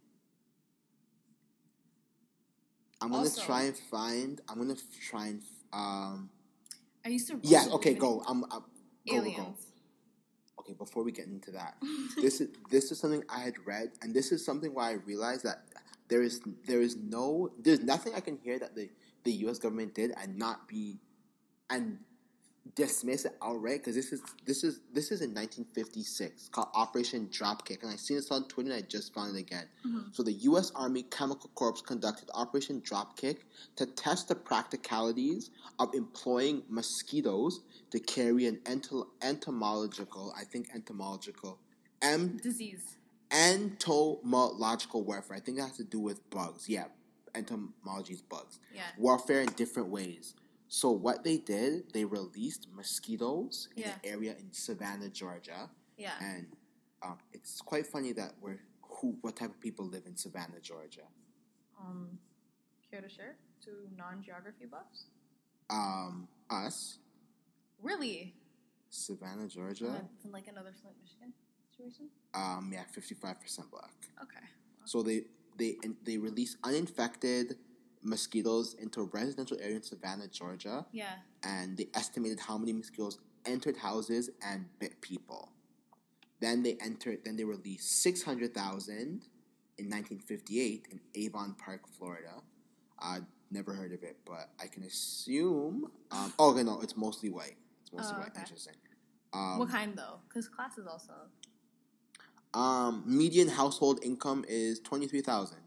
I'm 3.02 3.12
gonna 3.12 3.24
Also- 3.24 3.44
try 3.46 3.64
and 3.64 3.78
find. 3.78 4.42
I'm 4.50 4.58
gonna 4.58 4.76
try 5.10 5.28
and. 5.28 5.44
Um, 5.74 6.30
I 7.06 7.10
used 7.10 7.28
to. 7.30 7.40
yeah. 7.44 7.66
Okay. 7.74 7.94
Go. 7.94 8.24
I'm. 8.28 8.44
I'm 8.46 8.50
go, 8.50 8.60
go, 8.60 8.64
go. 9.08 9.18
Aliens. 9.18 9.68
okay, 10.60 10.74
before 10.74 11.04
we 11.04 11.12
get 11.12 11.28
into 11.28 11.52
that, 11.52 11.76
this 12.22 12.42
is 12.42 12.50
this 12.70 12.92
is 12.92 13.00
something 13.00 13.24
I 13.30 13.40
had 13.40 13.56
read, 13.66 13.92
and 14.02 14.14
this 14.14 14.32
is 14.32 14.46
something 14.46 14.74
where 14.74 14.86
I 14.86 14.94
realized 14.94 15.44
that 15.46 15.64
there 16.10 16.22
is 16.22 16.42
there 16.66 16.82
is 16.82 16.96
no 16.98 17.50
there's 17.60 17.82
nothing 17.82 18.14
I 18.16 18.20
can 18.20 18.38
hear 18.38 18.60
that 18.60 18.76
the 18.76 18.90
the 19.24 19.32
U.S. 19.46 19.60
government 19.60 19.94
did 19.94 20.12
and 20.22 20.38
not 20.38 20.68
be 20.68 21.00
and 21.70 22.00
dismiss 22.76 23.26
it 23.26 23.36
outright 23.42 23.80
because 23.80 23.96
this 23.96 24.12
is 24.12 24.22
this 24.46 24.64
is 24.64 24.82
this 24.94 25.12
is 25.12 25.22
in 25.22 25.30
1956 25.30 26.50
called 26.50 26.68
Operation 26.76 27.28
Dropkick, 27.32 27.82
and 27.82 27.92
I 27.92 27.96
seen 27.96 28.18
this 28.18 28.32
on 28.32 28.48
Twitter 28.48 28.72
and 28.72 28.84
I 28.84 28.88
just 28.88 29.14
found 29.14 29.36
it 29.36 29.40
again. 29.40 29.66
Mm-hmm. 29.86 30.00
So 30.12 30.24
the 30.24 30.34
U.S. 30.34 30.72
Army 30.76 31.04
Chemical 31.04 31.50
Corps 31.56 31.82
conducted 31.82 32.30
Operation 32.34 32.82
Dropkick 32.82 33.38
to 33.76 33.86
test 33.86 34.28
the 34.28 34.36
practicalities 34.36 35.52
of 35.80 35.94
employing 35.96 36.64
mosquitoes 36.70 37.62
to 37.92 38.00
carry 38.00 38.46
an 38.46 38.58
ento- 38.66 39.08
entomological, 39.22 40.34
I 40.38 40.44
think 40.44 40.70
entomological, 40.76 41.58
M 42.02 42.38
Disease. 42.42 42.98
entomological 43.32 45.04
warfare. 45.04 45.38
I 45.38 45.40
think 45.40 45.58
it 45.58 45.62
has 45.62 45.78
to 45.78 45.84
do 45.84 46.00
with 46.00 46.28
bugs. 46.30 46.68
Yeah, 46.70 46.86
entomology 47.36 48.14
is 48.14 48.22
bugs. 48.22 48.60
Yeah. 48.74 48.82
Warfare 48.98 49.42
in 49.42 49.48
different 49.54 49.90
ways. 49.90 50.34
So 50.70 50.92
what 50.92 51.24
they 51.24 51.38
did, 51.38 51.92
they 51.94 52.06
released 52.06 52.68
mosquitoes 52.72 53.68
in 53.76 53.84
Yeah. 53.84 53.94
an 53.96 54.00
area 54.04 54.36
in 54.38 54.52
Savannah, 54.54 55.10
Georgia, 55.10 55.70
Yeah. 55.98 56.18
and 56.22 56.56
um, 57.02 57.18
it's 57.34 57.60
quite 57.62 57.88
funny 57.88 58.12
that 58.14 58.36
we're 58.40 58.62
who 58.82 59.18
what 59.22 59.36
type 59.36 59.50
of 59.50 59.60
people 59.60 59.86
live 59.88 60.06
in 60.06 60.16
Savannah, 60.16 60.60
Georgia. 60.62 61.08
Um, 61.80 62.20
care 62.92 63.02
to 63.02 63.10
share 63.10 63.38
to 63.64 63.88
non-geography 63.96 64.66
buffs? 64.66 65.06
Um, 65.70 66.28
us, 66.50 67.00
Really? 67.82 68.36
Savannah, 68.90 69.48
Georgia. 69.48 70.08
in 70.26 70.32
like 70.32 70.48
another 70.48 70.74
Flint, 70.82 70.98
Michigan 71.02 71.34
situation. 71.72 72.10
Um, 72.34 72.72
yeah, 72.74 72.84
fifty-five 72.92 73.40
percent 73.40 73.72
black. 73.72 73.94
Okay. 74.22 74.46
So 74.86 75.02
they 75.02 75.26
they 75.58 75.78
and 75.84 75.96
they 76.04 76.18
release 76.18 76.58
uninfected 76.64 77.58
mosquitoes 78.02 78.74
into 78.76 79.02
a 79.02 79.04
residential 79.06 79.58
area 79.62 79.76
in 79.78 79.84
Savannah, 79.84 80.28
Georgia, 80.28 80.86
Yeah. 80.92 81.16
and 81.44 81.78
they 81.78 81.90
estimated 81.94 82.40
how 82.40 82.58
many 82.58 82.74
mosquitoes 82.74 83.20
entered 83.46 83.78
houses 83.78 84.30
and 84.42 84.66
bit 84.80 85.02
people. 85.02 85.50
Then 86.40 86.64
they 86.64 86.76
entered. 86.80 87.26
Then 87.26 87.36
they 87.36 87.44
released 87.44 88.02
six 88.02 88.24
hundred 88.24 88.54
thousand 88.54 89.24
in 89.78 89.90
nineteen 89.90 90.20
fifty-eight 90.20 90.88
in 90.90 91.02
Avon 91.16 91.56
Park, 91.56 91.82
Florida. 91.98 92.42
I 93.00 93.20
never 93.52 93.74
heard 93.74 93.92
of 93.92 94.04
it, 94.04 94.18
but 94.26 94.50
I 94.62 94.68
can 94.68 94.84
assume. 94.84 95.92
Um, 96.12 96.34
oh 96.40 96.52
okay, 96.52 96.64
no, 96.64 96.80
it's 96.82 96.96
mostly 96.96 97.30
white. 97.30 97.58
It's 97.82 97.92
mostly 97.92 98.14
Oh, 98.16 98.20
white. 98.20 98.30
okay. 98.30 98.40
Interesting. 98.42 98.76
Um, 99.34 99.60
what 99.60 99.70
kind 99.70 99.98
though? 99.98 100.20
Because 100.30 100.48
classes 100.48 100.88
also. 100.88 101.14
Um, 102.54 103.04
median 103.06 103.48
household 103.50 104.00
income 104.04 104.46
is 104.48 104.80
twenty 104.80 105.08
three 105.08 105.22
thousand. 105.22 105.60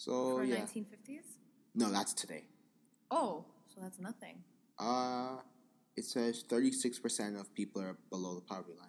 So 0.00 0.38
For 0.38 0.44
yeah, 0.44 0.60
1950s? 0.60 1.26
no, 1.74 1.92
that's 1.92 2.14
today. 2.14 2.44
Oh, 3.10 3.44
so 3.66 3.82
that's 3.82 3.98
nothing. 3.98 4.42
Uh, 4.78 5.40
it 5.94 6.06
says 6.06 6.42
thirty 6.48 6.72
six 6.72 6.98
percent 6.98 7.36
of 7.36 7.54
people 7.54 7.82
are 7.82 7.98
below 8.08 8.34
the 8.34 8.40
poverty 8.40 8.72
line. 8.80 8.88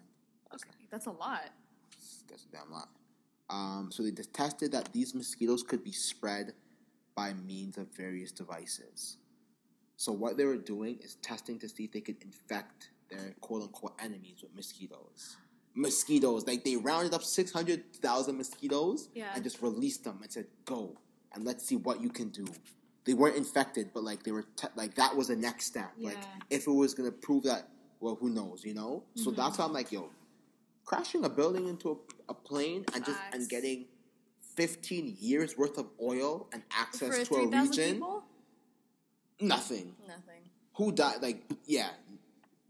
Okay. 0.54 0.70
That's 0.90 1.04
a 1.04 1.10
lot. 1.10 1.50
That's 2.30 2.46
a 2.46 2.56
damn 2.56 2.72
lot. 2.72 2.88
Um, 3.50 3.90
so 3.92 4.02
they 4.02 4.10
tested 4.10 4.72
that 4.72 4.90
these 4.94 5.14
mosquitoes 5.14 5.62
could 5.62 5.84
be 5.84 5.92
spread 5.92 6.54
by 7.14 7.34
means 7.34 7.76
of 7.76 7.94
various 7.94 8.32
devices. 8.32 9.18
So 9.98 10.12
what 10.12 10.38
they 10.38 10.46
were 10.46 10.56
doing 10.56 10.98
is 11.02 11.16
testing 11.16 11.58
to 11.58 11.68
see 11.68 11.84
if 11.84 11.92
they 11.92 12.00
could 12.00 12.22
infect 12.22 12.88
their 13.10 13.34
quote 13.42 13.64
unquote 13.64 14.00
enemies 14.02 14.38
with 14.42 14.54
mosquitoes. 14.54 15.36
Mosquitoes, 15.74 16.46
like 16.46 16.64
they 16.64 16.76
rounded 16.76 17.14
up 17.14 17.22
six 17.22 17.50
hundred 17.52 17.94
thousand 17.96 18.36
mosquitoes 18.36 19.08
Yeah. 19.14 19.32
and 19.34 19.42
just 19.42 19.62
released 19.62 20.04
them 20.04 20.18
and 20.22 20.30
said, 20.30 20.46
"Go 20.66 20.96
and 21.34 21.44
let's 21.44 21.64
see 21.66 21.76
what 21.76 22.00
you 22.02 22.10
can 22.10 22.28
do." 22.28 22.46
They 23.04 23.14
weren't 23.14 23.36
infected, 23.36 23.90
but 23.94 24.04
like 24.04 24.22
they 24.22 24.32
were, 24.32 24.44
te- 24.56 24.68
like 24.76 24.94
that 24.96 25.16
was 25.16 25.28
the 25.28 25.36
next 25.36 25.66
step. 25.66 25.92
Like 25.98 26.18
if 26.50 26.66
it 26.66 26.70
was 26.70 26.94
gonna 26.94 27.10
prove 27.10 27.44
that, 27.44 27.68
well, 28.00 28.16
who 28.20 28.28
knows, 28.28 28.64
you 28.64 28.74
know? 28.74 29.02
So 29.14 29.30
Mm-hmm. 29.30 29.40
that's 29.40 29.58
why 29.58 29.64
I'm 29.64 29.72
like, 29.72 29.90
yo, 29.90 30.10
crashing 30.84 31.24
a 31.24 31.28
building 31.30 31.66
into 31.68 31.90
a, 31.92 31.96
a 32.32 32.34
plane 32.34 32.84
and 32.94 33.04
just 33.04 33.18
and 33.32 33.48
getting 33.48 33.86
15 34.56 35.16
years 35.18 35.56
worth 35.56 35.78
of 35.78 35.86
oil 36.00 36.48
and 36.52 36.62
access 36.70 37.18
For 37.20 37.24
to 37.24 37.34
a 37.36 37.46
region, 37.48 37.94
people? 37.94 38.22
nothing. 39.40 39.94
Nothing. 40.06 40.42
Who 40.76 40.92
died? 40.92 41.22
Like, 41.22 41.42
yeah, 41.66 41.88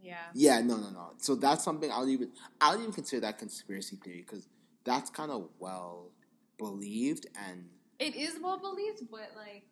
Yeah. 0.03 0.17
yeah, 0.35 0.61
no, 0.61 0.77
no, 0.77 0.91
no. 0.91 1.11
So 1.19 1.35
that's 1.37 1.62
something 1.65 1.91
I 1.91 1.99
don't 1.99 2.09
even 2.11 2.31
I 2.61 2.73
don't 2.73 2.81
even 2.83 2.93
consider 2.93 3.21
that 3.21 3.38
conspiracy 3.38 3.97
theory 3.97 4.25
because 4.29 4.49
that's 4.85 5.11
kind 5.11 5.31
of 5.31 5.49
well 5.59 6.11
believed 6.59 7.27
and 7.49 7.69
It 7.99 8.17
is 8.17 8.38
well 8.43 8.59
believed, 8.59 9.03
but 9.11 9.31
like 9.37 9.65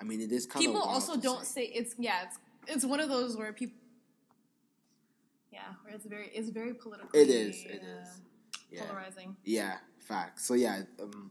I 0.00 0.04
mean 0.04 0.20
it 0.20 0.32
is 0.32 0.46
kind 0.46 0.66
of 0.66 0.72
people 0.72 0.88
also 0.88 1.16
don't 1.16 1.46
say 1.46 1.64
it's 1.64 1.94
yeah, 1.98 2.22
it's 2.24 2.38
it's 2.66 2.84
one 2.84 3.00
of 3.00 3.08
those 3.08 3.36
where 3.36 3.52
people 3.52 3.76
Yeah, 5.52 5.60
where 5.82 5.94
it's 5.94 6.06
very 6.06 6.28
it's 6.34 6.50
very 6.50 6.74
political. 6.74 7.10
It 7.12 7.28
is, 7.28 7.64
it 7.64 7.82
is. 7.82 8.20
yeah, 8.70 8.84
Polarizing. 8.86 9.36
yeah, 9.44 9.76
facts. 9.98 10.46
So 10.46 10.54
yeah, 10.54 10.82
um, 11.02 11.30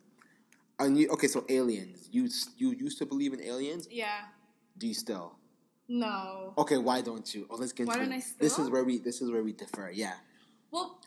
and 0.79 0.97
you, 0.97 1.09
okay, 1.09 1.27
so 1.27 1.45
aliens. 1.49 2.07
You 2.11 2.29
you 2.57 2.71
used 2.71 2.97
to 2.99 3.05
believe 3.05 3.33
in 3.33 3.41
aliens? 3.43 3.87
Yeah. 3.91 4.21
Do 4.77 4.87
you 4.87 4.93
still? 4.93 5.35
No. 5.89 6.53
Okay, 6.57 6.77
why 6.77 7.01
don't 7.01 7.33
you? 7.33 7.47
Oh, 7.49 7.55
let's 7.55 7.73
get 7.73 7.87
Why 7.87 7.95
into 7.95 8.05
don't 8.05 8.13
it. 8.13 8.23
I 8.23 8.33
This 8.39 8.59
is 8.59 8.69
where 8.69 8.83
we 8.83 8.99
this 8.99 9.21
is 9.21 9.31
where 9.31 9.43
we 9.43 9.53
differ. 9.53 9.89
Yeah. 9.93 10.13
Well, 10.71 11.01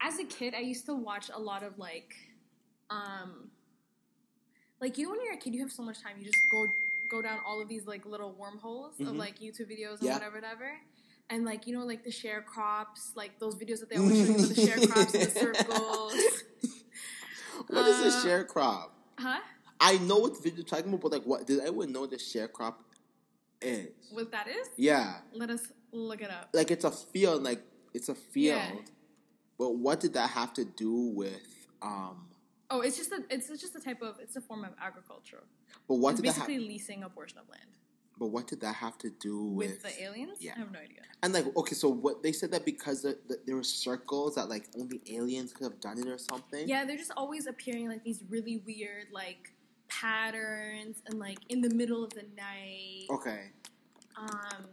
as 0.00 0.18
a 0.18 0.24
kid, 0.24 0.54
I 0.54 0.60
used 0.60 0.86
to 0.86 0.94
watch 0.94 1.30
a 1.32 1.38
lot 1.38 1.62
of 1.62 1.78
like, 1.78 2.14
um, 2.88 3.50
like 4.80 4.96
you 4.96 5.04
know 5.04 5.10
when 5.10 5.20
you're 5.24 5.34
a 5.34 5.36
kid, 5.36 5.54
you 5.54 5.60
have 5.60 5.70
so 5.72 5.82
much 5.82 6.02
time. 6.02 6.12
You 6.18 6.24
just 6.24 6.38
go 6.50 6.66
go 7.10 7.20
down 7.20 7.38
all 7.46 7.60
of 7.60 7.68
these 7.68 7.86
like 7.86 8.06
little 8.06 8.32
wormholes 8.32 8.98
of 9.00 9.08
Mhm. 9.08 9.18
like 9.18 9.38
YouTube 9.40 9.70
videos 9.70 9.96
and 9.98 10.04
Yeah. 10.04 10.14
whatever, 10.14 10.36
whatever. 10.36 10.70
And 11.28 11.44
like 11.44 11.66
you 11.66 11.76
know, 11.76 11.84
like 11.84 12.02
the 12.02 12.10
share 12.10 12.40
crops, 12.40 13.12
like 13.14 13.38
those 13.38 13.56
videos 13.56 13.80
that 13.80 13.90
they 13.90 13.96
always 13.96 14.16
show 14.16 14.24
you 14.32 14.34
with 14.40 14.54
the 14.56 14.62
sharecrops 14.66 15.14
and 15.14 15.24
the 15.24 15.30
circles, 15.30 16.14
What 17.68 17.86
is 17.86 18.14
a 18.14 18.20
share 18.22 18.44
crop? 18.44 18.96
huh? 19.18 19.40
I 19.80 19.98
know 19.98 20.16
what 20.18 20.42
video 20.42 20.58
you're 20.58 20.64
talking 20.66 20.88
about, 20.88 21.02
but 21.02 21.12
like, 21.12 21.24
what 21.24 21.46
did 21.46 21.60
anyone 21.60 21.92
know 21.92 22.06
the 22.06 22.16
sharecrop 22.16 22.74
is? 23.64 23.88
What 24.10 24.30
that 24.32 24.48
is? 24.48 24.68
Yeah, 24.76 25.16
Let 25.32 25.50
us 25.50 25.72
look 25.92 26.20
it 26.20 26.30
up. 26.30 26.50
like 26.52 26.70
it's 26.70 26.84
a 26.84 26.90
field, 26.90 27.42
like 27.42 27.62
it's 27.92 28.08
a 28.08 28.14
field. 28.14 28.56
Yeah. 28.58 28.70
But 29.58 29.76
what 29.76 30.00
did 30.00 30.14
that 30.14 30.30
have 30.30 30.52
to 30.54 30.64
do 30.64 30.92
with? 31.14 31.66
um 31.82 32.26
Oh, 32.70 32.80
it's 32.80 32.96
just 32.96 33.12
a 33.12 33.22
it's 33.30 33.48
just 33.48 33.74
a 33.76 33.80
type 33.80 34.02
of 34.02 34.18
it's 34.20 34.36
a 34.36 34.40
form 34.40 34.64
of 34.64 34.72
agriculture. 34.80 35.44
But 35.88 35.96
what 35.96 36.12
It's 36.12 36.20
did 36.22 36.30
that? 36.30 36.34
basically 36.36 36.56
Ha- 36.56 36.68
leasing 36.72 37.02
a 37.04 37.08
portion 37.08 37.38
of 37.38 37.48
land 37.48 37.70
but 38.16 38.28
what 38.28 38.46
did 38.46 38.60
that 38.60 38.76
have 38.76 38.96
to 38.98 39.10
do 39.10 39.42
with, 39.42 39.70
with? 39.70 39.82
the 39.82 40.02
aliens. 40.04 40.38
yeah. 40.40 40.52
I 40.54 40.60
have 40.60 40.70
no 40.70 40.78
idea. 40.78 41.00
and 41.24 41.32
like, 41.34 41.46
okay, 41.56 41.74
so 41.74 41.88
what 41.88 42.22
they 42.22 42.30
said 42.30 42.52
that 42.52 42.64
because 42.64 43.02
the, 43.02 43.18
the, 43.26 43.38
there 43.44 43.56
were 43.56 43.64
circles 43.64 44.36
that 44.36 44.48
like 44.48 44.66
only 44.78 45.02
aliens 45.10 45.52
could 45.52 45.64
have 45.64 45.80
done 45.80 45.98
it 45.98 46.06
or 46.06 46.16
something. 46.18 46.68
Yeah, 46.68 46.84
they're 46.84 46.96
just 46.96 47.10
always 47.16 47.46
appearing 47.48 47.88
like 47.88 48.04
these 48.04 48.22
really 48.28 48.58
weird 48.64 49.06
like 49.12 49.52
patterns 50.00 51.02
and 51.06 51.18
like 51.18 51.38
in 51.48 51.60
the 51.60 51.70
middle 51.70 52.04
of 52.04 52.10
the 52.10 52.24
night. 52.36 53.06
Okay. 53.10 53.50
Um, 54.16 54.66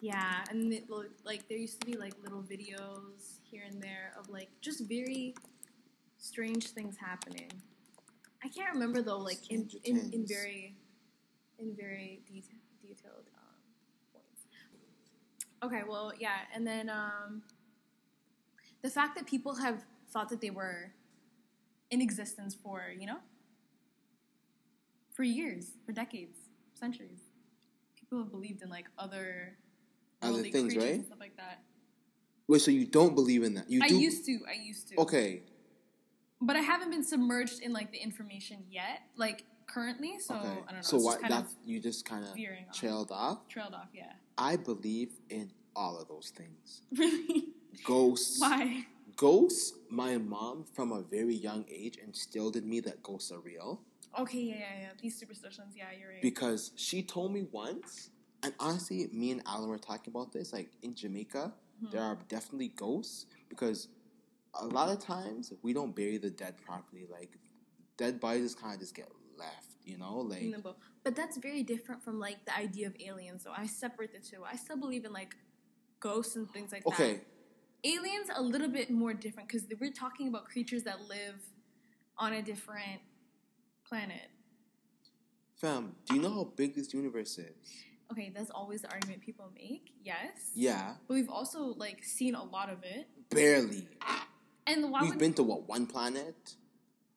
yeah, 0.00 0.44
and 0.50 0.72
it, 0.72 0.84
like 1.24 1.48
there 1.48 1.58
used 1.58 1.80
to 1.80 1.86
be 1.86 1.96
like 1.96 2.14
little 2.22 2.42
videos 2.42 3.38
here 3.42 3.62
and 3.68 3.82
there 3.82 4.12
of 4.18 4.28
like 4.28 4.48
just 4.60 4.88
very 4.88 5.34
strange 6.18 6.68
things 6.68 6.96
happening. 6.96 7.50
I 8.44 8.48
can't 8.48 8.72
remember 8.72 9.02
though, 9.02 9.18
like 9.18 9.50
in 9.50 9.68
in, 9.84 10.10
in 10.12 10.26
very 10.26 10.76
in 11.58 11.74
very 11.74 12.20
detail, 12.26 12.58
detailed 12.80 13.26
um, 13.36 14.12
points. 14.12 14.46
Okay, 15.64 15.82
well, 15.88 16.12
yeah, 16.18 16.36
and 16.54 16.66
then 16.66 16.88
um, 16.88 17.42
the 18.82 18.90
fact 18.90 19.16
that 19.16 19.26
people 19.26 19.56
have 19.56 19.84
thought 20.10 20.28
that 20.28 20.40
they 20.40 20.50
were 20.50 20.92
in 21.90 22.00
existence 22.00 22.54
for 22.54 22.92
you 22.96 23.06
know 23.06 23.18
for 25.18 25.24
years, 25.24 25.72
for 25.84 25.90
decades, 25.90 26.38
centuries. 26.74 27.18
People 27.98 28.20
have 28.20 28.30
believed 28.30 28.62
in 28.62 28.70
like 28.70 28.86
other 28.96 29.58
Other 30.22 30.44
things, 30.44 30.76
right? 30.76 30.92
and 30.94 31.04
stuff 31.04 31.18
like 31.18 31.36
that. 31.36 31.64
Wait, 32.46 32.60
so 32.60 32.70
you 32.70 32.86
don't 32.86 33.16
believe 33.16 33.42
in 33.42 33.54
that? 33.54 33.68
You 33.68 33.80
I 33.82 33.88
do? 33.88 33.96
used 33.96 34.24
to, 34.26 34.38
I 34.48 34.52
used 34.64 34.88
to. 34.90 35.00
Okay. 35.00 35.42
But 36.40 36.54
I 36.54 36.60
haven't 36.60 36.92
been 36.92 37.02
submerged 37.02 37.60
in 37.62 37.72
like 37.72 37.90
the 37.90 37.98
information 37.98 38.58
yet, 38.70 39.00
like 39.16 39.44
currently. 39.66 40.20
So 40.20 40.36
okay. 40.36 40.46
I 40.46 40.72
don't 40.72 40.92
know. 40.92 40.98
So? 41.00 41.18
That 41.28 41.46
you 41.64 41.80
just 41.80 42.04
kind 42.04 42.24
of 42.24 42.36
veering 42.36 42.66
off. 42.68 42.78
trailed 42.78 43.10
off. 43.10 43.48
trailed 43.48 43.74
off. 43.74 43.88
Yeah. 43.92 44.12
I 44.38 44.54
believe 44.54 45.10
in 45.30 45.50
all 45.74 46.00
of 46.00 46.06
those 46.06 46.30
things. 46.30 46.82
Really? 46.96 47.48
Ghosts. 47.84 48.40
Why? 48.40 48.86
Ghosts. 49.16 49.74
My 49.90 50.16
mom, 50.16 50.64
from 50.74 50.92
a 50.92 51.02
very 51.02 51.34
young 51.34 51.64
age, 51.68 51.96
instilled 51.96 52.54
in 52.54 52.68
me 52.68 52.78
that 52.80 53.02
ghosts 53.02 53.32
are 53.32 53.40
real 53.40 53.82
Okay. 54.18 54.38
Yeah. 54.38 54.54
Yeah. 54.54 54.80
Yeah. 54.80 54.88
These 55.00 55.18
superstitions. 55.18 55.74
Yeah. 55.76 55.86
You're 55.98 56.10
right. 56.10 56.22
because 56.22 56.72
she 56.76 57.02
told 57.02 57.32
me 57.32 57.46
once. 57.50 58.10
And 58.42 58.54
honestly, 58.60 59.08
me 59.12 59.32
and 59.32 59.42
Alan 59.46 59.68
were 59.68 59.78
talking 59.78 60.12
about 60.14 60.32
this. 60.32 60.52
Like 60.52 60.70
in 60.82 60.94
Jamaica, 60.94 61.52
Hmm. 61.80 61.90
there 61.90 62.02
are 62.02 62.18
definitely 62.28 62.68
ghosts 62.68 63.26
because 63.48 63.88
a 64.54 64.66
lot 64.66 64.88
of 64.88 64.98
times 64.98 65.52
we 65.62 65.72
don't 65.72 65.94
bury 65.94 66.18
the 66.18 66.30
dead 66.30 66.54
properly. 66.64 67.06
Like 67.10 67.38
dead 67.96 68.20
bodies 68.20 68.54
kind 68.54 68.74
of 68.74 68.80
just 68.80 68.94
get 68.94 69.08
left. 69.36 69.76
You 69.84 69.96
know, 69.96 70.18
like 70.18 70.42
in 70.42 70.50
the 70.50 70.58
book. 70.58 70.78
But 71.04 71.16
that's 71.16 71.38
very 71.38 71.62
different 71.62 72.02
from 72.02 72.18
like 72.18 72.44
the 72.44 72.56
idea 72.56 72.88
of 72.88 72.94
aliens. 73.00 73.42
So 73.42 73.52
I 73.56 73.66
separate 73.66 74.12
the 74.12 74.20
two. 74.20 74.42
I 74.44 74.56
still 74.56 74.76
believe 74.76 75.04
in 75.04 75.12
like 75.12 75.34
ghosts 76.00 76.36
and 76.36 76.50
things 76.50 76.72
like 76.72 76.86
okay. 76.86 76.96
that. 77.04 77.10
Okay. 77.10 77.20
Aliens 77.84 78.28
a 78.34 78.42
little 78.42 78.68
bit 78.68 78.90
more 78.90 79.14
different 79.14 79.48
because 79.48 79.66
we're 79.80 79.92
talking 79.92 80.28
about 80.28 80.44
creatures 80.46 80.82
that 80.82 81.00
live 81.08 81.40
on 82.18 82.32
a 82.32 82.42
different 82.42 83.00
planet. 83.88 84.28
Fam, 85.56 85.96
do 86.06 86.14
you 86.14 86.22
know 86.22 86.30
how 86.30 86.44
big 86.44 86.74
this 86.74 86.92
universe 86.94 87.38
is? 87.38 87.54
Okay, 88.12 88.32
that's 88.34 88.50
always 88.50 88.82
the 88.82 88.90
argument 88.92 89.20
people 89.22 89.50
make. 89.54 89.92
Yes. 90.02 90.52
Yeah, 90.54 90.94
But 91.06 91.14
we've 91.14 91.28
also 91.28 91.74
like 91.76 92.04
seen 92.04 92.34
a 92.34 92.42
lot 92.44 92.70
of 92.70 92.78
it. 92.84 93.08
barely. 93.30 93.88
And 94.66 94.90
why 94.90 95.00
We've 95.02 95.10
would 95.10 95.18
been 95.18 95.34
to 95.34 95.42
what 95.42 95.68
one 95.68 95.86
planet? 95.86 96.54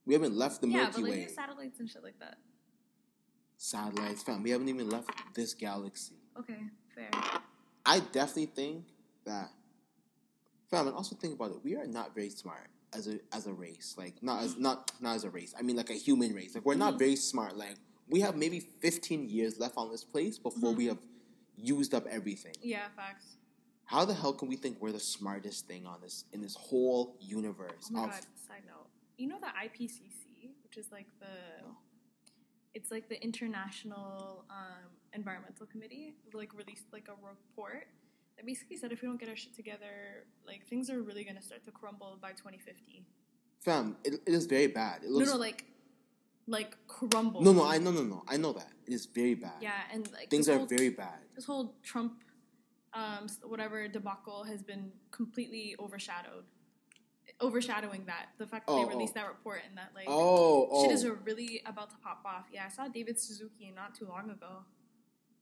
We 0.05 0.13
haven't 0.13 0.33
left 0.35 0.61
the 0.61 0.67
yeah, 0.67 0.77
Milky 0.83 1.01
but 1.01 1.01
like 1.03 1.11
Way. 1.11 1.27
satellites 1.27 1.79
and 1.79 1.89
shit 1.89 2.03
like 2.03 2.19
that. 2.19 2.37
Satellites, 3.57 4.23
fam. 4.23 4.41
We 4.41 4.49
haven't 4.49 4.69
even 4.69 4.89
left 4.89 5.11
this 5.35 5.53
galaxy. 5.53 6.15
Okay, 6.39 6.57
fair. 6.95 7.09
I 7.85 7.99
definitely 7.99 8.47
think 8.47 8.85
that, 9.25 9.49
fam. 10.69 10.87
And 10.87 10.95
also 10.95 11.15
think 11.15 11.35
about 11.35 11.51
it. 11.51 11.57
We 11.63 11.75
are 11.75 11.85
not 11.85 12.15
very 12.15 12.29
smart 12.31 12.67
as 12.93 13.07
a 13.07 13.19
as 13.31 13.47
a 13.47 13.53
race. 13.53 13.95
Like 13.97 14.21
not 14.21 14.43
as 14.43 14.57
not 14.57 14.91
not 14.99 15.15
as 15.15 15.23
a 15.23 15.29
race. 15.29 15.53
I 15.57 15.61
mean 15.61 15.75
like 15.75 15.89
a 15.89 15.93
human 15.95 16.33
race. 16.33 16.55
Like 16.55 16.65
we're 16.65 16.75
not 16.75 16.95
Mhm. 16.95 16.99
very 16.99 17.15
smart. 17.15 17.55
Like 17.57 17.77
we 18.09 18.19
have 18.21 18.35
maybe 18.35 18.59
fifteen 18.59 19.29
years 19.29 19.59
left 19.59 19.77
on 19.77 19.89
this 19.91 20.03
place 20.03 20.37
before 20.37 20.73
we 20.73 20.85
have 20.87 20.99
used 21.55 21.93
up 21.93 22.05
everything. 22.07 22.53
Yeah, 22.61 22.87
facts. 22.95 23.37
How 23.85 24.05
the 24.05 24.13
hell 24.13 24.33
can 24.33 24.47
we 24.47 24.55
think 24.55 24.79
we're 24.81 24.91
the 24.93 24.99
smartest 24.99 25.67
thing 25.67 25.85
on 25.85 26.01
this 26.01 26.25
in 26.31 26.41
this 26.41 26.55
whole 26.55 27.17
universe? 27.19 27.89
Oh 27.89 27.93
my 27.93 28.03
of- 28.05 28.11
god. 28.11 28.25
Side 28.47 28.63
note. 28.67 28.87
You 29.17 29.27
know 29.27 29.39
the 29.39 29.47
IPCC, 29.47 30.53
which 30.63 30.77
is 30.77 30.91
like 30.91 31.07
the. 31.19 31.63
No. 31.65 31.77
It's 32.73 32.89
like 32.89 33.09
the 33.09 33.21
International 33.21 34.45
um, 34.49 34.87
Environmental 35.13 35.65
Committee, 35.65 36.15
like 36.33 36.53
released 36.53 36.85
like 36.93 37.09
a 37.09 37.15
report 37.21 37.87
that 38.41 38.47
basically 38.47 38.77
said 38.77 38.91
if 38.91 39.01
we 39.01 39.07
don't 39.07 39.19
get 39.19 39.29
our 39.29 39.35
shit 39.35 39.53
together, 39.55 40.25
like 40.47 40.65
things 40.65 40.89
are 40.89 41.01
really 41.01 41.23
gonna 41.23 41.41
start 41.41 41.63
to 41.65 41.71
crumble 41.71 42.17
by 42.21 42.31
2050. 42.31 43.05
Fam, 43.59 43.95
it, 44.03 44.15
it 44.25 44.33
is 44.33 44.45
very 44.47 44.67
bad. 44.67 45.03
It 45.03 45.09
No, 45.11 45.17
looks 45.17 45.29
no, 45.31 45.37
like, 45.37 45.65
like 46.47 46.75
crumble. 46.87 47.41
no, 47.41 47.53
no, 47.53 47.63
I 47.63 47.77
no, 47.77 47.91
no, 47.91 48.03
no. 48.03 48.23
I 48.27 48.37
know 48.37 48.53
that 48.53 48.67
it 48.87 48.93
is 48.93 49.05
very 49.05 49.35
bad. 49.35 49.53
Yeah, 49.61 49.73
and 49.93 50.11
like 50.11 50.29
things 50.31 50.49
are 50.49 50.57
whole- 50.57 50.65
very 50.65 50.89
bad. 50.89 51.19
this 51.35 51.45
whole 51.45 51.75
Trump, 51.83 52.13
um, 52.93 53.27
whatever 53.43 53.87
debacle 53.87 54.43
has 54.45 54.63
been 54.63 54.91
completely 55.11 55.75
overshadowed, 55.79 56.45
overshadowing 57.39 58.05
that 58.05 58.29
the 58.39 58.47
fact 58.47 58.65
that 58.65 58.73
Oh, 58.73 58.79
they 58.79 58.85
oh. 58.85 58.95
released 58.95 59.13
that 59.13 59.27
report 59.27 59.61
and 59.67 59.77
that 59.77 59.91
like 59.93 60.05
Oh, 60.07 60.67
oh. 60.71 60.83
shit 60.83 60.91
is 60.91 61.05
really 61.23 61.61
about 61.67 61.91
to 61.91 61.97
pop 61.97 62.21
off. 62.25 62.45
Yeah, 62.51 62.65
I 62.65 62.69
saw 62.69 62.87
David 62.87 63.19
Suzuki 63.19 63.71
not 63.75 63.93
too 63.93 64.05
long 64.07 64.31
ago. 64.31 64.63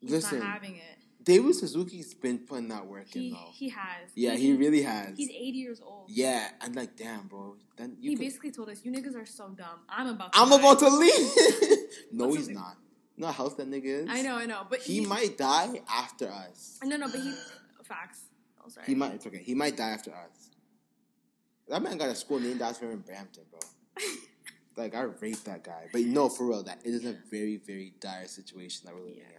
He's 0.01 0.11
Listen, 0.11 0.39
not 0.39 0.47
having 0.49 0.75
it. 0.75 0.99
David 1.29 1.55
Suzuki's 1.55 2.13
been 2.13 2.39
putting 2.39 2.67
that 2.69 2.85
work 2.85 3.15
in 3.15 3.21
He 3.21 3.29
though. 3.31 3.49
he 3.53 3.69
has. 3.69 4.09
yeah, 4.15 4.35
he 4.35 4.53
really 4.53 4.81
has. 4.81 5.15
He's 5.17 5.29
80 5.29 5.57
years 5.57 5.81
old. 5.81 6.09
yeah, 6.09 6.49
I'm 6.61 6.73
like, 6.73 6.95
damn, 6.95 7.27
bro. 7.27 7.55
Then 7.77 7.95
you 7.99 8.11
He 8.11 8.15
could- 8.15 8.21
basically 8.23 8.51
told 8.51 8.69
us, 8.69 8.79
"You 8.83 8.91
niggas 8.91 9.15
are 9.15 9.25
so 9.25 9.49
dumb. 9.49 9.79
I'm 9.87 10.07
about. 10.07 10.33
To 10.33 10.39
I'm 10.39 10.49
die." 10.49 10.59
about 10.59 10.79
to 10.79 10.89
leave. 10.89 11.31
no, 12.11 12.25
What's 12.25 12.37
he's 12.37 12.47
his- 12.47 12.55
not. 12.57 12.77
You 13.15 13.21
know 13.21 13.27
how 13.27 13.33
healthy 13.33 13.63
that 13.63 13.69
nigga 13.69 14.03
is. 14.03 14.07
I 14.09 14.21
know, 14.21 14.35
I 14.35 14.45
know, 14.45 14.65
but 14.69 14.79
He 14.81 15.01
might 15.05 15.37
die 15.37 15.81
after 15.89 16.29
us. 16.31 16.79
No, 16.83 16.95
no, 16.97 17.07
but 17.09 17.19
he 17.19 17.33
facts. 17.83 18.21
Oh, 18.63 18.69
sorry. 18.69 18.85
He 18.87 18.95
might. 18.95 19.13
It's 19.15 19.27
okay. 19.27 19.43
He 19.43 19.53
might 19.55 19.75
die 19.77 19.89
after 19.89 20.11
us. 20.11 20.49
That 21.67 21.83
man 21.83 21.97
got 21.97 22.09
a 22.09 22.15
school 22.15 22.39
named 22.39 22.61
after 22.61 22.85
him 22.85 22.91
in 22.93 22.99
Brampton, 22.99 23.43
bro. 23.51 23.59
like 24.77 24.95
I 24.95 25.01
rate 25.01 25.43
that 25.45 25.63
guy, 25.63 25.87
but 25.91 26.01
no, 26.01 26.29
for 26.29 26.47
real, 26.47 26.63
that 26.63 26.79
it 26.85 26.89
is 26.93 27.05
a 27.05 27.15
very, 27.29 27.57
very 27.57 27.93
dire 27.99 28.27
situation 28.27 28.83
that 28.85 28.95
we're 28.95 29.01
living 29.01 29.17
Yeah. 29.19 29.23
in. 29.35 29.38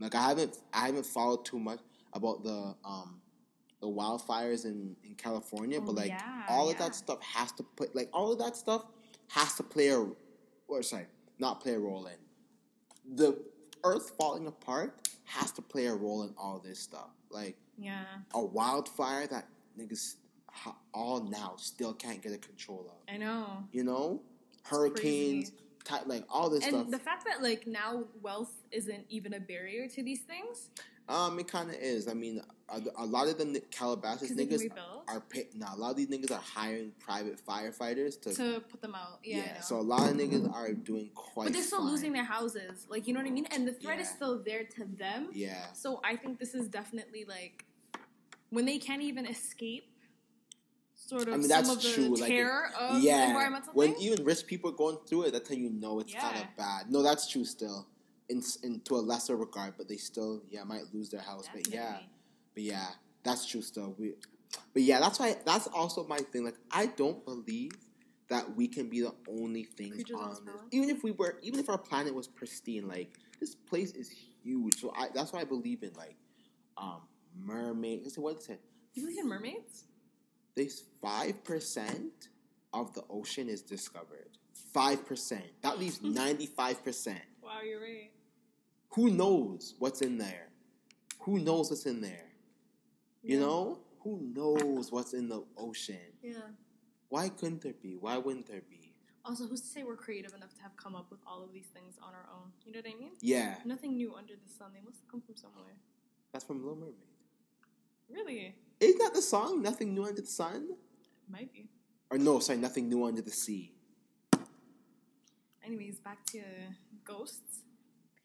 Like 0.00 0.14
I 0.14 0.28
haven't, 0.28 0.58
I 0.72 0.86
haven't 0.86 1.06
followed 1.06 1.44
too 1.44 1.58
much 1.58 1.80
about 2.12 2.42
the 2.42 2.74
um 2.84 3.20
the 3.80 3.88
wildfires 3.88 4.64
in 4.64 4.96
in 5.04 5.14
California, 5.14 5.80
but 5.80 5.92
Oh, 5.92 5.94
like 5.94 6.08
yeah, 6.08 6.42
all 6.48 6.70
of 6.70 6.78
that 6.78 6.94
stuff 6.94 7.22
has 7.22 7.52
to 7.52 7.62
put 7.62 7.94
like 7.94 8.08
all 8.12 8.32
of 8.32 8.38
that 8.38 8.56
stuff 8.56 8.84
has 9.28 9.54
to 9.54 9.62
play 9.62 9.88
a 9.88 10.06
or 10.68 10.82
sorry, 10.82 11.06
not 11.38 11.60
play 11.60 11.74
a 11.74 11.78
role 11.78 12.06
in 12.06 12.16
the 13.14 13.38
Earth 13.84 14.12
falling 14.18 14.46
apart 14.46 15.08
has 15.24 15.52
to 15.52 15.62
play 15.62 15.86
a 15.86 15.94
role 15.94 16.22
in 16.22 16.34
all 16.36 16.58
this 16.58 16.78
stuff. 16.78 17.10
Like 17.30 17.56
yeah. 17.78 18.04
a 18.34 18.44
wildfire 18.44 19.26
that 19.28 19.46
niggas 19.78 20.16
all 20.92 21.22
now 21.22 21.54
still 21.56 21.94
can't 21.94 22.20
get 22.22 22.32
a 22.32 22.38
control 22.38 22.86
of. 22.90 23.14
I 23.14 23.16
know. 23.16 23.64
You 23.72 23.84
know, 23.84 24.22
hurricanes, 24.64 25.52
ty- 25.84 26.02
like 26.06 26.24
all 26.28 26.50
this 26.50 26.64
And 26.64 26.74
stuff. 26.74 26.90
the 26.90 26.98
fact 26.98 27.24
that 27.26 27.42
like 27.42 27.66
now 27.66 28.04
wealth 28.22 28.52
isn't 28.70 29.06
even 29.08 29.34
a 29.34 29.40
barrier 29.40 29.88
to 29.88 30.02
these 30.02 30.20
things 30.20 30.70
um, 31.10 31.40
it 31.40 31.48
kind 31.48 31.68
of 31.68 31.76
is. 31.76 32.06
I 32.06 32.14
mean, 32.14 32.40
a, 32.68 32.80
a 32.98 33.04
lot 33.04 33.26
of 33.26 33.36
the 33.36 33.60
Calabasas 33.72 34.30
because 34.30 34.36
they 34.36 34.46
can 34.46 34.58
niggas 34.58 34.78
are 35.08 35.20
pay- 35.20 35.48
now. 35.54 35.72
A 35.74 35.76
lot 35.76 35.90
of 35.90 35.96
these 35.96 36.06
niggas 36.06 36.30
are 36.30 36.40
hiring 36.40 36.92
private 37.00 37.44
firefighters 37.44 38.20
to. 38.22 38.32
to 38.34 38.60
put 38.60 38.80
them 38.80 38.94
out. 38.94 39.18
Yeah. 39.24 39.38
Know. 39.38 39.60
so 39.60 39.80
a 39.80 39.82
lot 39.82 40.08
of 40.08 40.16
niggas 40.16 40.52
are 40.54 40.72
doing 40.72 41.10
quite. 41.16 41.46
but 41.46 41.52
they're 41.52 41.62
still 41.62 41.80
fine. 41.80 41.88
losing 41.88 42.12
their 42.12 42.24
houses. 42.24 42.86
Like 42.88 43.08
you 43.08 43.14
know 43.14 43.18
what 43.20 43.26
I 43.26 43.32
mean? 43.32 43.46
And 43.50 43.66
the 43.66 43.72
threat 43.72 43.98
is 43.98 44.08
still 44.08 44.40
there 44.40 44.62
to 44.76 44.84
them. 44.84 45.30
Yeah. 45.32 45.72
So 45.72 46.00
I 46.04 46.14
think 46.14 46.38
this 46.38 46.54
is 46.54 46.68
definitely 46.68 47.24
like 47.24 47.64
when 48.50 48.64
they 48.64 48.78
can't 48.78 49.02
even 49.02 49.26
escape 49.26 49.89
sort 51.08 51.28
of 51.28 51.34
I 51.34 51.36
mean, 51.36 51.48
some 51.48 51.64
that's 51.64 51.70
of 51.70 51.82
the 51.82 51.92
true, 51.92 52.14
like, 52.16 52.30
yeah, 53.02 53.28
environmental 53.28 53.72
when 53.72 53.94
even 54.00 54.24
rich 54.24 54.46
people 54.46 54.70
are 54.70 54.74
going 54.74 54.98
through 55.06 55.24
it, 55.24 55.32
that's 55.32 55.48
how 55.48 55.54
you 55.54 55.70
know 55.70 56.00
it's 56.00 56.14
kind 56.14 56.36
of 56.36 56.56
bad. 56.56 56.90
No, 56.90 57.02
that's 57.02 57.28
true 57.28 57.44
still, 57.44 57.86
in, 58.28 58.42
in 58.62 58.80
to 58.80 58.94
a 58.94 59.02
lesser 59.02 59.36
regard, 59.36 59.74
but 59.76 59.88
they 59.88 59.96
still 59.96 60.42
yeah 60.50 60.64
might 60.64 60.84
lose 60.92 61.10
their 61.10 61.20
house. 61.20 61.48
But 61.52 61.68
yeah, 61.68 61.98
but 62.54 62.62
yeah, 62.62 62.88
that's 63.24 63.46
true 63.46 63.62
still. 63.62 63.94
We, 63.98 64.14
but 64.72 64.82
yeah, 64.82 65.00
that's 65.00 65.18
why 65.18 65.36
that's 65.44 65.66
also 65.68 66.04
my 66.06 66.18
thing. 66.18 66.44
Like 66.44 66.58
I 66.70 66.86
don't 66.86 67.24
believe 67.24 67.72
that 68.28 68.56
we 68.56 68.68
can 68.68 68.88
be 68.88 69.00
the 69.00 69.14
only 69.28 69.64
things 69.64 69.94
Creatures 69.94 70.16
on 70.20 70.30
this. 70.44 70.54
Even 70.70 70.88
if 70.88 71.02
we 71.02 71.10
were, 71.10 71.38
even 71.42 71.58
if 71.58 71.68
our 71.68 71.78
planet 71.78 72.14
was 72.14 72.28
pristine, 72.28 72.86
like 72.86 73.18
this 73.40 73.54
place 73.54 73.92
is 73.92 74.10
huge. 74.42 74.80
So 74.80 74.92
I 74.96 75.08
that's 75.14 75.32
why 75.32 75.40
I 75.40 75.44
believe 75.44 75.82
in 75.82 75.92
like 75.94 76.16
um 76.76 77.02
mermaids. 77.36 78.18
What 78.18 78.38
is 78.38 78.48
it? 78.48 78.60
Do 78.94 79.00
you 79.00 79.06
believe 79.06 79.24
in 79.24 79.28
mermaids? 79.28 79.84
This 80.60 80.82
five 81.00 81.42
percent 81.42 82.28
of 82.74 82.92
the 82.92 83.02
ocean 83.08 83.48
is 83.48 83.62
discovered. 83.62 84.28
Five 84.74 85.06
percent. 85.06 85.46
That 85.62 85.78
leaves 85.78 86.02
ninety-five 86.22 86.84
percent. 86.84 87.22
Wow, 87.42 87.62
you're 87.66 87.80
right. 87.80 88.10
Who 88.90 89.08
knows 89.10 89.74
what's 89.78 90.02
in 90.02 90.18
there? 90.18 90.48
Who 91.20 91.38
knows 91.38 91.70
what's 91.70 91.86
in 91.86 92.02
there? 92.02 92.26
You 93.22 93.38
Yeah. 93.38 93.46
know? 93.46 93.78
Who 94.00 94.20
knows 94.34 94.92
what's 94.92 95.14
in 95.14 95.30
the 95.30 95.42
ocean? 95.56 96.12
Yeah. 96.22 96.50
Why 97.08 97.30
couldn't 97.30 97.62
there 97.62 97.72
be? 97.82 97.96
Why 97.96 98.18
wouldn't 98.18 98.46
there 98.46 98.60
be? 98.68 98.92
Also, 99.24 99.46
who's 99.46 99.62
to 99.62 99.66
say 99.66 99.82
we're 99.82 99.96
creative 99.96 100.34
enough 100.34 100.52
to 100.56 100.62
have 100.62 100.76
come 100.76 100.94
up 100.94 101.10
with 101.10 101.20
all 101.26 101.42
of 101.42 101.54
these 101.54 101.68
things 101.72 101.94
on 102.02 102.12
our 102.12 102.26
own? 102.36 102.52
You 102.66 102.72
know 102.72 102.80
what 102.84 102.94
I 102.94 102.98
mean? 103.00 103.12
Yeah, 103.22 103.54
Nothing 103.64 103.96
new 103.96 104.14
under 104.14 104.34
the 104.34 104.52
sun. 104.58 104.72
They 104.74 104.82
must 104.84 104.98
have 105.00 105.08
come 105.10 105.22
from 105.22 105.36
somewhere. 105.36 105.76
that's 106.32 106.44
from 106.44 106.58
Little 106.60 106.76
Mermaid. 106.76 106.96
Really? 108.10 108.56
Isn't 108.80 108.98
that 108.98 109.14
the 109.14 109.22
song? 109.22 109.62
Nothing 109.62 109.94
new 109.94 110.04
under 110.04 110.22
the 110.22 110.26
sun? 110.26 110.68
Might 111.28 111.52
be. 111.52 111.68
Or 112.10 112.18
no, 112.18 112.40
sorry, 112.40 112.58
nothing 112.58 112.88
new 112.88 113.04
under 113.04 113.22
the 113.22 113.30
sea. 113.30 113.72
Anyways, 115.64 116.00
back 116.00 116.24
to 116.26 116.40
ghosts. 117.04 117.60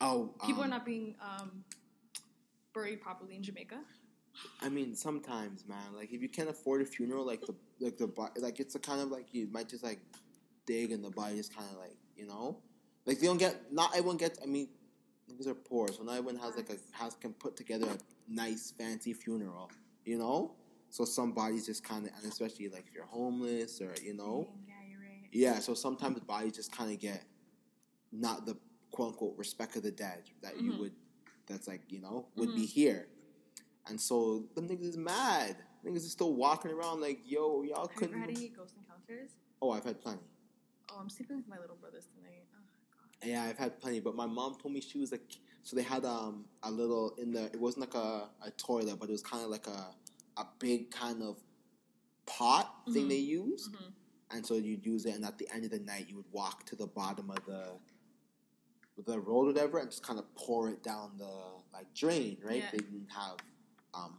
Oh, 0.02 0.34
People 0.46 0.64
um, 0.64 0.68
are 0.68 0.72
not 0.72 0.86
being 0.86 1.16
um, 1.22 1.64
buried 2.74 3.02
properly 3.02 3.36
in 3.36 3.44
Jamaica. 3.44 3.80
I 4.62 4.70
mean, 4.70 4.96
sometimes, 4.96 5.66
man. 5.68 5.94
Like, 5.94 6.12
if 6.12 6.22
you 6.22 6.30
can't 6.30 6.50
afford 6.50 6.82
a 6.82 6.86
funeral, 6.86 7.26
like 7.26 7.42
the 7.42 7.56
like 7.80 7.98
the 7.98 8.10
like 8.38 8.60
it's 8.60 8.76
a 8.76 8.80
kind 8.80 9.02
of 9.02 9.10
like 9.10 9.34
you 9.34 9.48
might 9.52 9.70
just 9.70 9.84
like 9.84 10.00
dig 10.66 10.92
and 10.92 11.04
the 11.04 11.10
body 11.10 11.38
is 11.38 11.48
kind 11.48 11.68
of 11.72 11.78
like 11.78 11.96
you 12.16 12.26
know, 12.26 12.58
like 13.06 13.20
they 13.20 13.28
don't 13.28 13.38
get. 13.38 13.72
Not 13.72 13.92
everyone 13.92 14.18
gets. 14.18 14.40
I 14.42 14.46
mean, 14.46 14.70
niggas 15.32 15.48
are 15.48 15.54
poor, 15.54 15.88
so 15.90 16.04
not 16.04 16.14
everyone 16.14 16.38
has 16.38 16.56
like 16.56 16.70
a 16.70 16.78
has 16.98 17.16
can 17.16 17.34
put 17.34 17.56
together 17.56 17.88
a 17.88 17.98
nice 18.28 18.74
fancy 18.78 19.14
funeral. 19.14 19.70
You 20.06 20.18
know, 20.20 20.54
so 20.90 21.04
some 21.04 21.32
bodies 21.34 21.66
just 21.66 21.84
kind 21.84 22.06
of, 22.06 22.12
and 22.22 22.32
especially 22.32 22.70
like 22.70 22.86
if 22.88 22.94
you're 22.94 23.06
homeless 23.06 23.82
or 23.82 23.94
you 24.04 24.14
know, 24.14 24.50
yeah, 24.68 24.74
you're 24.90 25.00
right. 25.00 25.30
yeah. 25.32 25.60
So 25.60 25.74
sometimes 25.74 26.20
bodies 26.22 26.54
just 26.56 26.72
kind 26.72 26.92
of 26.92 27.00
get 27.00 27.24
not 28.12 28.46
the 28.46 28.56
quote 28.92 29.10
unquote 29.14 29.36
respect 29.38 29.76
of 29.76 29.84
the 29.84 29.92
dead 29.92 30.24
that 30.42 30.60
you 30.62 30.72
Mhm. 30.74 30.78
would. 30.80 30.94
That's 31.48 31.68
like 31.68 31.82
you 31.90 32.00
know 32.02 32.28
would 32.36 32.54
be 32.56 32.64
Mhm. 32.64 32.70
here, 32.70 33.08
and 33.88 34.00
so 34.00 34.48
the 34.56 34.62
niggas 34.62 34.90
is 34.90 34.98
mad. 34.98 35.58
Niggas 35.84 35.98
is 35.98 36.12
still 36.12 36.34
walking 36.34 36.72
around 36.72 37.02
like, 37.02 37.20
yo, 37.26 37.62
y'all 37.62 37.62
Have 37.62 37.68
you 37.68 37.82
ever 37.82 37.94
couldn't. 37.94 38.20
had 38.22 38.30
any 38.30 38.50
ghost 38.50 38.76
encounters? 38.78 39.32
Oh, 39.62 39.70
I've 39.72 39.84
had 39.84 40.02
plenty. 40.02 40.24
Oh, 40.90 40.98
I'm 41.00 41.10
sleeping 41.10 41.38
with 41.38 41.48
my 41.48 41.60
little 41.60 41.76
brothers 41.76 42.08
tonight. 42.16 42.46
Oh, 42.54 42.58
God. 42.92 43.28
Yeah, 43.28 43.44
I've 43.44 43.58
had 43.58 43.80
plenty. 43.80 44.00
But 44.00 44.16
my 44.16 44.26
mom 44.26 44.56
told 44.60 44.74
me 44.74 44.82
she 44.82 44.98
was 44.98 45.12
like, 45.12 45.22
so 45.62 45.76
they 45.76 45.84
had 45.84 46.04
um 46.06 46.46
a 46.64 46.72
little 46.72 47.14
in 47.20 47.32
the. 47.32 47.46
It 47.46 47.60
wasn't 47.62 47.82
like 47.82 47.94
a, 47.94 48.30
a 48.42 48.50
toilet, 48.58 48.98
but 49.00 49.10
it 49.10 49.12
was 49.12 49.22
kind 49.22 49.44
of 49.44 49.50
like 49.52 49.68
a 49.68 49.94
a 50.38 50.46
big 50.60 50.92
kind 50.92 51.22
of 51.24 51.38
pot 52.26 52.82
thing 52.92 53.06
Mhm. 53.06 53.10
they 53.10 53.18
used. 53.18 53.72
Mhm. 53.74 53.94
and 54.32 54.46
so 54.46 54.56
you'd 54.56 54.84
use 54.86 55.06
it, 55.06 55.14
and 55.16 55.24
at 55.24 55.38
the 55.38 55.48
end 55.54 55.64
of 55.64 55.72
the 55.72 55.80
night, 55.80 56.10
you 56.10 56.16
would 56.16 56.30
walk 56.32 56.66
to 56.66 56.76
the 56.76 56.88
bottom 56.88 57.30
of 57.30 57.46
the 57.46 57.80
the 59.06 59.20
road, 59.20 59.44
or 59.44 59.46
whatever, 59.48 59.78
and 59.78 59.90
just 59.92 60.04
kind 60.04 60.18
of 60.18 60.34
pour 60.36 60.70
it 60.70 60.82
down 60.82 61.18
the 61.18 61.32
like 61.74 61.94
drain. 61.94 62.38
Right? 62.42 62.64
Yeah. 62.64 62.72
They 62.72 62.78
didn't 62.80 63.10
have 63.12 63.38
um 63.94 64.18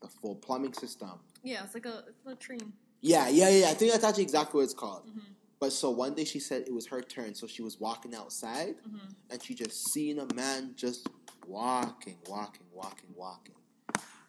the 0.00 0.08
full 0.08 0.36
plumbing 0.36 0.74
system. 0.74 1.18
Yeah, 1.42 1.64
it's 1.64 1.74
like 1.74 1.86
a, 1.86 2.04
it's 2.08 2.24
latrine. 2.26 2.72
Yeah, 3.00 3.28
yeah, 3.28 3.48
yeah. 3.48 3.68
I 3.70 3.74
think 3.74 3.92
that's 3.92 4.04
actually 4.04 4.24
exactly 4.24 4.58
what 4.58 4.64
it's 4.64 4.74
called. 4.74 5.06
Mhm. 5.06 5.22
But 5.60 5.72
so 5.72 5.90
one 5.90 6.14
day 6.14 6.24
she 6.24 6.40
said 6.40 6.66
it 6.66 6.74
was 6.74 6.86
her 6.86 7.00
turn, 7.00 7.34
so 7.34 7.46
she 7.46 7.62
was 7.62 7.78
walking 7.80 8.14
outside, 8.14 8.76
Mhm. 8.82 9.14
and 9.30 9.42
she 9.42 9.54
just 9.54 9.88
seen 9.92 10.18
a 10.18 10.26
man 10.34 10.74
just 10.76 11.06
walking, 11.46 12.18
walking, 12.28 12.66
walking, 12.72 13.14
walking. 13.14 13.54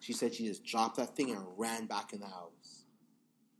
She 0.03 0.11
said 0.11 0.35
she 0.35 0.45
just 0.47 0.65
dropped 0.65 0.97
that 0.97 1.15
thing 1.15 1.31
and 1.31 1.39
ran 1.55 1.85
back 1.85 2.11
in 2.11 2.19
the 2.19 2.27
house. 2.27 2.83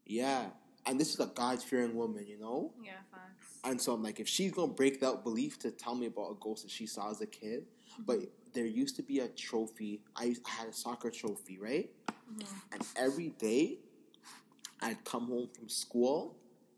Yeah, 0.06 0.48
and 0.86 1.00
this 1.00 1.14
is 1.14 1.20
a 1.22 1.28
God 1.28 1.64
fearing 1.64 1.96
woman, 1.96 2.26
you 2.28 2.38
know. 2.38 2.74
Yeah, 2.84 2.98
facts. 3.10 3.60
And 3.64 3.82
so 3.82 3.94
I'm 3.94 4.04
like, 4.04 4.20
if 4.20 4.28
she's 4.28 4.52
gonna 4.52 4.74
break 4.74 5.00
that 5.00 5.24
belief 5.24 5.58
to 5.60 5.72
tell 5.72 5.96
me 5.96 6.08
about 6.08 6.32
a 6.32 6.36
ghost 6.41 6.64
that 6.64 6.72
she 6.72 6.86
saw 6.86 7.10
as 7.10 7.22
a 7.22 7.26
kid, 7.26 7.66
but 8.06 8.20
there 8.52 8.66
used 8.66 8.98
to 8.98 9.04
be 9.04 9.20
a 9.20 9.30
trophy. 9.30 10.02
I, 10.18 10.26
used, 10.26 10.41
I 10.46 10.50
had 10.50 10.68
a 10.68 10.74
soccer 10.74 11.10
trophy, 11.10 11.58
right? 11.60 11.89
Mhm. 12.30 12.46
And 12.74 12.86
every 12.98 13.30
day, 13.30 13.80
I'd 14.82 15.02
come 15.06 15.28
home 15.28 15.48
from 15.48 15.70
school, 15.70 16.36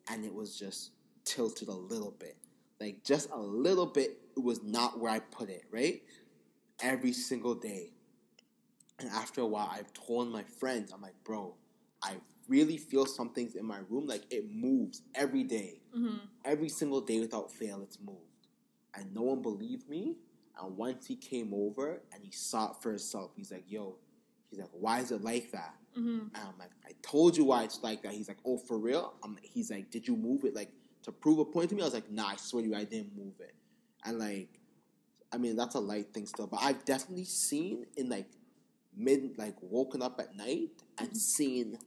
and 0.07 0.23
it 0.23 0.31
was 0.31 0.59
just 0.59 0.91
tilted 1.23 1.69
a 1.69 1.73
little 1.73 2.11
bit, 2.11 2.37
like 2.79 3.03
just 3.03 3.31
a 3.31 3.39
little 3.39 3.87
bit. 3.87 4.21
It 4.37 4.43
was 4.43 4.61
not 4.61 4.99
where 4.99 5.11
I 5.11 5.21
put 5.21 5.49
it, 5.49 5.65
right? 5.71 6.03
Every 6.81 7.13
single 7.13 7.55
day, 7.55 7.94
And 8.99 9.09
after 9.09 9.41
a 9.41 9.45
while, 9.45 9.69
I've 9.71 9.91
told 9.93 10.31
my 10.31 10.43
friends, 10.43 10.91
I'm 10.93 11.01
like, 11.01 11.15
bro, 11.23 11.55
I 12.01 12.15
really 12.47 12.77
feel 12.77 13.05
something's 13.05 13.55
in 13.55 13.65
my 13.65 13.79
room. 13.89 14.05
Like 14.07 14.23
it 14.31 14.49
moves 14.49 15.01
every 15.13 15.43
day. 15.43 15.81
Mm-hmm. 15.95 16.17
Every 16.45 16.69
single 16.69 17.01
day 17.01 17.19
without 17.19 17.51
fail, 17.51 17.81
it's 17.81 17.99
moved. 17.99 18.19
And 18.93 19.13
no 19.13 19.23
one 19.23 19.41
believed 19.41 19.89
me. 19.89 20.15
And 20.61 20.77
once 20.77 21.05
he 21.05 21.15
came 21.15 21.53
over 21.53 22.01
and 22.13 22.23
he 22.23 22.31
saw 22.31 22.71
it 22.71 22.77
for 22.81 22.89
himself, 22.91 23.31
he's 23.35 23.51
like, 23.51 23.65
yo, 23.67 23.97
he's 24.49 24.59
like, 24.59 24.69
why 24.71 24.99
is 24.99 25.11
it 25.11 25.21
like 25.21 25.51
that? 25.51 25.73
Mm-hmm. 25.97 26.27
And 26.33 26.37
I'm 26.37 26.57
like, 26.57 26.71
I 26.85 26.91
told 27.01 27.35
you 27.35 27.45
why 27.45 27.63
it's 27.63 27.83
like 27.83 28.03
that. 28.03 28.13
He's 28.13 28.29
like, 28.29 28.37
oh, 28.45 28.57
for 28.57 28.77
real? 28.77 29.15
I'm, 29.23 29.37
he's 29.41 29.71
like, 29.71 29.91
did 29.91 30.07
you 30.07 30.15
move 30.15 30.45
it 30.45 30.55
like 30.55 30.71
to 31.03 31.11
prove 31.11 31.39
a 31.39 31.45
point 31.45 31.69
to 31.69 31.75
me? 31.75 31.81
I 31.81 31.85
was 31.85 31.93
like, 31.93 32.09
nah, 32.09 32.27
I 32.27 32.35
swear 32.37 32.63
to 32.63 32.69
you, 32.69 32.75
I 32.75 32.85
didn't 32.85 33.15
move 33.17 33.33
it. 33.39 33.53
And 34.05 34.19
like, 34.19 34.59
I 35.33 35.37
mean, 35.37 35.57
that's 35.57 35.75
a 35.75 35.79
light 35.79 36.13
thing 36.13 36.25
still, 36.25 36.47
but 36.47 36.61
I've 36.61 36.85
definitely 36.85 37.25
seen 37.25 37.85
in 37.97 38.07
like 38.07 38.27
mid, 38.97 39.37
like 39.37 39.55
woken 39.61 40.01
up 40.01 40.19
at 40.19 40.35
night 40.35 40.69
and 40.97 41.09
mm-hmm. 41.09 41.17
seen 41.17 41.77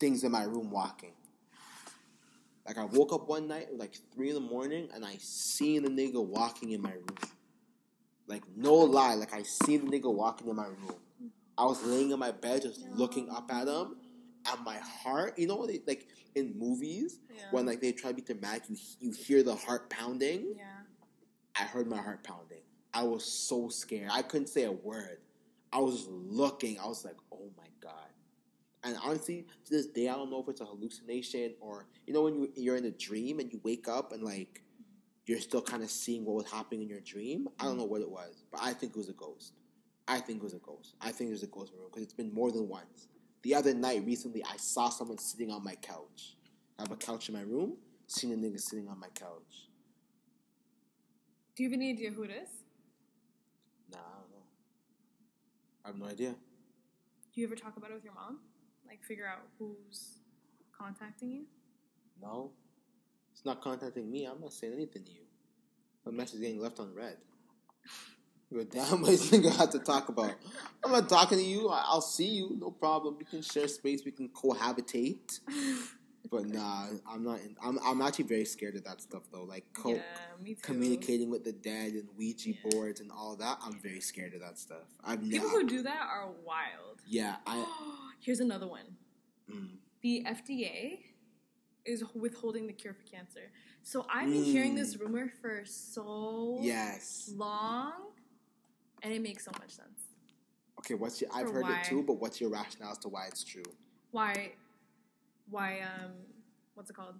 things 0.00 0.24
in 0.24 0.32
my 0.32 0.44
room 0.44 0.70
walking. 0.70 1.12
Like 2.66 2.78
I 2.78 2.84
woke 2.84 3.12
up 3.12 3.28
one 3.28 3.46
night, 3.46 3.68
like 3.76 3.94
three 4.14 4.28
in 4.30 4.34
the 4.34 4.40
morning, 4.40 4.88
and 4.94 5.04
I 5.04 5.16
seen 5.18 5.84
a 5.84 5.88
nigga 5.88 6.24
walking 6.24 6.72
in 6.72 6.80
my 6.80 6.92
room. 6.92 7.16
Like 8.26 8.42
no 8.56 8.74
lie, 8.74 9.14
like 9.14 9.34
I 9.34 9.42
seen 9.42 9.84
the 9.84 9.98
nigga 9.98 10.12
walking 10.12 10.48
in 10.48 10.56
my 10.56 10.66
room. 10.66 10.96
I 11.58 11.66
was 11.66 11.84
laying 11.84 12.10
in 12.10 12.18
my 12.18 12.32
bed, 12.32 12.62
just 12.62 12.80
looking 12.88 13.30
up 13.30 13.52
at 13.52 13.68
him, 13.68 13.96
and 14.50 14.64
my 14.64 14.78
heart. 14.78 15.38
You 15.38 15.46
know 15.46 15.56
what? 15.56 15.68
They, 15.68 15.80
like 15.86 16.08
in 16.34 16.58
movies, 16.58 17.18
Yeah. 17.34 17.42
when 17.50 17.66
like 17.66 17.80
they 17.80 17.92
try 17.92 18.10
to 18.10 18.16
be 18.16 18.22
dramatic, 18.22 18.64
you 18.70 18.76
you 18.98 19.10
hear 19.12 19.42
the 19.42 19.54
heart 19.54 19.90
pounding. 19.90 20.54
yeah. 20.56 20.70
I 21.56 21.64
heard 21.64 21.86
my 21.86 21.98
heart 21.98 22.24
pounding. 22.24 22.62
I 22.92 23.04
was 23.04 23.24
so 23.24 23.68
scared. 23.68 24.10
I 24.12 24.22
couldn't 24.22 24.48
say 24.48 24.64
a 24.64 24.72
word. 24.72 25.18
I 25.74 25.78
was 25.78 26.06
looking. 26.08 26.78
I 26.78 26.86
was 26.86 27.04
like, 27.04 27.16
oh 27.32 27.50
my 27.58 27.66
God. 27.82 28.08
And 28.84 28.96
honestly, 29.02 29.46
to 29.64 29.70
this 29.70 29.86
day, 29.86 30.08
I 30.08 30.12
don't 30.14 30.30
know 30.30 30.40
if 30.40 30.48
it's 30.48 30.60
a 30.60 30.64
hallucination 30.64 31.54
or, 31.60 31.88
you 32.06 32.14
know, 32.14 32.22
when 32.22 32.34
you, 32.34 32.52
you're 32.54 32.76
in 32.76 32.84
a 32.84 32.90
dream 32.92 33.40
and 33.40 33.52
you 33.52 33.60
wake 33.64 33.88
up 33.88 34.12
and 34.12 34.22
like 34.22 34.62
you're 35.26 35.40
still 35.40 35.62
kind 35.62 35.82
of 35.82 35.90
seeing 35.90 36.24
what 36.24 36.36
was 36.36 36.50
happening 36.50 36.82
in 36.82 36.88
your 36.88 37.00
dream. 37.00 37.48
I 37.58 37.64
don't 37.64 37.76
know 37.76 37.84
what 37.84 38.02
it 38.02 38.10
was, 38.10 38.44
but 38.52 38.60
I 38.62 38.72
think 38.72 38.92
it 38.92 38.98
was 38.98 39.08
a 39.08 39.14
ghost. 39.14 39.54
I 40.06 40.20
think 40.20 40.40
it 40.40 40.44
was 40.44 40.54
a 40.54 40.58
ghost. 40.58 40.94
I 41.00 41.10
think 41.10 41.30
there's 41.30 41.42
a 41.42 41.48
ghost 41.48 41.72
room 41.72 41.88
because 41.90 42.04
it's 42.04 42.12
been 42.12 42.32
more 42.32 42.52
than 42.52 42.68
once. 42.68 43.08
The 43.42 43.54
other 43.54 43.74
night, 43.74 44.04
recently, 44.04 44.44
I 44.44 44.56
saw 44.58 44.90
someone 44.90 45.18
sitting 45.18 45.50
on 45.50 45.64
my 45.64 45.74
couch. 45.74 46.36
I 46.78 46.82
have 46.82 46.92
a 46.92 46.96
couch 46.96 47.28
in 47.28 47.34
my 47.34 47.42
room, 47.42 47.76
seen 48.06 48.32
a 48.32 48.36
nigga 48.36 48.60
sitting 48.60 48.88
on 48.88 49.00
my 49.00 49.08
couch. 49.08 49.68
Do 51.56 51.62
you 51.62 51.70
have 51.70 51.74
any 51.74 51.90
idea 51.90 52.10
who 52.10 52.24
it 52.24 52.30
is? 52.30 52.48
Nah, 53.90 53.98
I 53.98 54.20
don't 54.20 54.30
know. 54.30 54.44
I 55.84 55.88
have 55.88 55.98
no 55.98 56.06
idea. 56.06 56.30
Do 56.30 57.40
you 57.40 57.46
ever 57.46 57.56
talk 57.56 57.76
about 57.76 57.90
it 57.90 57.94
with 57.94 58.04
your 58.04 58.14
mom? 58.14 58.38
Like 58.86 59.02
figure 59.02 59.26
out 59.26 59.42
who's 59.58 60.18
contacting 60.76 61.30
you? 61.30 61.44
No. 62.22 62.52
It's 63.32 63.44
not 63.44 63.60
contacting 63.60 64.10
me. 64.10 64.24
I'm 64.24 64.40
not 64.40 64.52
saying 64.52 64.72
anything 64.72 65.04
to 65.04 65.10
you. 65.10 65.22
My 66.06 66.12
message 66.12 66.36
is 66.36 66.40
getting 66.40 66.60
left 66.60 66.80
on 66.80 66.94
red. 66.94 67.16
You're 68.50 68.64
damn 68.64 69.02
what 69.02 69.32
you 69.32 69.42
gonna 69.42 69.54
have 69.56 69.70
to 69.70 69.78
talk 69.78 70.08
about. 70.08 70.34
I'm 70.84 70.92
not 70.92 71.08
talking 71.08 71.38
to 71.38 71.44
you. 71.44 71.68
I'll 71.70 72.00
see 72.00 72.28
you. 72.28 72.56
No 72.58 72.70
problem. 72.70 73.16
We 73.18 73.24
can 73.24 73.42
share 73.42 73.66
space. 73.68 74.02
We 74.04 74.12
can 74.12 74.28
cohabitate. 74.28 75.40
But 76.30 76.46
nah, 76.46 76.86
I'm 77.08 77.22
not. 77.22 77.40
In, 77.40 77.54
I'm. 77.62 77.78
I'm 77.84 78.00
actually 78.00 78.24
very 78.24 78.44
scared 78.46 78.76
of 78.76 78.84
that 78.84 79.00
stuff 79.02 79.22
though. 79.30 79.42
Like 79.44 79.64
co- 79.74 79.90
yeah, 79.94 80.54
communicating 80.62 81.30
with 81.30 81.44
the 81.44 81.52
dead 81.52 81.92
and 81.92 82.08
Ouija 82.16 82.50
Yeah. 82.50 82.70
boards 82.70 83.00
and 83.00 83.10
all 83.12 83.36
that. 83.36 83.58
I'm 83.62 83.78
very 83.80 84.00
scared 84.00 84.32
of 84.34 84.40
that 84.40 84.58
stuff. 84.58 84.84
I've 85.04 85.20
People 85.28 85.50
who 85.50 85.66
do 85.66 85.82
that 85.82 86.00
are 86.10 86.30
wild. 86.44 87.02
Yeah. 87.06 87.36
I. 87.46 87.64
Here's 88.20 88.40
another 88.40 88.66
one. 88.66 88.96
Mm, 89.52 89.76
The 90.00 90.24
FDA 90.26 91.00
is 91.84 92.02
withholding 92.14 92.66
the 92.66 92.72
cure 92.72 92.94
for 92.94 93.02
cancer. 93.02 93.52
So 93.82 94.06
I've 94.12 94.30
been 94.30 94.44
hearing 94.44 94.74
this 94.74 94.96
Mm. 94.96 95.00
rumor 95.00 95.32
for 95.42 95.62
so 95.66 96.58
yes. 96.62 97.30
long, 97.36 97.92
and 99.02 99.12
it 99.12 99.20
makes 99.20 99.44
so 99.44 99.50
much 99.58 99.72
sense. 99.72 100.00
Okay. 100.78 100.94
What's 100.94 101.20
your? 101.20 101.30
I've 101.34 101.50
heard 101.50 101.64
why? 101.64 101.80
it 101.80 101.84
too. 101.84 102.02
But 102.02 102.14
what's 102.14 102.40
your 102.40 102.48
rationale 102.48 102.92
as 102.92 102.98
to 103.00 103.08
why 103.10 103.26
it's 103.26 103.44
true? 103.44 103.62
Why? 104.10 104.52
Why? 105.48 105.80
Um, 105.80 106.12
what's 106.74 106.90
it 106.90 106.94
called? 106.96 107.14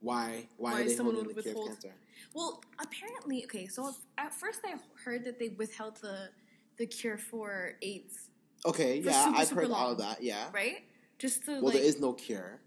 Why? 0.00 0.46
Why, 0.56 0.72
Why 0.72 0.88
someone 0.88 1.16
would 1.16 1.28
the 1.28 1.42
cure 1.42 1.52
of 1.52 1.58
withhold- 1.58 1.68
cancer? 1.68 1.94
Well, 2.34 2.62
apparently, 2.78 3.44
okay. 3.44 3.66
So 3.66 3.92
at 4.18 4.34
first, 4.34 4.60
I 4.64 4.74
heard 5.04 5.24
that 5.24 5.38
they 5.38 5.48
withheld 5.50 5.96
the 5.96 6.30
the 6.76 6.86
cure 6.86 7.16
for 7.16 7.72
AIDS, 7.80 8.28
Okay, 8.66 9.00
For 9.00 9.08
yeah, 9.08 9.24
super, 9.24 9.36
I've 9.38 9.46
super 9.48 9.60
heard 9.62 9.70
all 9.70 9.92
of 9.92 9.98
that. 9.98 10.22
Yeah. 10.22 10.50
right? 10.52 10.84
Just 11.18 11.44
to 11.46 11.52
Well, 11.52 11.62
like, 11.64 11.74
there 11.74 11.82
is 11.82 11.98
no 12.00 12.12
cure. 12.12 12.60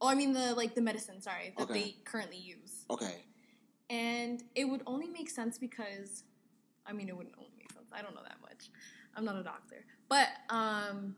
oh, 0.00 0.06
I 0.06 0.14
mean 0.14 0.32
the 0.32 0.54
like 0.54 0.74
the 0.76 0.80
medicine. 0.80 1.20
Sorry, 1.20 1.52
that 1.58 1.64
Okay. 1.64 1.74
they 1.82 1.96
currently 2.04 2.36
use. 2.38 2.84
Okay. 2.90 3.24
And 3.90 4.42
it 4.54 4.64
would 4.66 4.82
only 4.86 5.08
make 5.08 5.28
sense 5.28 5.58
because, 5.58 6.22
I 6.86 6.92
mean, 6.92 7.08
it 7.08 7.16
wouldn't 7.16 7.34
only 7.36 7.50
make 7.58 7.72
sense. 7.72 7.88
I 7.92 8.02
don't 8.02 8.14
know 8.14 8.22
that 8.22 8.40
much. 8.40 8.70
I'm 9.16 9.24
not 9.24 9.36
a 9.36 9.42
doctor, 9.42 9.84
but 10.08 10.28
um, 10.48 11.16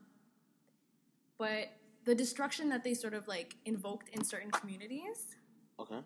but 1.38 1.68
the 2.06 2.14
destruction 2.14 2.68
that 2.70 2.82
they 2.84 2.94
sort 2.94 3.14
of 3.14 3.28
like 3.28 3.56
invoked 3.66 4.08
in 4.10 4.24
certain 4.24 4.50
communities 4.50 5.36
Okay. 5.78 6.00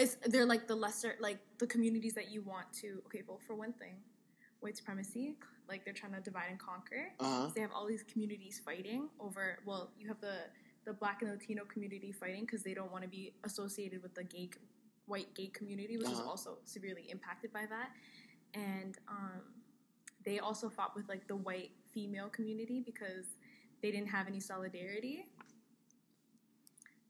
is 0.00 0.16
they're 0.26 0.46
like 0.46 0.66
the 0.66 0.74
lesser 0.74 1.16
like 1.20 1.38
the 1.58 1.66
communities 1.66 2.14
that 2.14 2.30
you 2.30 2.40
want 2.42 2.72
to. 2.80 3.02
Okay, 3.06 3.22
well, 3.28 3.40
for 3.46 3.54
one 3.54 3.72
thing, 3.74 3.96
white 4.60 4.76
supremacy, 4.76 5.36
like 5.68 5.84
they're 5.84 5.92
trying 6.02 6.14
to 6.14 6.20
divide 6.20 6.46
and 6.50 6.58
conquer. 6.58 7.12
Uh 7.20 7.24
huh. 7.24 7.50
They 7.54 7.60
have 7.60 7.72
all 7.74 7.86
these 7.86 8.04
communities 8.04 8.60
fighting 8.64 9.08
over. 9.20 9.58
Well, 9.66 9.90
you 9.98 10.08
have 10.08 10.20
the 10.20 10.36
the 10.86 10.92
black 10.92 11.22
and 11.22 11.30
Latino 11.30 11.64
community 11.64 12.12
fighting 12.12 12.42
because 12.46 12.62
they 12.62 12.74
don't 12.74 12.92
want 12.92 13.02
to 13.04 13.08
be 13.08 13.34
associated 13.44 14.02
with 14.02 14.14
the 14.14 14.24
gay 14.24 14.50
white 15.06 15.34
gay 15.34 15.48
community, 15.48 15.96
which 15.98 16.08
is 16.08 16.20
Uh-huh. 16.20 16.30
also 16.30 16.58
severely 16.64 17.04
impacted 17.10 17.52
by 17.52 17.66
that. 17.66 17.90
And 18.54 18.96
um, 19.08 19.42
they 20.24 20.38
also 20.38 20.68
fought 20.70 20.94
with 20.94 21.08
like 21.08 21.26
the 21.26 21.36
white 21.36 21.72
female 21.92 22.28
community 22.28 22.80
because 22.80 23.26
they 23.84 23.90
didn't 23.90 24.08
have 24.08 24.26
any 24.26 24.40
solidarity. 24.40 25.26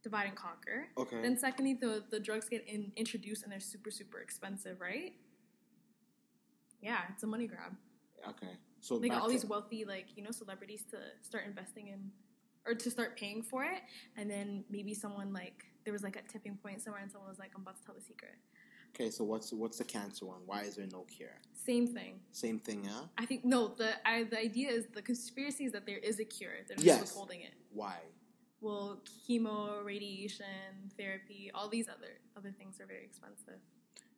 Divide 0.03 0.27
and 0.27 0.37
conquer. 0.37 0.89
Okay. 0.99 1.23
Then 1.23 1.39
secondly, 1.39 1.75
the 1.81 2.03
the 2.11 2.19
drugs 2.19 2.49
get 2.49 2.67
in, 2.67 2.91
introduced 2.97 3.45
and 3.45 3.53
they're 3.53 3.61
super 3.75 3.93
super 3.93 4.19
expensive, 4.19 4.81
right? 4.81 5.13
Yeah, 6.83 7.03
it's 7.13 7.23
a 7.23 7.29
money 7.29 7.47
grab. 7.47 7.73
okay. 8.31 8.55
So 8.81 8.99
They 8.99 9.09
got 9.09 9.23
all 9.23 9.29
these 9.29 9.47
wealthy, 9.47 9.85
like 9.85 10.07
you 10.17 10.23
know, 10.25 10.33
celebrities 10.33 10.83
to 10.91 10.99
start 11.23 11.45
investing 11.47 11.87
in, 11.95 12.11
or 12.67 12.75
to 12.75 12.91
start 12.91 13.17
paying 13.17 13.41
for 13.51 13.63
it, 13.65 13.81
and 14.19 14.29
then 14.29 14.65
maybe 14.69 14.93
someone 14.95 15.33
like 15.33 15.59
there 15.85 15.93
was 15.93 16.03
like 16.03 16.17
a 16.17 16.23
tipping 16.33 16.57
point 16.63 16.83
somewhere, 16.83 17.03
and 17.05 17.11
someone 17.13 17.31
was 17.31 17.39
like, 17.39 17.53
"I'm 17.55 17.63
about 17.63 17.77
to 17.81 17.85
tell 17.87 17.95
the 17.95 18.07
secret." 18.13 18.37
Okay, 18.95 19.11
so 19.11 19.25
what's 19.25 19.53
what's 19.53 19.79
the 19.79 19.85
cancer 19.85 20.25
one? 20.27 20.39
Why 20.47 20.63
is 20.63 20.77
there 20.77 20.87
no 20.91 21.03
cure? 21.03 21.37
Same 21.53 21.87
thing. 21.89 22.21
Same 22.31 22.59
thing, 22.61 22.85
yeah. 22.85 23.01
I 23.19 23.27
think 23.27 23.45
no. 23.45 23.69
The 23.69 23.95
I, 24.09 24.23
the 24.25 24.39
idea 24.39 24.71
is 24.71 24.87
the 24.95 25.03
conspiracy 25.03 25.65
is 25.65 25.73
that 25.73 25.85
there 25.85 25.99
is 25.99 26.21
a 26.21 26.25
cure. 26.25 26.53
They're 26.69 26.77
just 26.77 26.87
Yes. 26.87 27.01
withholding 27.01 27.41
it. 27.41 27.55
Why? 27.73 27.99
Well, 28.61 29.01
chemo, 29.29 29.85
radiation, 29.85 30.91
therapy, 30.97 31.51
all 31.55 31.69
these 31.69 31.89
other 31.89 32.21
other 32.37 32.53
things 32.57 32.81
are 32.81 32.87
very 32.87 33.05
expensive. 33.05 33.61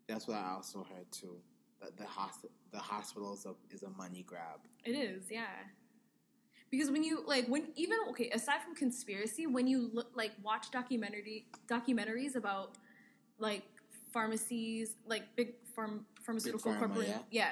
That's 0.07 0.29
what 0.29 0.37
I 0.37 0.51
also 0.51 0.85
heard 0.85 1.11
too. 1.11 1.37
That 1.81 1.97
the 1.97 2.05
hosp- 2.05 2.51
the 2.71 2.79
hospital 2.79 3.33
is 3.35 3.47
a, 3.47 3.55
is 3.75 3.83
a 3.83 3.91
money 3.91 4.25
grab. 4.27 4.61
It 4.85 4.93
is, 4.93 5.25
yeah. 5.31 5.47
Because 6.71 6.91
when 6.91 7.03
you 7.03 7.23
like 7.27 7.47
when 7.49 7.69
even 7.77 7.97
okay, 8.11 8.29
aside 8.31 8.61
from 8.63 8.75
conspiracy, 8.75 9.47
when 9.47 9.67
you 9.67 9.89
look 9.95 10.11
like 10.15 10.33
watch 10.43 10.71
documentary 10.71 11.47
documentaries 11.67 12.35
about 12.37 12.77
like 13.39 13.63
pharmacies, 14.21 14.97
like 15.07 15.25
big 15.37 15.49
farm 15.75 16.07
pharmaceutical 16.25 16.73
pharma, 16.73 16.79
corporations, 16.79 17.23
yeah. 17.31 17.43
yeah, 17.45 17.51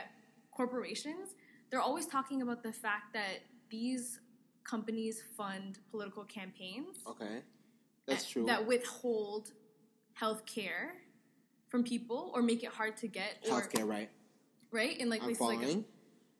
corporations, 0.50 1.28
they're 1.70 1.80
always 1.90 2.06
talking 2.06 2.40
about 2.40 2.62
the 2.62 2.72
fact 2.72 3.12
that 3.12 3.36
these 3.70 4.20
companies 4.72 5.22
fund 5.36 5.78
political 5.90 6.24
campaigns 6.24 6.96
Okay, 7.06 7.36
that's 8.06 8.24
that- 8.24 8.30
true. 8.30 8.46
that 8.46 8.66
withhold 8.66 9.52
health 10.14 10.42
care 10.46 10.94
from 11.68 11.82
people 11.84 12.30
or 12.34 12.40
make 12.50 12.62
it 12.62 12.70
hard 12.70 12.96
to 13.02 13.06
get 13.08 13.32
or 13.50 13.60
Healthcare, 13.60 13.86
right? 13.96 14.10
right 14.72 14.96
in 14.98 15.10
like 15.10 15.20
I'm 15.20 15.26
places 15.26 15.38
following. 15.40 15.76
like 15.78 15.84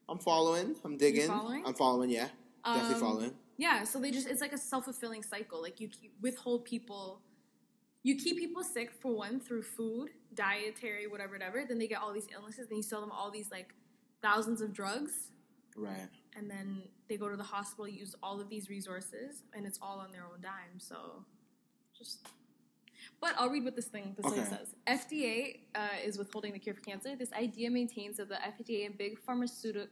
I'm 0.08 0.18
following. 0.18 0.68
I'm 0.84 0.96
digging. 1.04 1.28
following? 1.28 1.62
I'm 1.66 1.74
following. 1.74 2.10
Yeah, 2.10 2.28
definitely 2.64 2.94
Um, 2.94 3.00
following. 3.00 3.32
Yeah, 3.58 3.84
so 3.84 3.98
they 4.02 4.10
just 4.10 4.26
it's 4.32 4.40
like 4.40 4.52
a 4.54 4.58
self 4.72 4.84
fulfilling 4.86 5.22
cycle. 5.22 5.58
Like 5.66 5.76
you 5.82 5.88
withhold 6.26 6.64
people, 6.64 7.20
you 8.04 8.16
keep 8.16 8.36
people 8.38 8.62
sick 8.62 8.92
for 8.92 9.16
one 9.16 9.40
through 9.40 9.62
food, 9.62 10.10
dietary, 10.34 11.06
whatever, 11.06 11.32
whatever. 11.32 11.64
Then 11.66 11.78
they 11.78 11.88
get 11.88 12.00
all 12.00 12.12
these 12.12 12.28
illnesses, 12.32 12.68
then 12.68 12.76
you 12.76 12.82
sell 12.82 13.00
them 13.00 13.10
all 13.10 13.30
these 13.30 13.50
like 13.50 13.74
thousands 14.22 14.60
of 14.60 14.72
drugs, 14.72 15.30
Right. 15.76 16.08
and 16.36 16.48
then 16.48 16.82
they 17.08 17.16
go 17.16 17.28
to 17.28 17.36
the 17.36 17.42
hospital, 17.42 17.88
use 17.88 18.14
all 18.22 18.40
of 18.40 18.48
these 18.48 18.68
resources, 18.68 19.42
and 19.54 19.66
it's 19.66 19.78
all 19.82 19.98
on 19.98 20.12
their 20.12 20.24
own 20.24 20.40
dime. 20.40 20.78
So 20.78 21.24
just. 21.98 22.26
But 23.20 23.34
I'll 23.38 23.50
read 23.50 23.64
what 23.64 23.74
this 23.76 23.86
thing 23.86 24.14
this 24.16 24.32
thing 24.32 24.44
says. 24.44 24.74
FDA 24.86 25.60
uh, 25.74 25.88
is 26.04 26.16
withholding 26.18 26.52
the 26.52 26.58
cure 26.58 26.74
for 26.74 26.80
cancer. 26.82 27.16
This 27.16 27.32
idea 27.32 27.70
maintains 27.70 28.18
that 28.18 28.28
the 28.28 28.36
FDA 28.36 28.86
and 28.86 28.96
big 28.96 29.18
pharmaceutical 29.18 29.88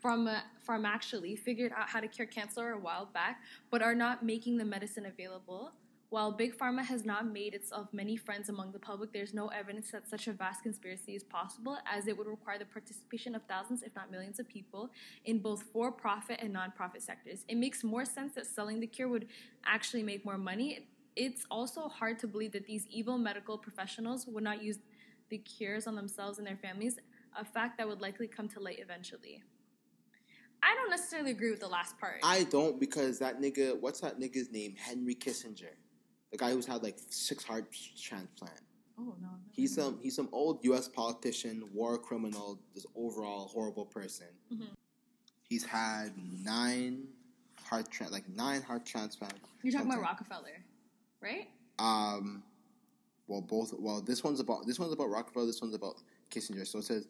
from 0.00 0.26
uh, 0.28 0.40
from 0.64 0.84
actually 0.84 1.34
figured 1.36 1.72
out 1.76 1.88
how 1.88 2.00
to 2.00 2.08
cure 2.08 2.26
cancer 2.26 2.70
a 2.70 2.78
while 2.78 3.06
back, 3.06 3.40
but 3.70 3.82
are 3.82 3.94
not 3.94 4.24
making 4.24 4.58
the 4.58 4.64
medicine 4.64 5.06
available. 5.06 5.72
While 6.08 6.30
Big 6.30 6.56
Pharma 6.56 6.84
has 6.84 7.04
not 7.04 7.26
made 7.26 7.52
itself 7.52 7.88
many 7.92 8.16
friends 8.16 8.48
among 8.48 8.70
the 8.70 8.78
public, 8.78 9.12
there's 9.12 9.34
no 9.34 9.48
evidence 9.48 9.90
that 9.90 10.08
such 10.08 10.28
a 10.28 10.32
vast 10.32 10.62
conspiracy 10.62 11.16
is 11.16 11.24
possible, 11.24 11.78
as 11.84 12.06
it 12.06 12.16
would 12.16 12.28
require 12.28 12.58
the 12.58 12.64
participation 12.64 13.34
of 13.34 13.42
thousands, 13.48 13.82
if 13.82 13.94
not 13.96 14.10
millions, 14.10 14.38
of 14.38 14.48
people 14.48 14.90
in 15.24 15.40
both 15.40 15.64
for 15.72 15.90
profit 15.90 16.38
and 16.40 16.52
non 16.52 16.70
profit 16.70 17.02
sectors. 17.02 17.44
It 17.48 17.56
makes 17.56 17.82
more 17.82 18.04
sense 18.04 18.34
that 18.34 18.46
selling 18.46 18.78
the 18.78 18.86
cure 18.86 19.08
would 19.08 19.26
actually 19.64 20.04
make 20.04 20.24
more 20.24 20.38
money. 20.38 20.86
It's 21.16 21.44
also 21.50 21.88
hard 21.88 22.20
to 22.20 22.28
believe 22.28 22.52
that 22.52 22.66
these 22.66 22.86
evil 22.88 23.18
medical 23.18 23.58
professionals 23.58 24.26
would 24.28 24.44
not 24.44 24.62
use 24.62 24.78
the 25.28 25.38
cures 25.38 25.88
on 25.88 25.96
themselves 25.96 26.38
and 26.38 26.46
their 26.46 26.56
families, 26.56 26.98
a 27.36 27.44
fact 27.44 27.78
that 27.78 27.88
would 27.88 28.00
likely 28.00 28.28
come 28.28 28.48
to 28.50 28.60
light 28.60 28.78
eventually. 28.78 29.42
I 30.62 30.74
don't 30.74 30.90
necessarily 30.90 31.32
agree 31.32 31.50
with 31.50 31.60
the 31.60 31.68
last 31.68 31.98
part. 31.98 32.20
I 32.22 32.44
don't 32.44 32.78
because 32.78 33.18
that 33.18 33.40
nigga, 33.40 33.78
what's 33.80 34.00
that 34.00 34.20
nigga's 34.20 34.50
name? 34.50 34.74
Henry 34.76 35.14
Kissinger, 35.14 35.74
the 36.36 36.44
guy 36.44 36.50
who's 36.52 36.66
had 36.66 36.82
like 36.82 36.96
six 37.08 37.44
heart 37.44 37.64
transplant. 38.00 38.60
oh 38.98 39.14
no. 39.20 39.28
He's 39.52 39.74
some 39.74 39.98
he's 40.02 40.14
some 40.14 40.28
old 40.32 40.62
U.S. 40.64 40.88
politician, 40.88 41.64
war 41.72 41.98
criminal, 41.98 42.58
this 42.74 42.86
overall 42.94 43.48
horrible 43.48 43.86
person. 43.86 44.26
Mhm. 44.52 44.68
He's 45.48 45.64
had 45.64 46.12
nine 46.44 47.04
heart 47.64 47.90
tra- 47.90 48.08
like 48.08 48.28
nine 48.28 48.62
heart 48.62 48.84
transplants. 48.84 49.36
You're 49.62 49.72
talking 49.72 49.90
about 49.90 50.02
Rockefeller, 50.02 50.62
right? 51.22 51.48
Um, 51.78 52.42
well, 53.28 53.40
both. 53.40 53.72
Well, 53.78 54.00
this 54.02 54.22
one's 54.22 54.40
about 54.40 54.66
this 54.66 54.78
one's 54.78 54.92
about 54.92 55.08
Rockefeller. 55.10 55.46
This 55.46 55.60
one's 55.62 55.74
about 55.74 55.96
Kissinger. 56.30 56.66
So 56.66 56.78
it 56.80 56.84
says 56.84 57.08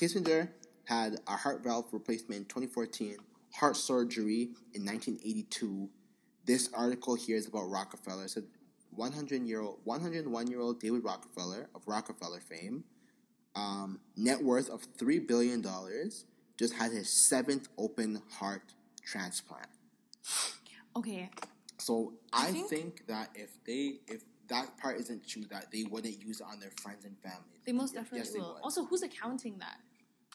Kissinger 0.00 0.48
had 0.84 1.20
a 1.28 1.32
heart 1.36 1.62
valve 1.62 1.86
replacement 1.92 2.38
in 2.40 2.44
2014, 2.46 3.16
heart 3.52 3.76
surgery 3.76 4.50
in 4.74 4.84
1982. 4.84 5.88
This 6.46 6.68
article 6.74 7.14
here 7.14 7.36
is 7.38 7.46
about 7.46 7.70
Rockefeller. 7.70 8.24
It 8.24 8.30
said 8.30 8.44
100 8.96 9.42
year 9.42 9.60
old, 9.60 9.78
101 9.84 10.46
year 10.48 10.60
old 10.60 10.80
David 10.80 11.04
Rockefeller 11.04 11.68
of 11.74 11.82
Rockefeller 11.86 12.40
fame, 12.40 12.84
um, 13.54 14.00
net 14.16 14.42
worth 14.42 14.70
of 14.70 14.82
three 14.98 15.18
billion 15.18 15.60
dollars, 15.60 16.26
just 16.58 16.74
had 16.74 16.92
his 16.92 17.08
seventh 17.08 17.68
open 17.78 18.22
heart 18.38 18.62
transplant. 19.04 19.66
Okay, 20.96 21.28
So 21.78 22.14
I, 22.32 22.48
I 22.48 22.52
think, 22.52 22.68
think- 22.68 23.06
that 23.08 23.30
if 23.34 23.50
they 23.64 24.00
if 24.06 24.22
that 24.48 24.76
part 24.78 24.98
isn't 25.00 25.26
true, 25.26 25.44
that 25.50 25.70
they 25.72 25.84
wouldn't 25.84 26.22
use 26.22 26.40
it 26.40 26.46
on 26.50 26.60
their 26.60 26.70
friends 26.82 27.04
and 27.04 27.16
family. 27.18 27.58
they 27.64 27.72
most 27.72 27.94
definitely 27.94 28.18
yes, 28.18 28.32
will. 28.34 28.58
Also, 28.62 28.84
who's 28.84 29.02
accounting 29.02 29.58
that? 29.58 29.78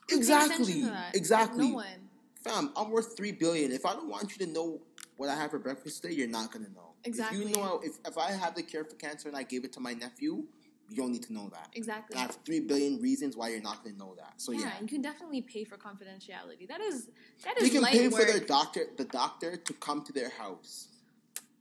Who 0.09 0.17
exactly, 0.17 0.81
that? 0.81 1.15
exactly. 1.15 1.69
No 1.69 1.75
one. 1.75 2.09
Fam, 2.43 2.71
I'm 2.75 2.89
worth 2.89 3.15
three 3.15 3.31
billion. 3.31 3.71
If 3.71 3.85
I 3.85 3.93
don't 3.93 4.09
want 4.09 4.31
you 4.37 4.45
to 4.45 4.51
know 4.51 4.81
what 5.19 5.29
I 5.29 5.35
have 5.35 5.51
for 5.51 5.59
breakfast 5.59 6.01
today, 6.01 6.15
you're 6.15 6.29
not 6.29 6.49
gonna 6.51 6.69
know. 6.69 6.93
Exactly. 7.03 7.41
If 7.41 7.49
you 7.49 7.55
know 7.57 7.81
if 7.83 7.99
if 8.07 8.17
I 8.17 8.31
have 8.31 8.55
the 8.55 8.63
cure 8.63 8.85
for 8.85 8.95
cancer 8.95 9.27
and 9.27 9.37
I 9.37 9.43
gave 9.43 9.65
it 9.65 9.73
to 9.73 9.81
my 9.81 9.93
nephew, 9.93 10.45
you 10.89 10.95
don't 10.95 11.11
need 11.11 11.23
to 11.23 11.33
know 11.33 11.49
that. 11.49 11.67
Exactly. 11.73 12.15
I 12.15 12.21
have 12.21 12.37
three 12.45 12.61
billion 12.61 13.01
reasons 13.01 13.35
why 13.35 13.49
you're 13.49 13.61
not 13.61 13.83
gonna 13.83 13.97
know 13.97 14.15
that. 14.17 14.35
So 14.37 14.53
yeah, 14.53 14.61
yeah. 14.61 14.71
you 14.81 14.87
can 14.87 15.01
definitely 15.01 15.41
pay 15.41 15.65
for 15.65 15.75
confidentiality. 15.75 16.69
That 16.69 16.79
is 16.79 17.09
that 17.43 17.59
They 17.59 17.69
can 17.69 17.81
light 17.81 17.91
pay 17.91 18.07
work. 18.07 18.21
for 18.21 18.31
their 18.31 18.39
doctor, 18.39 18.85
the 18.95 19.03
doctor, 19.03 19.57
to 19.57 19.73
come 19.73 20.03
to 20.05 20.13
their 20.13 20.29
house. 20.29 20.87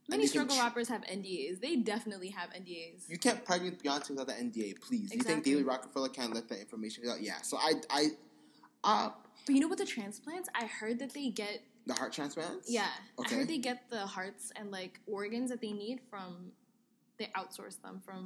Many 0.07 0.25
struggle 0.25 0.55
ch- 0.55 0.59
rappers 0.59 0.87
have 0.87 1.01
NDAs. 1.01 1.59
They 1.59 1.75
definitely 1.75 2.29
have 2.29 2.49
NDAs. 2.51 3.09
You 3.09 3.17
can't 3.17 3.43
pregnant 3.43 3.83
Beyonce 3.83 4.11
without 4.11 4.27
the 4.27 4.33
NDA, 4.33 4.79
please. 4.79 5.11
Exactly. 5.11 5.17
You 5.17 5.23
think. 5.23 5.43
David 5.43 5.65
Rockefeller 5.65 6.09
can't 6.09 6.33
let 6.33 6.47
that 6.47 6.59
information 6.59 7.03
out? 7.09 7.21
Yeah. 7.21 7.41
So 7.43 7.57
I, 7.57 7.73
I, 7.91 8.07
uh, 8.85 9.09
But 9.45 9.53
you 9.53 9.61
know 9.61 9.67
what 9.67 9.77
the 9.77 9.85
transplants? 9.85 10.49
I 10.55 10.65
heard 10.65 10.97
that 10.99 11.13
they 11.13 11.29
get 11.29 11.61
the 11.85 11.93
heart 11.93 12.13
transplants. 12.13 12.69
yeah. 12.71 12.87
I 13.17 13.21
Okay. 13.21 13.35
heard 13.35 13.47
they 13.47 13.57
get 13.57 13.89
the 13.89 14.05
hearts 14.05 14.51
and 14.55 14.71
like 14.71 14.99
organs 15.07 15.49
that 15.49 15.61
they 15.61 15.71
need 15.71 15.99
from 16.09 16.51
they 17.17 17.25
outsource 17.35 17.81
them 17.81 17.99
from 18.05 18.23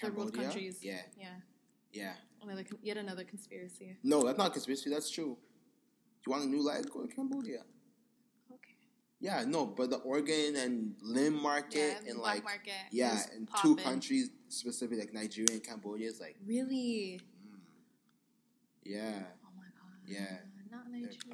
third 0.00 0.16
world 0.16 0.32
countries. 0.34 0.78
Yeah. 0.82 1.02
Yeah. 1.18 1.34
Yeah. 1.92 2.12
Another 2.42 2.64
con- 2.64 2.78
yet 2.82 2.96
another 2.96 3.24
conspiracy. 3.24 3.96
No, 4.02 4.22
that's 4.24 4.38
not 4.38 4.52
conspiracy. 4.52 4.88
That's 4.90 5.10
true. 5.10 5.36
You 6.26 6.30
want 6.32 6.44
a 6.44 6.48
new 6.48 6.62
leg? 6.62 6.88
Go 6.90 7.02
to 7.06 7.08
Cambodia. 7.14 7.62
Okay. 8.52 8.74
Yeah, 9.20 9.44
no, 9.46 9.66
but 9.66 9.90
the 9.90 9.96
organ 9.96 10.56
and 10.56 10.94
limb 11.02 11.34
market 11.42 11.98
Yeah, 12.04 12.10
in 12.10 12.16
black 12.16 12.36
like 12.36 12.44
market 12.44 12.72
yeah, 12.92 13.20
in 13.36 13.46
two 13.60 13.76
countries 13.76 14.30
specifically 14.48 14.98
like 15.00 15.12
Nigeria 15.12 15.52
and 15.52 15.62
Cambodia 15.62 16.08
is 16.08 16.20
like 16.20 16.36
Really? 16.46 17.20
Mm. 17.20 17.58
yeah, 18.84 19.24
Oh 19.44 19.50
my 19.56 19.64
god. 19.78 19.98
Yeah. 20.06 20.38
Not 20.70 20.90
Nigeria. 20.90 21.29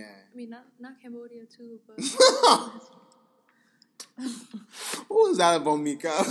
Yeah. 0.00 0.14
I 0.32 0.36
mean, 0.36 0.50
not 0.50 0.64
not 0.78 1.00
Cambodia 1.00 1.44
too, 1.46 1.78
but 1.86 1.98
what 5.08 5.28
was 5.28 5.38
that 5.38 5.56
about 5.56 5.76
Mika? 5.76 6.24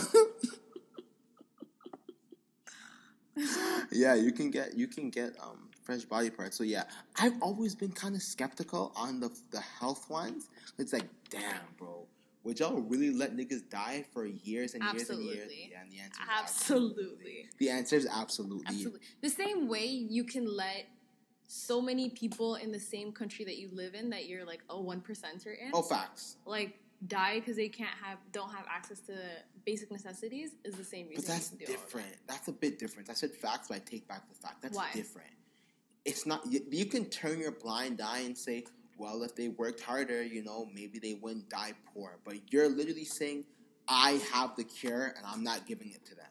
yeah, 3.92 4.16
you 4.16 4.32
can 4.32 4.52
get 4.52 4.76
you 4.76 4.88
can 4.88 5.10
get 5.10 5.36
um 5.42 5.70
fresh 5.84 6.04
body 6.04 6.30
parts. 6.30 6.58
So 6.58 6.64
yeah, 6.64 6.84
I've 7.18 7.42
always 7.42 7.76
been 7.76 7.92
kind 7.92 8.16
of 8.16 8.22
skeptical 8.22 8.92
on 8.96 9.20
the 9.20 9.30
the 9.52 9.62
health 9.62 10.10
ones. 10.10 10.50
It's 10.78 10.94
like, 10.94 11.08
damn, 11.30 11.62
bro, 11.78 12.06
would 12.44 12.60
y'all 12.60 12.80
really 12.80 13.12
let 13.12 13.36
niggas 13.36 13.70
die 13.70 14.06
for 14.14 14.26
years 14.26 14.74
and 14.74 14.84
years 14.84 15.10
and 15.10 15.22
years? 15.24 15.40
Absolutely. 15.40 15.70
Yeah, 15.72 15.82
and 15.82 15.92
the 15.92 16.00
answer 16.00 16.22
is 16.22 16.30
absolutely. 16.40 17.50
The 17.58 17.70
answer 17.70 17.96
is 17.96 18.08
absolutely. 18.08 18.66
Absolutely. 18.68 19.00
The 19.22 19.30
same 19.30 19.68
way 19.68 19.86
you 19.86 20.24
can 20.24 20.46
let 20.46 20.86
so 21.52 21.82
many 21.82 22.12
people 22.12 22.56
in 22.56 22.72
the 22.72 22.80
same 22.80 23.12
country 23.12 23.44
that 23.44 23.58
you 23.58 23.70
live 23.74 23.96
in 23.96 24.12
that 24.12 24.28
you're 24.28 24.46
like 24.46 24.62
a 24.70 24.80
one 24.80 25.02
percenter 25.02 25.58
in, 25.60 25.72
Oh, 25.74 25.82
facts. 25.82 26.38
like 26.46 26.78
die 27.08 27.40
because 27.40 27.56
they 27.56 27.70
can't 27.70 27.96
have 28.04 28.20
don't 28.32 28.52
have 28.52 28.66
access 28.70 29.00
to 29.00 29.14
basic 29.66 29.90
necessities 29.92 30.52
is 30.64 30.76
the 30.76 30.84
same 30.84 31.08
reason. 31.08 31.24
But 31.26 31.34
that's 31.34 31.52
you 31.52 31.58
can 31.58 31.66
do 31.66 31.72
all 31.74 31.76
of 31.80 31.86
different. 31.88 32.16
That's 32.28 32.48
a 32.50 32.52
bit 32.52 32.78
different. 32.78 33.10
I 33.10 33.14
said 33.14 33.32
facts, 33.32 33.70
but 33.70 33.78
I 33.78 33.80
take 33.80 34.08
back 34.08 34.30
the 34.30 34.36
fact. 34.36 34.62
That's 34.62 34.78
Why? 34.78 34.92
different. 34.94 35.32
It's 36.06 36.28
not. 36.28 36.42
You, 36.48 36.62
you 36.70 36.86
can 36.86 37.06
turn 37.06 37.40
your 37.40 37.52
blind 37.52 38.00
eye 38.00 38.20
and 38.20 38.38
say, 38.38 38.66
"Well, 39.00 39.24
if 39.24 39.36
they 39.36 39.48
worked 39.48 39.82
harder, 39.82 40.22
you 40.22 40.44
know, 40.44 40.68
maybe 40.72 41.00
they 41.00 41.16
wouldn't 41.16 41.50
die 41.50 41.74
poor." 41.96 42.20
But 42.24 42.36
you're 42.54 42.70
literally 42.70 43.06
saying, 43.06 43.46
"I 43.88 44.22
have 44.32 44.56
the 44.56 44.66
cure, 44.66 45.16
and 45.18 45.26
I'm 45.26 45.44
not 45.44 45.66
giving 45.66 45.90
it 45.90 46.06
to 46.06 46.16
them." 46.16 46.30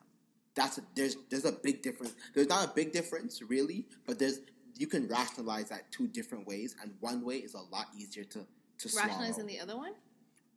That's 0.54 0.78
a, 0.78 0.82
there's 0.94 1.16
there's 1.28 1.44
a 1.44 1.52
big 1.52 1.82
difference. 1.82 2.14
There's 2.34 2.48
not 2.48 2.68
a 2.68 2.72
big 2.72 2.92
difference 2.92 3.42
really, 3.42 3.86
but 4.06 4.18
there's 4.20 4.40
you 4.78 4.86
can 4.86 5.06
rationalize 5.08 5.68
that 5.68 5.90
two 5.92 6.06
different 6.08 6.46
ways, 6.46 6.74
and 6.80 6.94
one 7.00 7.22
way 7.24 7.36
is 7.36 7.54
a 7.54 7.60
lot 7.60 7.86
easier 7.96 8.24
to 8.24 8.46
to. 8.78 8.88
Rationalize 8.96 9.34
swallow 9.34 9.40
in 9.40 9.46
the 9.46 9.60
other 9.60 9.76
one. 9.76 9.92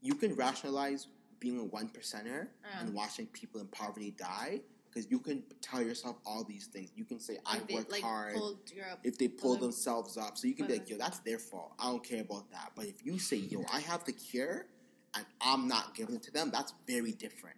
you 0.01 0.15
can 0.15 0.33
rationalize 0.35 1.07
being 1.39 1.59
a 1.59 1.63
one 1.63 1.89
percenter 1.89 2.47
Uh. 2.63 2.79
and 2.79 2.93
watching 2.93 3.25
people 3.27 3.59
in 3.59 3.67
poverty 3.67 4.11
die 4.11 4.61
because 4.87 5.09
you 5.09 5.19
can 5.19 5.41
tell 5.61 5.81
yourself 5.81 6.17
all 6.25 6.43
these 6.43 6.67
things. 6.67 6.91
You 6.95 7.05
can 7.05 7.19
say, 7.19 7.39
"I 7.45 7.57
Like 7.57 7.67
they, 7.67 7.75
like, 7.95 8.01
hard." 8.03 8.35
pulled 8.35 8.69
you 8.71 8.83
up. 8.83 8.99
if 9.03 9.17
they 9.17 9.27
pull 9.27 9.53
them- 9.53 9.61
themselves 9.71 10.17
up, 10.17 10.37
so 10.37 10.47
you 10.47 10.53
can 10.53 10.67
be 10.67 10.73
like, 10.73 10.87
"Yo, 10.89 10.97
that's 10.97 11.19
their 11.19 11.39
fault. 11.39 11.73
I 11.79 11.85
don't 11.91 12.03
care 12.03 12.21
about 12.21 12.51
that." 12.51 12.73
But 12.75 12.85
if 12.87 13.03
you 13.05 13.17
say, 13.17 13.37
"Yo, 13.37 13.63
I 13.71 13.79
have 13.79 14.03
the 14.05 14.13
cure," 14.13 14.67
and 15.15 15.25
I'm 15.41 15.67
not 15.67 15.95
giving 15.95 16.15
it 16.15 16.23
to 16.23 16.31
them, 16.31 16.51
that's 16.51 16.73
very 16.85 17.13
different. 17.13 17.57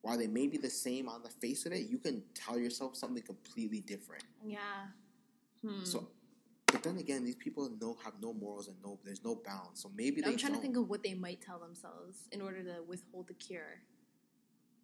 While 0.00 0.16
they 0.18 0.26
may 0.26 0.46
be 0.48 0.56
the 0.56 0.70
same 0.70 1.08
on 1.08 1.22
the 1.22 1.30
face 1.30 1.64
of 1.66 1.72
it, 1.72 1.88
you 1.88 1.98
can 1.98 2.24
tell 2.34 2.58
yourself 2.58 2.96
something 2.96 3.22
completely 3.22 3.80
different. 3.80 4.24
yeah. 4.44 4.88
Hmm. 5.64 5.84
So, 5.84 6.08
but 6.66 6.82
then 6.82 6.98
again, 6.98 7.24
these 7.24 7.36
people 7.36 7.70
know 7.80 7.96
have 8.04 8.14
no 8.20 8.32
morals 8.32 8.68
and 8.68 8.76
no 8.82 8.98
there's 9.04 9.24
no 9.24 9.40
bounds. 9.44 9.80
So 9.82 9.90
maybe 9.96 10.20
they 10.20 10.28
I'm 10.30 10.36
trying 10.36 10.52
don't. 10.52 10.60
to 10.60 10.66
think 10.66 10.76
of 10.76 10.88
what 10.88 11.02
they 11.02 11.14
might 11.14 11.40
tell 11.40 11.58
themselves 11.58 12.28
in 12.32 12.40
order 12.40 12.62
to 12.62 12.82
withhold 12.86 13.28
the 13.28 13.34
cure. 13.34 13.80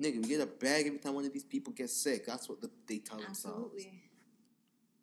Nigga, 0.01 0.23
we 0.23 0.29
get 0.29 0.41
a 0.41 0.47
bag 0.47 0.87
every 0.87 0.99
time 0.99 1.15
one 1.15 1.25
of 1.25 1.33
these 1.33 1.45
people 1.45 1.73
gets 1.73 1.93
sick. 1.93 2.25
That's 2.25 2.49
what 2.49 2.61
the, 2.61 2.71
they 2.87 2.99
tell 2.99 3.19
themselves. 3.19 3.75
Absolutely. 3.75 4.03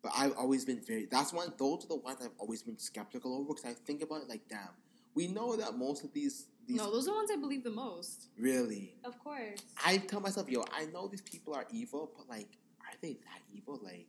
But 0.02 0.12
I've 0.16 0.32
always 0.38 0.64
been 0.64 0.80
very. 0.80 1.06
That's 1.06 1.32
one. 1.32 1.52
Those 1.58 1.84
are 1.84 1.88
the 1.88 1.96
ones 1.96 2.18
I've 2.22 2.30
always 2.38 2.62
been 2.62 2.78
skeptical 2.78 3.34
over 3.34 3.48
because 3.54 3.64
I 3.66 3.74
think 3.74 4.02
about 4.02 4.22
it 4.22 4.28
like, 4.28 4.48
damn, 4.48 4.68
we 5.14 5.26
know 5.26 5.56
that 5.56 5.76
most 5.76 6.04
of 6.04 6.12
these 6.14 6.46
these 6.66 6.76
No, 6.76 6.90
those 6.90 7.06
are 7.06 7.10
the 7.10 7.16
ones 7.16 7.30
I 7.32 7.36
believe 7.36 7.62
the 7.64 7.70
most. 7.70 8.28
really. 8.38 8.94
Of 9.04 9.18
course. 9.18 9.60
I 9.84 9.98
tell 9.98 10.20
myself, 10.20 10.48
yo, 10.48 10.64
I 10.72 10.86
know 10.86 11.08
these 11.08 11.22
people 11.22 11.54
are 11.54 11.66
evil, 11.70 12.10
but 12.16 12.28
like, 12.28 12.48
are 12.80 12.96
they 13.02 13.14
that 13.14 13.42
evil? 13.54 13.78
Like, 13.82 14.06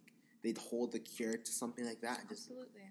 they'd 0.48 0.58
hold 0.58 0.94
the 0.94 1.00
cure 1.00 1.36
to 1.36 1.52
something 1.52 1.86
like 1.86 2.00
that 2.02 2.20
and 2.22 2.30
just 2.30 2.50
Absolutely. 2.50 2.82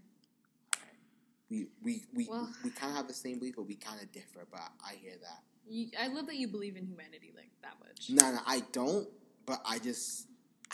we 1.51 1.67
we 1.83 2.05
we, 2.15 2.29
Well- 2.29 2.53
we 2.65 2.71
kind 2.71 2.91
of 2.93 2.97
have 2.97 3.09
the 3.09 3.15
same 3.15 3.39
belief, 3.39 3.55
but 3.57 3.67
we 3.67 3.77
kind 3.77 4.01
of 4.01 4.13
differ. 4.13 4.47
But 4.51 4.61
I 4.85 4.95
hear 4.95 5.15
that. 5.23 5.43
You, 5.69 5.89
I 5.99 6.09
love 6.09 6.27
that 6.27 6.37
you 6.37 6.49
believe 6.49 6.77
in 6.77 6.87
humanity 6.87 7.33
like 7.35 7.51
that 7.63 7.75
much. 7.81 8.11
No, 8.11 8.31
no, 8.33 8.39
I 8.47 8.61
don't. 8.73 9.09
But 9.47 9.61
I 9.65 9.79
just, 9.79 10.29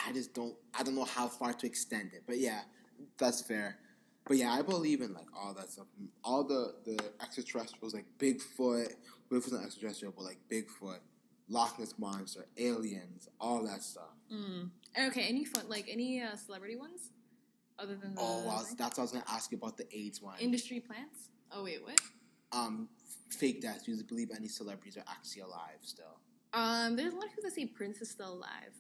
I 0.07 0.13
just 0.13 0.35
don't. 0.35 0.55
I 0.79 0.83
don't 0.83 0.95
know 0.95 1.05
how 1.05 1.29
far 1.29 1.53
to 1.53 1.67
extend 1.67 2.13
it. 2.15 2.25
But 2.27 2.39
yeah, 2.39 2.63
that's 3.19 3.41
fair. 3.43 3.79
But 4.27 4.37
yeah, 4.37 4.53
I 4.53 4.63
believe 4.63 5.01
in 5.01 5.13
like 5.15 5.29
all 5.37 5.55
that 5.55 5.71
stuff. 5.71 5.87
All 6.25 6.45
the 6.45 6.75
the 6.85 6.99
extraterrestrials, 7.23 7.95
like 7.95 8.07
Bigfoot. 8.19 8.95
Bigfoot's 9.31 9.53
not 9.53 9.65
extraterrestrial, 9.65 10.13
but 10.17 10.25
like 10.25 10.39
Bigfoot, 10.51 10.99
Loch 11.49 11.79
Ness 11.79 11.95
monster, 11.99 12.47
aliens, 12.59 13.29
all 13.41 13.63
that 13.65 13.83
stuff. 13.83 14.15
Mm. 14.31 14.69
Okay, 14.99 15.23
any 15.29 15.45
fun 15.45 15.65
like 15.69 15.87
any 15.91 16.21
uh, 16.23 16.37
celebrity 16.37 16.77
ones 16.77 17.11
other 17.79 17.97
than 17.97 18.15
the 18.15 18.21
Oh, 18.21 18.43
I 18.43 18.55
was, 18.57 18.75
that's 18.77 18.99
what 18.99 19.03
I 19.03 19.03
was 19.03 19.13
gonna 19.13 19.25
ask 19.29 19.51
you 19.51 19.59
about 19.59 19.77
the 19.77 19.87
AIDS 19.97 20.21
one. 20.21 20.39
industry 20.39 20.81
plants. 20.81 21.29
Oh 21.51 21.65
wait, 21.65 21.83
what? 21.83 21.99
um, 22.53 22.89
fake 23.31 23.63
deaths. 23.63 23.85
Do 23.85 23.93
you 23.93 24.03
believe 24.05 24.31
any 24.37 24.49
celebrities 24.49 24.97
are 24.99 25.05
actually 25.09 25.43
alive 25.43 25.79
still? 25.83 26.19
Um, 26.53 26.97
there's 26.97 27.13
a 27.15 27.17
lot 27.17 27.25
of 27.25 27.31
people 27.31 27.45
that 27.45 27.55
say 27.55 27.65
Prince 27.67 28.03
is 28.03 28.11
still 28.11 28.35
alive. 28.35 28.75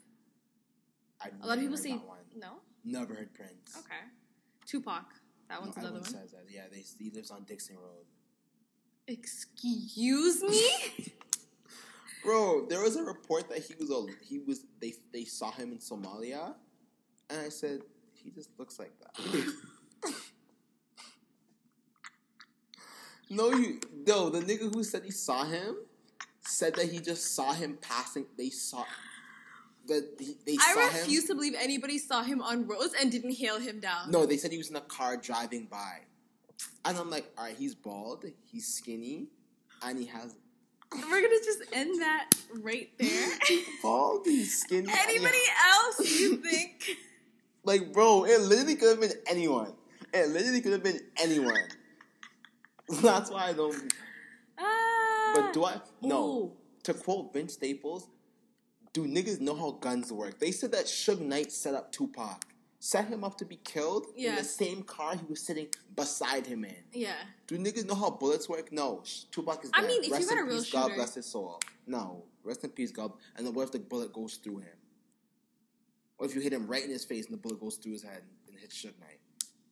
I've 1.22 1.32
A 1.42 1.46
lot 1.46 1.56
of 1.56 1.62
people 1.62 1.76
say 1.78 1.92
that 1.92 2.06
one. 2.06 2.18
no. 2.36 2.56
Never 2.84 3.14
heard 3.14 3.32
Prince. 3.32 3.76
Okay. 3.78 3.94
Tupac. 4.66 5.04
That 5.48 5.54
No, 5.54 5.60
one's 5.62 5.76
another 5.76 5.96
everyone 5.98 6.02
one. 6.02 6.10
says 6.22 6.32
that. 6.32 6.44
Yeah, 6.50 6.64
they, 6.70 6.84
he 6.98 7.10
lives 7.10 7.30
on 7.30 7.44
Dixon 7.44 7.76
Road. 7.76 8.04
Excuse 9.08 10.42
me. 10.42 11.12
Bro, 12.24 12.66
there 12.68 12.80
was 12.80 12.96
a 12.96 13.02
report 13.02 13.48
that 13.48 13.58
he 13.58 13.74
was 13.78 13.90
a 13.90 14.06
he 14.24 14.38
was 14.38 14.64
they 14.80 14.92
they 15.12 15.24
saw 15.24 15.50
him 15.50 15.72
in 15.72 15.78
Somalia, 15.78 16.54
and 17.28 17.40
I 17.40 17.48
said 17.48 17.80
he 18.14 18.30
just 18.30 18.50
looks 18.58 18.78
like 18.78 18.92
that. 19.00 19.54
no, 23.30 23.50
you 23.50 23.80
no. 24.06 24.30
The 24.30 24.40
nigga 24.40 24.72
who 24.72 24.84
said 24.84 25.02
he 25.04 25.10
saw 25.10 25.44
him 25.44 25.76
said 26.40 26.74
that 26.76 26.90
he 26.90 27.00
just 27.00 27.34
saw 27.34 27.52
him 27.52 27.78
passing. 27.80 28.26
They 28.38 28.50
saw 28.50 28.84
that 29.86 30.08
he, 30.18 30.36
they 30.46 30.56
I 30.60 30.74
saw 30.74 30.88
him. 30.88 31.00
refuse 31.00 31.24
to 31.24 31.34
believe 31.34 31.54
anybody 31.58 31.98
saw 31.98 32.22
him 32.22 32.40
on 32.40 32.68
roads 32.68 32.94
and 33.00 33.10
didn't 33.10 33.32
hail 33.32 33.58
him 33.58 33.80
down. 33.80 34.10
No, 34.12 34.26
they 34.26 34.36
said 34.36 34.52
he 34.52 34.58
was 34.58 34.70
in 34.70 34.76
a 34.76 34.80
car 34.80 35.16
driving 35.16 35.66
by, 35.66 36.02
and 36.84 36.96
I'm 36.96 37.10
like, 37.10 37.32
all 37.36 37.44
right, 37.44 37.56
he's 37.56 37.74
bald, 37.74 38.24
he's 38.44 38.68
skinny, 38.68 39.26
and 39.82 39.98
he 39.98 40.06
has 40.06 40.36
We're 40.94 41.22
gonna 41.22 41.42
just 41.44 41.62
end 41.72 42.00
that 42.02 42.30
right 42.60 42.90
there. 42.98 43.28
bald, 43.82 44.22
he's 44.26 44.60
skinny. 44.60 44.88
and 44.88 44.90
Anybody 45.08 45.38
else 45.72 46.20
you 46.20 46.36
think? 46.42 46.96
Like, 47.64 47.92
bro, 47.92 48.24
it 48.24 48.40
literally 48.40 48.76
could 48.76 48.90
have 48.90 49.00
been 49.00 49.18
anyone. 49.26 49.72
It 50.12 50.28
literally 50.30 50.60
could 50.60 50.72
have 50.72 50.82
been 50.82 51.00
anyone. 51.18 51.56
That's 53.02 53.30
why 53.30 53.48
I 53.48 53.52
don't. 53.52 53.92
Ah. 54.58 55.32
But 55.34 55.52
do 55.52 55.64
I? 55.64 55.80
No. 56.02 56.24
Ooh. 56.24 56.52
To 56.84 56.94
quote 56.94 57.32
Vince 57.32 57.54
Staples, 57.54 58.08
do 58.92 59.06
niggas 59.06 59.40
know 59.40 59.54
how 59.54 59.70
guns 59.70 60.12
work? 60.12 60.38
They 60.40 60.50
said 60.50 60.72
that 60.72 60.86
Suge 60.86 61.20
Knight 61.20 61.52
set 61.52 61.74
up 61.74 61.92
Tupac, 61.92 62.44
set 62.84 63.06
him 63.06 63.22
up 63.22 63.38
to 63.38 63.44
be 63.44 63.54
killed 63.62 64.06
in 64.16 64.34
the 64.34 64.42
same 64.42 64.82
car 64.82 65.14
he 65.14 65.24
was 65.28 65.40
sitting 65.40 65.68
beside 65.94 66.44
him 66.44 66.64
in. 66.64 66.74
Yeah. 66.92 67.14
Do 67.46 67.56
niggas 67.56 67.86
know 67.86 67.94
how 67.94 68.10
bullets 68.10 68.48
work? 68.48 68.72
No. 68.72 69.04
Tupac 69.30 69.62
is 69.62 69.70
dead. 69.70 69.84
I 69.84 69.86
mean, 69.86 70.00
if 70.00 70.08
you 70.08 70.14
Rest 70.14 70.28
got 70.28 70.38
in 70.38 70.44
a 70.44 70.48
real 70.48 70.58
peace, 70.58 70.72
God 70.72 70.90
bless 70.96 71.14
his 71.14 71.26
soul. 71.26 71.60
No. 71.86 72.24
Rest 72.42 72.64
in 72.64 72.70
peace, 72.70 72.90
God. 72.90 73.12
And 73.36 73.46
then 73.46 73.54
what 73.54 73.62
if 73.62 73.70
the 73.70 73.78
bullet 73.78 74.12
goes 74.12 74.34
through 74.34 74.58
him? 74.58 74.74
What 76.16 76.28
if 76.28 76.34
you 76.34 76.40
hit 76.40 76.52
him 76.52 76.66
right 76.66 76.82
in 76.82 76.90
his 76.90 77.04
face 77.04 77.26
and 77.26 77.34
the 77.34 77.38
bullet 77.38 77.60
goes 77.60 77.76
through 77.76 77.92
his 77.92 78.02
head 78.02 78.22
and 78.48 78.58
hits 78.58 78.76
Suge 78.84 78.98
Knight? 78.98 79.20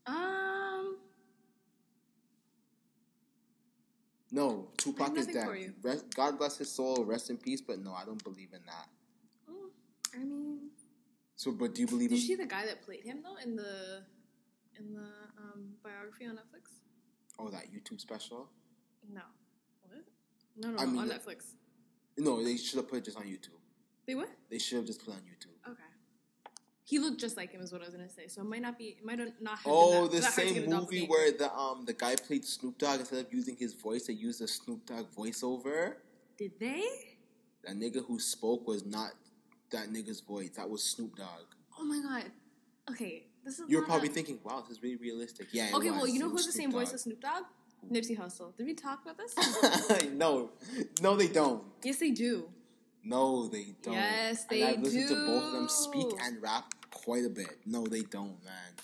Um. 0.06 0.98
No, 4.30 4.68
Tupac 4.76 5.16
is 5.16 5.26
dead. 5.26 5.48
Rest, 5.82 6.14
God 6.14 6.38
bless 6.38 6.58
his 6.58 6.70
soul. 6.70 7.04
Rest 7.04 7.28
in 7.30 7.38
peace. 7.38 7.60
But 7.60 7.80
no, 7.80 7.92
I 7.92 8.04
don't 8.04 8.22
believe 8.22 8.50
in 8.52 8.60
that. 8.66 8.88
mm, 9.50 9.68
I 10.14 10.24
mean, 10.24 10.49
So, 11.40 11.52
but 11.52 11.74
do 11.74 11.80
you 11.80 11.86
believe? 11.86 12.10
did 12.10 12.18
you 12.18 12.26
see 12.26 12.34
the 12.34 12.44
guy 12.44 12.66
that 12.66 12.82
played 12.82 13.02
him 13.02 13.22
though 13.22 13.36
in 13.42 13.56
the 13.56 14.02
in 14.78 14.92
the 14.92 15.08
um, 15.38 15.70
biography 15.82 16.26
on 16.26 16.34
Netflix? 16.34 16.82
oh, 17.38 17.48
that 17.48 17.72
YouTube 17.72 17.98
special? 17.98 18.50
No. 19.10 19.22
What? 19.88 20.04
No, 20.58 20.68
no, 20.72 20.78
I 20.78 20.84
no, 20.84 20.90
mean, 20.90 21.00
on 21.00 21.08
the- 21.08 21.14
Netflix. 21.14 21.54
No, 22.18 22.44
they 22.44 22.58
should 22.58 22.76
have 22.76 22.90
put 22.90 22.98
it 22.98 23.06
just 23.06 23.16
on 23.16 23.22
YouTube. 23.22 23.56
They 24.06 24.14
what? 24.14 24.28
They 24.50 24.58
should 24.58 24.76
have 24.76 24.86
just 24.86 25.02
put 25.02 25.14
it 25.14 25.16
on 25.16 25.22
YouTube. 25.22 25.70
Okay. 25.70 25.82
He 26.84 26.98
looked 26.98 27.18
just 27.18 27.38
like 27.38 27.52
him, 27.52 27.62
is 27.62 27.72
what 27.72 27.80
I 27.80 27.86
was 27.86 27.94
gonna 27.94 28.10
say. 28.10 28.26
So 28.28 28.42
it 28.42 28.44
might 28.44 28.60
not 28.60 28.76
be, 28.76 28.98
it 28.98 29.04
might 29.06 29.18
not 29.40 29.56
have. 29.60 29.64
Oh, 29.64 30.08
the 30.08 30.16
that, 30.16 30.22
that 30.24 30.32
same 30.34 30.68
movie 30.68 31.06
where 31.06 31.32
the 31.32 31.50
um 31.54 31.86
the 31.86 31.94
guy 31.94 32.16
played 32.16 32.44
Snoop 32.44 32.76
Dogg 32.76 33.00
instead 33.00 33.24
of 33.24 33.32
using 33.32 33.56
his 33.56 33.72
voice, 33.72 34.08
they 34.08 34.12
used 34.12 34.42
the 34.42 34.48
Snoop 34.48 34.84
Dogg 34.84 35.06
voiceover. 35.16 35.94
did 36.36 36.52
they? 36.60 36.84
That 37.64 37.76
nigga 37.76 38.04
who 38.04 38.18
spoke 38.18 38.66
was 38.68 38.84
not 38.84 39.12
that 39.70 39.92
nigga's 39.92 40.20
voice. 40.20 40.50
That 40.56 40.68
was 40.68 40.82
Snoop 40.82 41.16
Dogg. 41.16 41.46
Oh 41.78 41.84
my 41.84 42.00
god. 42.00 42.30
Okay, 42.90 43.26
this 43.44 43.58
is. 43.58 43.68
You're 43.68 43.84
probably 43.84 44.08
a- 44.08 44.12
thinking, 44.12 44.38
"Wow, 44.44 44.60
this 44.60 44.76
is 44.78 44.82
really 44.82 44.96
realistic." 44.96 45.48
Yeah. 45.52 45.70
Okay, 45.74 45.90
well, 45.90 46.06
you 46.08 46.18
know 46.18 46.26
who's 46.26 46.38
was 46.40 46.46
the 46.46 46.52
Snoop 46.52 46.62
same 46.62 46.72
voice 46.72 46.92
as 46.92 47.02
Snoop 47.02 47.20
Dogg? 47.20 47.44
Nipsey 47.90 48.18
Hussle. 48.18 48.54
Did 48.56 48.66
we 48.66 48.74
talk 48.74 49.00
about 49.02 49.16
this? 49.16 50.04
no, 50.12 50.50
no, 51.00 51.16
they 51.16 51.28
don't. 51.28 51.64
yes, 51.82 51.96
they 51.98 52.10
do. 52.10 52.48
No, 53.02 53.48
they 53.48 53.74
don't. 53.82 53.94
Yes, 53.94 54.42
and 54.42 54.50
they 54.50 54.64
I've 54.64 54.80
listened 54.80 55.08
to 55.08 55.14
both 55.14 55.44
of 55.44 55.52
them 55.52 55.68
speak 55.68 56.06
and 56.22 56.42
rap 56.42 56.74
quite 56.90 57.24
a 57.24 57.30
bit. 57.30 57.58
No, 57.64 57.86
they 57.86 58.02
don't, 58.02 58.42
man. 58.44 58.74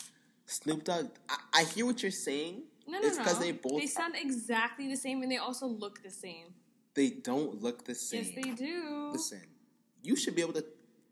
Snoop 0.47 0.84
Dogg, 0.84 1.09
I, 1.28 1.37
I 1.53 1.64
hear 1.64 1.84
what 1.84 2.03
you're 2.03 2.11
saying. 2.11 2.62
No, 2.89 2.99
no, 3.01 3.07
it's 3.07 3.18
no. 3.18 3.24
because 3.24 3.39
they 3.41 3.53
both 3.53 3.80
They 3.80 3.87
sound 3.87 4.14
exactly 4.16 4.89
the 4.89 4.97
same, 4.97 5.22
and 5.22 5.30
they 5.30 5.37
also 5.39 5.66
look 5.66 6.03
the 6.03 6.11
same. 6.11 6.47
they 6.95 7.11
don't 7.11 7.61
look 7.62 7.84
the 7.84 7.95
same. 7.95 8.24
Yes, 8.24 8.34
they 8.34 8.51
do. 8.53 9.11
Listen, 9.12 9.43
you 10.03 10.16
should 10.16 10.34
be 10.37 10.41
able 10.41 10.55
to 10.55 10.64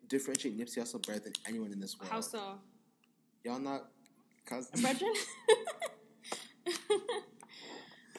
differentiate 0.09 0.59
Nipsey 0.59 0.79
Hussle 0.79 1.05
better 1.07 1.21
than 1.21 1.33
anyone 1.47 1.73
in 1.73 1.81
this 1.81 1.99
world. 1.99 2.11
How 2.13 2.21
so? 2.21 2.59
Y'all 3.45 3.59
not 3.59 3.85
cousins? 4.47 4.81
Brethren? 4.83 5.13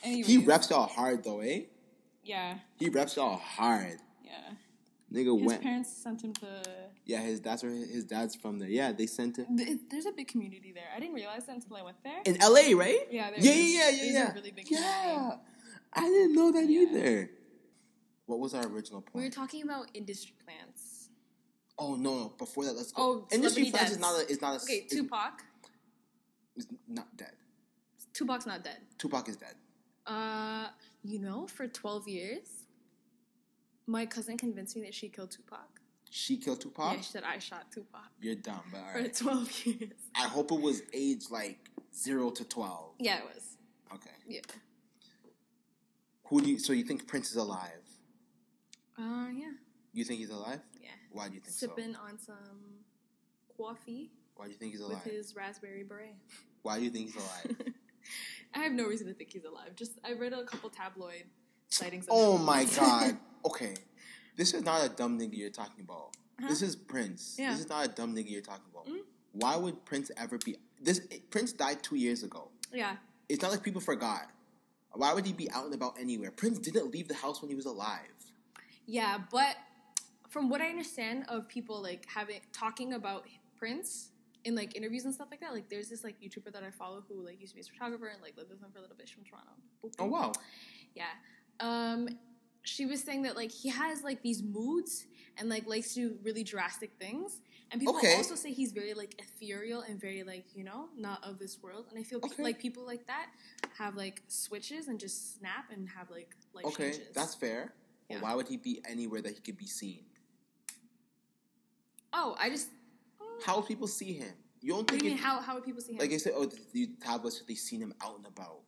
He 0.04 0.38
reps 0.38 0.70
y'all 0.70 0.86
hard 0.88 1.24
though, 1.24 1.40
eh? 1.40 1.62
Yeah, 2.24 2.60
He 2.78 2.90
reps 2.90 3.16
y'all 3.16 3.38
hard. 3.38 3.98
yeah. 4.24 4.52
Nigga 5.12 5.36
His 5.38 5.46
went. 5.48 5.62
His 5.62 5.64
parents 5.64 5.90
sent 6.04 6.22
him 6.24 6.34
to. 6.34 6.48
yeah, 7.06 7.22
his 7.22 7.40
dad's 7.40 7.64
where 7.64 7.72
his 7.72 8.06
dad's 8.06 8.36
from 8.36 8.60
there. 8.60 8.70
Yeah, 8.70 8.92
they 8.92 9.08
sent 9.08 9.38
him 9.38 9.46
There's 9.90 10.06
a 10.06 10.12
big 10.12 10.28
community 10.28 10.72
there. 10.74 10.90
I 10.96 11.00
didn't 11.00 11.16
realize 11.16 11.46
that 11.48 11.56
until 11.56 11.78
I 11.78 11.82
went 11.84 11.98
there. 12.04 12.22
in 12.26 12.40
L.A. 12.42 12.74
Right? 12.76 13.08
Yeah, 13.12 13.30
yeah, 13.32 13.38
is. 13.38 13.46
yeah, 13.46 13.54
yeah, 13.54 13.90
yeah, 13.90 14.12
yeah. 14.14 14.34
really 14.34 14.52
big 14.52 14.70
yeah, 14.70 15.32
I 15.94 16.02
didn't 16.02 16.36
know 16.36 16.52
that 16.52 16.70
Yeah. 16.70 16.82
either. 16.82 17.30
What 18.28 18.40
was 18.40 18.54
our 18.56 18.66
original 18.68 19.02
point? 19.02 19.16
We 19.16 19.24
were 19.24 19.30
talking 19.30 19.64
about 19.64 19.90
industry 19.94 20.34
plants. 20.44 20.75
Oh 21.78 21.96
no, 21.96 22.18
no! 22.20 22.34
Before 22.38 22.64
that, 22.66 22.76
let's 22.76 22.92
go. 22.92 23.02
Oh, 23.02 23.28
Industry 23.32 23.70
plans 23.72 23.92
is 23.92 24.00
not 24.00 24.16
a 24.22 24.30
is 24.30 24.42
not 24.42 24.60
a 24.60 24.64
Okay, 24.64 24.86
Tupac. 24.90 25.44
is 26.56 26.68
not 26.88 27.16
dead. 27.18 27.34
Tupac's 28.14 28.46
not 28.46 28.64
dead. 28.64 28.78
Tupac 28.98 29.28
is 29.28 29.36
dead. 29.36 29.56
Uh, 30.08 30.68
you 31.04 31.20
know, 31.20 31.48
for 31.48 31.68
12 31.68 32.08
years, 32.08 32.48
my 33.88 34.06
cousin 34.06 34.38
convinced 34.38 34.76
me 34.76 34.84
that 34.84 34.94
she 34.94 35.10
killed 35.10 35.32
Tupac. 35.32 35.68
She 36.12 36.38
killed 36.38 36.62
Tupac. 36.62 36.94
Yeah, 36.94 37.02
she 37.02 37.12
said 37.12 37.24
I 37.26 37.40
shot 37.40 37.72
Tupac 37.74 38.10
You're 38.22 38.36
dumb, 38.36 38.62
but 38.72 38.94
for 38.94 39.24
12 39.24 39.66
years. 39.66 39.90
I 40.16 40.28
hope 40.28 40.52
it 40.52 40.62
was 40.62 40.82
age 40.94 41.24
like 41.30 41.60
zero 41.94 42.30
to 42.32 42.44
twelve. 42.46 42.94
Yeah, 43.00 43.18
it 43.18 43.24
was. 43.26 43.58
Okay. 43.94 44.12
Yeah. 44.28 44.40
Who 46.28 46.42
do 46.42 46.52
you? 46.52 46.60
So 46.60 46.72
you 46.72 46.84
think 46.84 47.06
Prince 47.08 47.32
is 47.32 47.36
alive? 47.36 47.84
Uh, 48.98 49.28
yeah. 49.36 49.52
You 49.94 50.06
think 50.06 50.20
he's 50.20 50.30
alive? 50.30 50.62
Why 51.16 51.30
do 51.30 51.36
you 51.36 51.40
think 51.40 51.54
so? 51.56 51.68
Sipping 51.68 51.96
on 51.96 52.20
some 52.20 52.36
coffee 53.58 54.12
Why 54.36 54.46
do 54.46 54.52
you 54.52 54.58
think 54.58 54.74
he's 54.74 54.82
alive? 54.82 55.02
with 55.06 55.14
his 55.14 55.34
raspberry 55.34 55.84
beret. 55.84 56.16
Why 56.62 56.78
do 56.78 56.84
you 56.84 56.90
think 56.90 57.06
he's 57.06 57.16
alive? 57.16 57.56
I 58.54 58.60
have 58.60 58.74
no 58.74 58.86
reason 58.86 59.08
to 59.08 59.14
think 59.14 59.32
he's 59.32 59.46
alive. 59.46 59.76
Just 59.76 59.94
I 60.04 60.12
read 60.12 60.34
a 60.34 60.44
couple 60.44 60.70
tabloid 60.70 61.24
sightings. 61.70 62.08
Oh 62.10 62.38
my 62.38 62.66
god. 62.76 63.18
Okay. 63.46 63.76
This 64.36 64.54
is 64.54 64.64
not 64.66 64.86
a 64.86 64.90
dumb 64.90 65.18
nigga 65.18 65.38
you're 65.38 65.50
talking 65.50 65.86
about. 65.86 66.18
Huh? 66.42 66.50
This 66.50 66.62
is 66.62 66.76
Prince. 66.76 67.38
Yeah. 67.40 67.52
This 67.52 67.62
is 67.62 67.70
not 67.70 67.86
a 67.86 67.88
dumb 67.88 68.14
nigga 68.14 68.30
you're 68.30 68.42
talking 68.42 68.66
about. 68.70 68.88
Mm. 68.88 69.00
Why 69.32 69.56
would 69.56 69.86
Prince 69.86 70.12
ever 70.18 70.38
be 70.38 70.58
this 70.82 71.00
Prince 71.30 71.54
died 71.54 71.82
two 71.82 71.96
years 71.96 72.24
ago. 72.24 72.50
Yeah. 72.74 72.98
It's 73.30 73.42
not 73.42 73.52
like 73.52 73.64
people 73.64 73.82
forgot. 73.82 74.30
Why 74.92 75.14
would 75.14 75.26
he 75.26 75.34
be 75.34 75.50
out 75.52 75.66
and 75.66 75.74
about 75.74 75.96
anywhere? 76.00 76.32
Prince 76.32 76.60
didn't 76.60 76.92
leave 76.92 77.08
the 77.08 77.16
house 77.16 77.42
when 77.42 77.50
he 77.50 77.56
was 77.56 77.66
alive. 77.66 78.00
Yeah, 78.86 79.18
but 79.32 79.56
from 80.36 80.50
what 80.50 80.60
I 80.60 80.68
understand 80.68 81.24
of 81.30 81.48
people 81.48 81.82
like 81.82 82.06
having 82.14 82.42
talking 82.52 82.92
about 82.92 83.24
Prince 83.58 84.10
in 84.44 84.54
like 84.54 84.76
interviews 84.76 85.06
and 85.06 85.14
stuff 85.14 85.30
like 85.32 85.40
that, 85.40 85.54
like 85.54 85.70
there's 85.70 85.88
this 85.88 86.04
like 86.04 86.20
YouTuber 86.20 86.52
that 86.52 86.62
I 86.62 86.72
follow 86.72 87.06
who 87.08 87.24
like 87.26 87.40
used 87.40 87.54
to 87.54 87.56
be 87.56 87.62
a 87.62 87.64
photographer 87.64 88.08
and 88.08 88.22
like 88.22 88.36
lived 88.36 88.50
with 88.50 88.60
him 88.62 88.68
for 88.70 88.80
a 88.80 88.82
little 88.82 88.98
bit. 88.98 89.08
She's 89.08 89.16
from 89.16 89.24
Toronto. 89.24 89.52
Oh 89.98 90.08
wow. 90.08 90.34
Yeah. 90.94 91.06
Um, 91.62 92.10
she 92.64 92.86
was 92.86 93.02
saying 93.02 93.22
that 93.22 93.38
like 93.38 93.50
he 93.50 93.70
has 93.70 94.04
like 94.04 94.22
these 94.24 94.44
moods 94.44 95.06
and 95.38 95.48
like 95.48 95.66
likes 95.68 95.94
to 95.94 96.10
do 96.10 96.18
really 96.22 96.44
drastic 96.44 96.92
things. 97.00 97.40
And 97.72 97.80
people 97.80 97.96
Okay. 97.96 98.16
also 98.18 98.36
say 98.36 98.52
he's 98.52 98.74
very 98.74 98.94
like 98.94 99.16
ethereal 99.18 99.84
and 99.88 100.02
very 100.02 100.24
like 100.24 100.48
you 100.54 100.66
know 100.66 100.90
not 100.98 101.24
of 101.24 101.40
this 101.40 101.64
world. 101.64 101.86
And 101.90 101.98
I 101.98 102.04
feel 102.04 102.20
pe- 102.20 102.44
like 102.44 102.60
people 102.60 102.86
like 102.86 103.08
that 103.08 103.28
have 103.78 103.96
like 103.96 104.22
switches 104.28 104.90
and 104.90 105.00
just 105.00 105.40
snap 105.40 105.72
and 105.72 105.88
have 105.88 106.10
like 106.10 106.36
life 106.54 106.66
Okay, 106.66 106.92
changes. 106.92 107.14
that's 107.14 107.36
fair. 107.36 107.72
Yeah. 108.10 108.20
why 108.20 108.36
would 108.36 108.50
he 108.50 108.58
be 108.58 108.82
anywhere 108.86 109.22
that 109.22 109.34
he 109.34 109.40
could 109.40 109.58
be 109.58 109.66
seen? 109.66 110.04
Oh, 112.18 112.36
I 112.40 112.50
just. 112.50 112.70
How 113.46 113.58
would 113.58 113.68
people 113.68 113.88
see 113.88 114.14
him? 114.14 114.34
You 114.62 114.72
don't 114.72 114.80
What 114.80 114.88
do 114.88 114.94
think 114.94 115.04
you 115.04 115.10
mean? 115.12 115.18
How 115.20 115.42
how 115.42 115.56
would 115.56 115.66
people 115.66 115.82
see 115.82 115.94
him? 115.94 116.00
like 116.00 116.12
I 116.14 116.18
said, 116.18 116.34
oh, 116.36 116.46
the, 116.74 116.88
tablets 117.04 117.44
they 117.48 117.56
seen 117.56 117.82
him 117.82 117.94
out 118.02 118.16
and 118.18 118.26
about. 118.26 118.62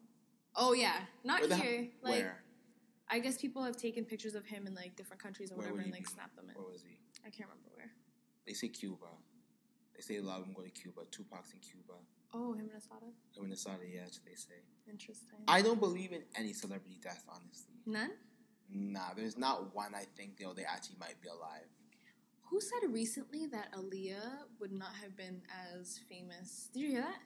oh 0.56 0.74
yeah, 0.74 0.98
not 1.24 1.42
Where 1.42 1.58
here. 1.58 1.88
Like 2.04 2.14
where? 2.22 2.44
I 3.10 3.20
guess 3.20 3.38
people 3.38 3.64
have 3.64 3.78
taken 3.78 4.04
pictures 4.04 4.36
of 4.36 4.46
him 4.46 4.68
in 4.68 4.76
like 4.76 4.96
different 4.98 5.24
countries 5.24 5.52
or 5.52 5.56
Where 5.56 5.68
whatever 5.68 5.82
and 5.84 5.92
like 5.92 6.04
be? 6.04 6.10
snapped 6.14 6.36
them 6.36 6.50
in. 6.50 6.56
Where 6.62 6.72
was 6.72 6.84
he? 6.84 6.98
I 7.26 7.30
can't 7.30 7.50
remember 7.50 7.70
where. 7.74 7.90
They 8.46 8.54
say 8.54 8.68
Cuba. 8.68 9.08
They 9.96 10.02
say 10.02 10.18
a 10.18 10.22
lot 10.22 10.40
of 10.40 10.46
them 10.46 10.54
go 10.54 10.62
to 10.64 10.70
Cuba. 10.70 11.02
Tupac's 11.10 11.54
in 11.54 11.60
Cuba. 11.60 11.98
Oh, 12.34 12.52
him 12.54 12.68
and 12.70 12.78
Assata. 12.78 13.08
in 13.38 13.44
Minnesota. 13.44 13.80
Yeah, 13.90 14.02
that's 14.04 14.20
what 14.20 14.26
they 14.26 14.36
say. 14.36 14.60
Interesting. 14.92 15.40
I 15.48 15.62
don't 15.62 15.80
believe 15.80 16.12
in 16.12 16.24
any 16.36 16.52
celebrity 16.54 17.00
death, 17.02 17.24
honestly. 17.30 17.76
None. 17.86 18.12
Nah, 18.70 19.14
there's 19.16 19.38
not 19.38 19.74
one. 19.74 19.96
I 19.96 20.04
think 20.18 20.34
you 20.40 20.46
know 20.46 20.54
they 20.54 20.66
actually 20.66 20.98
might 21.00 21.20
be 21.22 21.30
alive. 21.30 21.66
Who 22.50 22.62
said 22.62 22.90
recently 22.90 23.46
that 23.48 23.74
Aaliyah 23.74 24.44
would 24.60 24.72
not 24.72 24.94
have 25.02 25.16
been 25.18 25.42
as 25.74 26.00
famous? 26.10 26.70
Did 26.74 26.80
you 26.82 26.90
hear 26.90 27.02
that? 27.02 27.20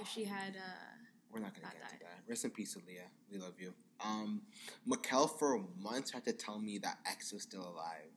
If 0.00 0.08
she 0.08 0.24
had, 0.24 0.54
uh, 0.56 0.96
We're 1.32 1.40
not 1.40 1.54
gonna 1.54 1.66
get 1.72 1.82
into 1.82 1.98
died. 1.98 2.00
that. 2.02 2.28
Rest 2.30 2.44
in 2.44 2.50
peace, 2.50 2.76
Aaliyah. 2.76 3.08
We 3.30 3.38
love 3.38 3.54
you. 3.58 3.74
Um, 4.00 4.42
Mikkel 4.88 5.38
for 5.38 5.60
months 5.78 6.10
had 6.12 6.24
to 6.24 6.32
tell 6.32 6.58
me 6.58 6.78
that 6.78 6.98
X 7.06 7.32
was 7.32 7.42
still 7.42 7.68
alive. 7.68 8.10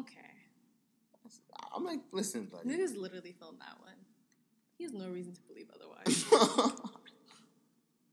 okay. 0.00 0.18
I'm 1.74 1.84
like, 1.84 2.00
listen, 2.10 2.46
buddy. 2.52 2.68
Niggas 2.68 2.96
literally 2.96 3.32
filmed 3.38 3.58
that 3.60 3.80
one. 3.80 3.94
He 4.76 4.84
has 4.84 4.92
no 4.92 5.08
reason 5.08 5.32
to 5.32 5.40
believe 5.42 5.68
otherwise. 5.74 6.24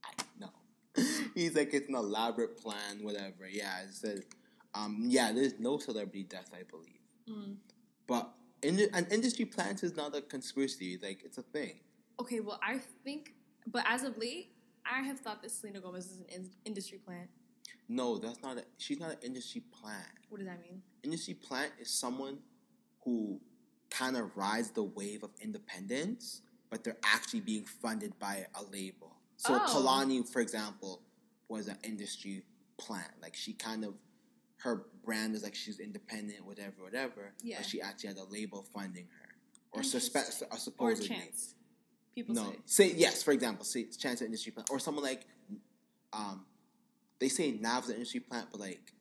I 0.04 0.12
know. 0.38 0.50
He's 1.34 1.54
like, 1.54 1.74
it's 1.74 1.88
an 1.88 1.96
elaborate 1.96 2.56
plan, 2.56 3.02
whatever. 3.02 3.46
Yeah, 3.50 3.82
it 3.82 3.92
said, 3.92 4.22
um, 4.74 5.04
yeah, 5.08 5.32
there's 5.32 5.58
no 5.58 5.76
celebrity 5.78 6.22
death, 6.22 6.50
I 6.54 6.62
believe. 6.62 7.00
Mm. 7.28 7.56
But 8.10 8.28
in, 8.64 8.80
an 8.92 9.06
industry 9.12 9.44
plant 9.44 9.84
is 9.84 9.94
not 9.94 10.16
a 10.16 10.20
conspiracy. 10.20 10.98
Like, 11.00 11.22
it's 11.24 11.38
a 11.38 11.42
thing. 11.42 11.78
Okay, 12.18 12.40
well, 12.40 12.58
I 12.60 12.80
think, 13.04 13.34
but 13.68 13.84
as 13.88 14.02
of 14.02 14.18
late, 14.18 14.50
I 14.84 15.02
have 15.02 15.20
thought 15.20 15.40
that 15.42 15.52
Selena 15.52 15.78
Gomez 15.80 16.06
is 16.10 16.18
an 16.18 16.26
in- 16.34 16.50
industry 16.64 16.98
plant. 16.98 17.30
No, 17.88 18.18
that's 18.18 18.42
not 18.42 18.58
a, 18.58 18.64
she's 18.78 18.98
not 18.98 19.12
an 19.12 19.18
industry 19.22 19.62
plant. 19.70 20.08
What 20.28 20.38
does 20.38 20.48
that 20.48 20.60
mean? 20.60 20.82
Industry 21.04 21.34
plant 21.34 21.70
is 21.78 21.88
someone 21.88 22.38
who 23.04 23.40
kind 23.90 24.16
of 24.16 24.36
rides 24.36 24.70
the 24.72 24.82
wave 24.82 25.22
of 25.22 25.30
independence, 25.40 26.42
but 26.68 26.82
they're 26.82 26.98
actually 27.04 27.40
being 27.40 27.64
funded 27.64 28.18
by 28.18 28.44
a 28.56 28.64
label. 28.72 29.14
So 29.36 29.54
Oh. 29.54 29.66
Kehlani, 29.68 30.28
for 30.28 30.40
example, 30.40 31.00
was 31.48 31.68
an 31.68 31.78
industry 31.84 32.42
plant. 32.76 33.12
Like 33.22 33.36
she 33.36 33.52
kind 33.52 33.84
of 33.84 33.94
her 34.62 34.84
brand 35.04 35.34
is 35.34 35.42
like 35.42 35.54
she's 35.54 35.80
independent, 35.80 36.44
whatever, 36.44 36.74
whatever. 36.82 37.32
Yeah. 37.42 37.56
But 37.58 37.66
she 37.66 37.80
actually 37.80 38.08
had 38.08 38.18
a 38.18 38.24
label 38.24 38.66
funding 38.74 39.06
her, 39.06 39.28
or 39.72 39.82
suspect, 39.82 40.42
uh, 40.42 40.54
Or 40.54 40.58
supposedly. 40.58 41.08
chance. 41.16 41.54
People 42.14 42.34
say. 42.34 42.42
No, 42.42 42.52
say. 42.66 42.88
say 42.90 42.94
yes. 42.96 43.22
For 43.22 43.32
example, 43.32 43.64
say 43.64 43.84
chance 43.84 44.20
an 44.20 44.26
industry 44.26 44.52
plant, 44.52 44.70
or 44.70 44.78
someone 44.78 45.04
like, 45.04 45.26
um, 46.12 46.44
they 47.18 47.28
say 47.28 47.52
Nav's 47.52 47.88
an 47.88 47.94
industry 47.94 48.20
plant, 48.20 48.48
but 48.50 48.60
like, 48.60 48.92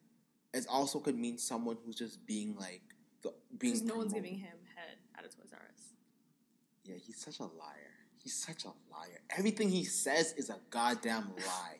it 0.53 0.66
also 0.70 0.99
could 0.99 1.18
mean 1.18 1.38
someone 1.38 1.78
who's 1.86 1.95
just 1.95 2.26
being 2.26 2.55
like, 2.55 2.82
the, 3.22 3.34
being. 3.57 3.74
Because 3.74 3.82
no 3.84 3.97
one's 3.97 4.14
giving 4.14 4.36
him 4.38 4.57
head 4.76 4.97
at 5.18 5.26
a 5.26 5.28
Toys 5.28 5.51
R 5.53 5.60
Us. 5.76 5.84
Yeah, 6.84 6.95
he's 6.95 7.18
such 7.20 7.39
a 7.39 7.43
liar. 7.43 7.93
He's 8.18 8.34
such 8.36 8.64
a 8.66 8.70
liar. 8.91 9.22
Everything 9.38 9.70
he 9.70 9.84
says 9.84 10.34
is 10.38 10.49
a 10.49 10.57
goddamn 10.70 11.32
lie, 11.38 11.78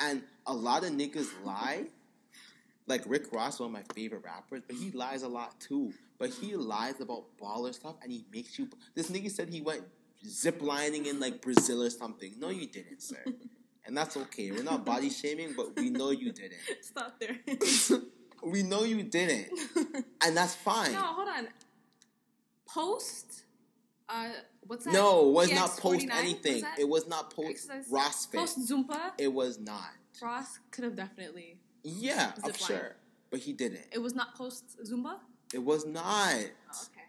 and 0.00 0.22
a 0.46 0.52
lot 0.54 0.84
of 0.84 0.90
niggas 0.90 1.28
lie. 1.44 1.86
Like 2.92 3.04
Rick 3.06 3.32
Ross, 3.32 3.58
one 3.58 3.68
of 3.68 3.72
my 3.72 3.82
favorite 3.94 4.22
rappers, 4.22 4.62
but 4.66 4.76
he 4.76 4.90
lies 4.90 5.22
a 5.22 5.28
lot 5.28 5.58
too. 5.58 5.94
But 6.18 6.28
he 6.28 6.54
lies 6.56 7.00
about 7.00 7.24
baller 7.40 7.72
stuff, 7.72 7.94
and 8.02 8.12
he 8.12 8.26
makes 8.30 8.58
you. 8.58 8.68
This 8.94 9.10
nigga 9.10 9.30
said 9.30 9.48
he 9.48 9.62
went 9.62 9.82
ziplining 10.26 11.06
in 11.06 11.18
like 11.18 11.40
Brazil 11.40 11.82
or 11.82 11.88
something. 11.88 12.34
No, 12.38 12.50
you 12.50 12.66
didn't, 12.66 13.00
sir. 13.02 13.24
And 13.84 13.96
that's 13.96 14.16
okay. 14.16 14.52
We're 14.52 14.62
not 14.62 14.84
body 14.86 15.10
shaming, 15.10 15.54
but 15.56 15.74
we 15.74 15.90
know 15.90 16.10
you 16.12 16.30
didn't. 16.32 16.60
Stop 16.82 17.18
there. 17.18 17.36
we 18.44 18.62
know 18.62 18.84
you 18.84 19.02
didn't, 19.02 19.48
and 20.24 20.36
that's 20.36 20.54
fine. 20.54 20.92
no, 20.92 21.00
hold 21.00 21.26
on. 21.28 21.48
Post. 22.68 23.42
Uh, 24.08 24.28
what's 24.68 24.84
that? 24.84 24.92
No, 24.94 25.28
it 25.28 25.32
was 25.32 25.50
not 25.52 25.70
PX49? 25.70 25.80
post 25.80 26.06
What's 26.06 26.20
anything. 26.20 26.60
that? 26.62 26.78
It 26.78 26.88
was 26.88 27.08
not 27.08 27.34
post 27.34 27.48
Exercise- 27.70 27.88
Rossfit. 27.90 28.36
Post 28.38 28.58
Zumba. 28.70 29.12
It 29.18 29.32
was 29.32 29.58
not. 29.58 29.90
Ross 30.22 30.60
could 30.70 30.84
have 30.84 30.94
definitely. 30.94 31.58
Yeah, 31.84 32.32
I'm 32.36 32.42
line. 32.42 32.54
sure, 32.54 32.96
but 33.30 33.40
he 33.40 33.52
didn't. 33.52 33.86
It 33.92 33.98
was 33.98 34.14
not 34.14 34.34
post 34.36 34.78
Zumba. 34.84 35.16
It 35.52 35.62
was 35.62 35.86
not. 35.86 36.04
Oh, 36.04 36.86
okay. 36.86 37.02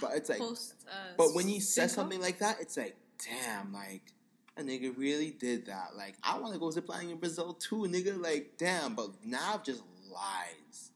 But 0.00 0.12
it's 0.14 0.30
like, 0.30 0.38
Post. 0.38 0.74
Uh, 0.88 1.12
but 1.18 1.34
when 1.34 1.46
he 1.46 1.60
says 1.60 1.92
something 1.92 2.20
like 2.20 2.38
that, 2.38 2.58
it's 2.60 2.76
like, 2.76 2.96
damn, 3.24 3.72
like 3.72 4.12
a 4.56 4.62
nigga 4.62 4.96
really 4.96 5.30
did 5.30 5.66
that. 5.66 5.96
Like 5.96 6.14
I 6.22 6.38
want 6.38 6.54
to 6.54 6.58
go 6.58 6.68
ziplining 6.70 7.10
in 7.10 7.18
Brazil 7.18 7.54
too, 7.54 7.86
nigga. 7.88 8.20
Like 8.20 8.54
damn, 8.58 8.94
but 8.94 9.10
Nav 9.24 9.64
just 9.64 9.82
lies. 10.10 10.90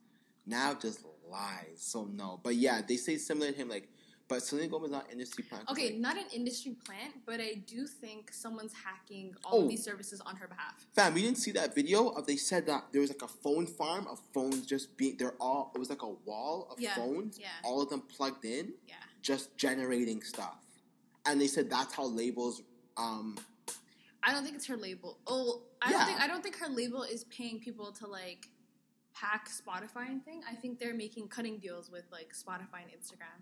Nav 0.46 0.80
just 0.80 1.00
lies. 1.30 1.76
So 1.76 2.04
no, 2.04 2.40
but 2.42 2.54
yeah, 2.54 2.80
they 2.86 2.96
say 2.96 3.18
similar 3.18 3.52
to 3.52 3.56
him. 3.56 3.68
Like, 3.68 3.88
but 4.28 4.42
Selena 4.42 4.68
Gomez 4.68 4.90
not 4.90 5.06
an 5.06 5.12
industry 5.12 5.44
plant. 5.44 5.68
Okay, 5.70 5.90
like, 5.90 5.98
not 6.00 6.16
an 6.16 6.24
industry 6.34 6.76
plant, 6.84 7.14
but 7.24 7.40
I 7.40 7.62
do 7.66 7.86
think 7.86 8.32
someone's 8.32 8.72
hacking 8.72 9.34
all 9.44 9.60
Oh. 9.60 9.62
of 9.64 9.68
these 9.68 9.84
services 9.84 10.20
on 10.20 10.36
her 10.36 10.48
behalf. 10.48 10.86
Fam, 10.94 11.14
we 11.14 11.22
didn't 11.22 11.38
see 11.38 11.52
that 11.52 11.74
video 11.74 12.08
of 12.08 12.26
they 12.26 12.36
said 12.36 12.66
that 12.66 12.86
there 12.92 13.00
was 13.00 13.10
like 13.10 13.22
a 13.22 13.28
phone 13.28 13.66
farm 13.66 14.06
of 14.08 14.20
phones 14.34 14.66
just 14.66 14.96
being 14.96 15.16
they're 15.16 15.36
all 15.40 15.70
it 15.74 15.78
was 15.78 15.90
like 15.90 16.02
a 16.02 16.08
wall 16.10 16.68
of 16.70 16.80
Yeah, 16.80 16.94
phones, 16.96 17.38
yeah. 17.38 17.48
all 17.64 17.80
of 17.82 17.88
them 17.88 18.00
plugged 18.02 18.44
in, 18.44 18.74
Yeah. 18.88 18.94
just 19.22 19.56
generating 19.56 20.22
stuff. 20.22 20.58
And 21.24 21.40
they 21.40 21.46
said 21.46 21.70
that's 21.70 21.94
how 21.94 22.04
labels 22.04 22.62
um 22.96 23.38
I 24.22 24.32
don't 24.32 24.42
think 24.42 24.56
it's 24.56 24.66
her 24.66 24.76
label. 24.76 25.18
Oh, 25.28 25.62
I 25.80 25.90
Yeah. 25.92 25.98
don't 25.98 26.06
think 26.06 26.20
I 26.20 26.26
don't 26.26 26.42
think 26.42 26.56
her 26.56 26.68
label 26.68 27.04
is 27.04 27.24
paying 27.24 27.60
people 27.60 27.92
to 27.92 28.08
like 28.08 28.48
hack 29.12 29.48
Spotify 29.48 30.08
and 30.08 30.22
thing. 30.24 30.42
I 30.50 30.54
think 30.56 30.78
they're 30.78 30.94
making 30.94 31.28
cutting 31.28 31.58
deals 31.58 31.90
with 31.90 32.04
like 32.10 32.34
Spotify 32.34 32.82
and 32.82 32.90
Instagram. 32.90 33.40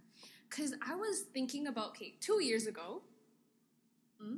Cause 0.56 0.74
I 0.86 0.94
was 0.94 1.22
thinking 1.32 1.66
about 1.66 1.88
okay, 1.90 2.14
two 2.20 2.42
years 2.42 2.66
ago. 2.66 3.02
Hmm? 4.20 4.36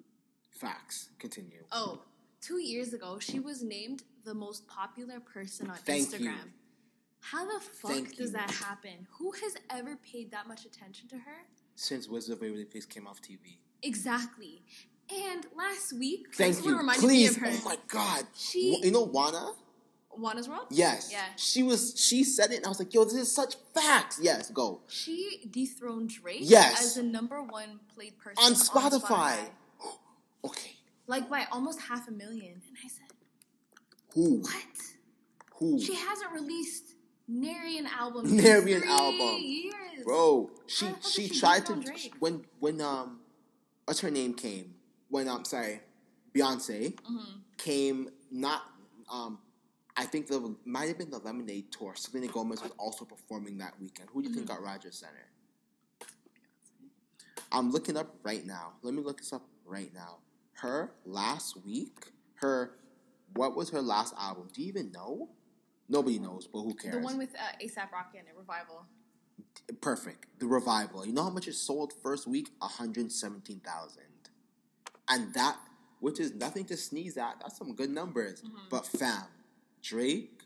facts. 0.51 1.11
Continue. 1.19 1.65
Oh, 1.71 2.01
two 2.41 2.59
years 2.59 2.95
ago, 2.95 3.19
she 3.19 3.39
was 3.41 3.63
named 3.63 4.03
the 4.25 4.33
most 4.33 4.67
popular 4.67 5.21
person 5.21 5.69
on 5.71 5.77
Thank 5.77 6.09
Instagram. 6.09 6.21
you. 6.23 6.31
How 7.21 7.45
the 7.45 7.61
fuck 7.61 7.91
Thank 7.91 8.17
does 8.17 8.31
you. 8.31 8.39
that 8.39 8.51
happen? 8.51 9.07
Who 9.19 9.33
has 9.33 9.55
ever 9.71 9.97
paid 9.97 10.31
that 10.31 10.49
much 10.49 10.65
attention 10.65 11.09
to 11.09 11.17
her? 11.17 11.45
Since 11.75 12.09
Wizard 12.09 12.35
of 12.37 12.41
Waverly 12.41 12.65
Place 12.65 12.87
came 12.87 13.07
off 13.07 13.21
TV. 13.21 13.59
Exactly. 13.83 14.63
And 15.15 15.47
last 15.55 15.93
week, 15.93 16.35
Thank 16.35 16.65
you. 16.65 16.81
Please. 16.95 17.07
me 17.07 17.27
of 17.27 17.37
her. 17.37 17.49
Oh 17.51 17.63
my 17.65 17.77
god. 17.89 18.25
She- 18.35 18.81
you 18.83 18.91
know 18.91 19.07
Wana? 19.07 19.55
Juana's 20.19 20.49
World? 20.49 20.67
Yes. 20.71 21.11
Yeah. 21.13 21.25
She 21.37 21.63
was 21.63 21.95
she 21.97 22.25
said 22.25 22.51
it 22.53 22.57
and 22.57 22.67
I 22.67 22.69
was 22.69 22.79
like, 22.79 22.93
yo, 22.95 23.05
this 23.05 23.15
is 23.15 23.33
such 23.35 23.55
facts. 23.75 24.19
Yes, 24.23 24.51
go. 24.51 24.81
She 24.89 25.47
dethroned 25.51 26.11
Drake 26.11 26.39
Yes. 26.43 26.81
as 26.85 26.95
the 26.95 27.03
number 27.03 27.43
one 27.43 27.81
played 27.95 28.19
person 28.19 28.37
On 28.45 28.53
on 28.53 28.59
Spotify. 28.59 29.37
Okay. 30.45 30.73
Like 31.09 31.29
by 31.29 31.47
almost 31.51 31.81
half 31.81 32.07
a 32.09 32.13
million. 32.13 32.53
And 32.53 32.77
I 32.85 32.89
said, 32.89 33.07
Who? 34.15 34.41
what? 34.41 34.55
Who? 35.57 35.81
She 35.81 35.95
hasn't 35.95 36.31
released 36.33 36.95
nary 37.27 37.79
an 37.79 37.87
album. 37.87 38.37
Nary 38.45 38.75
an 38.75 38.85
album. 38.85 39.37
Years. 39.41 40.05
Bro, 40.05 40.51
she 40.67 40.85
How 40.87 40.93
the 40.93 40.97
fuck 40.99 41.11
she 41.11 41.29
she 41.29 41.41
tried 41.41 41.67
to 41.67 41.83
when 42.21 42.45
when 42.61 42.81
um 42.81 43.21
what's 43.85 44.01
her 44.01 44.11
name 44.11 44.35
came 44.35 44.75
when 45.09 45.29
I'm 45.29 45.37
um 45.39 45.45
sorry 45.45 45.81
Beyonce 46.35 46.95
Mm-hmm. 46.95 47.39
came 47.59 48.09
not 48.31 48.63
um 49.11 49.39
I 49.97 50.05
think 50.05 50.27
the 50.27 50.55
might 50.65 50.89
have 50.89 50.99
been 50.99 51.11
the 51.11 51.19
Lemonade 51.19 51.73
tour. 51.73 51.95
Selena 51.97 52.27
Gomez 52.29 52.63
was 52.63 52.73
also 52.79 53.05
performing 53.05 53.59
that 53.59 53.75
weekend. 53.81 54.11
Who 54.13 54.23
do 54.23 54.29
you 54.29 54.35
think 54.35 54.47
Mm-hmm. 54.47 54.63
got 54.63 54.63
Rogers 54.63 54.99
Centre? 54.99 55.29
I'm 57.53 57.71
looking 57.71 57.97
up 57.97 58.15
right 58.23 58.45
now. 58.45 58.73
Let 58.83 58.95
me 58.95 59.03
look 59.03 59.19
this 59.19 59.33
up 59.33 59.43
right 59.65 59.93
now. 59.95 60.19
Her 60.55 60.93
last 61.05 61.57
week, 61.65 62.13
her 62.37 62.73
what 63.35 63.57
was 63.57 63.71
her 63.71 63.83
last 63.83 64.15
album? 64.19 64.49
Do 64.53 64.63
you 64.63 64.69
even 64.69 64.91
know? 64.93 65.31
Nobody 65.89 66.19
knows, 66.19 66.47
but 66.47 66.63
who 66.63 66.75
cares? 66.75 66.95
The 66.95 67.01
one 67.01 67.17
with 67.19 67.35
uh, 67.35 67.65
ASAP 67.65 67.93
Rocky 67.93 68.19
and 68.19 68.27
a 68.35 68.37
revival. 68.39 68.87
perfect. 69.81 70.27
The 70.41 70.47
revival. 70.47 71.07
You 71.07 71.13
know 71.13 71.23
how 71.23 71.31
much 71.31 71.47
it 71.47 71.55
sold 71.55 71.93
first 72.03 72.27
week? 72.27 72.49
One 72.59 72.71
hundred 72.71 73.13
seventeen 73.13 73.61
thousand, 73.61 74.03
and 75.09 75.33
that, 75.35 75.57
which 76.01 76.19
is 76.19 76.35
nothing 76.35 76.65
to 76.67 76.77
sneeze 76.77 77.17
at. 77.17 77.37
That's 77.41 77.57
some 77.57 77.75
good 77.75 77.91
numbers. 77.91 78.43
Mm-hmm. 78.43 78.57
But 78.71 78.87
fam, 78.87 79.25
Drake, 79.89 80.41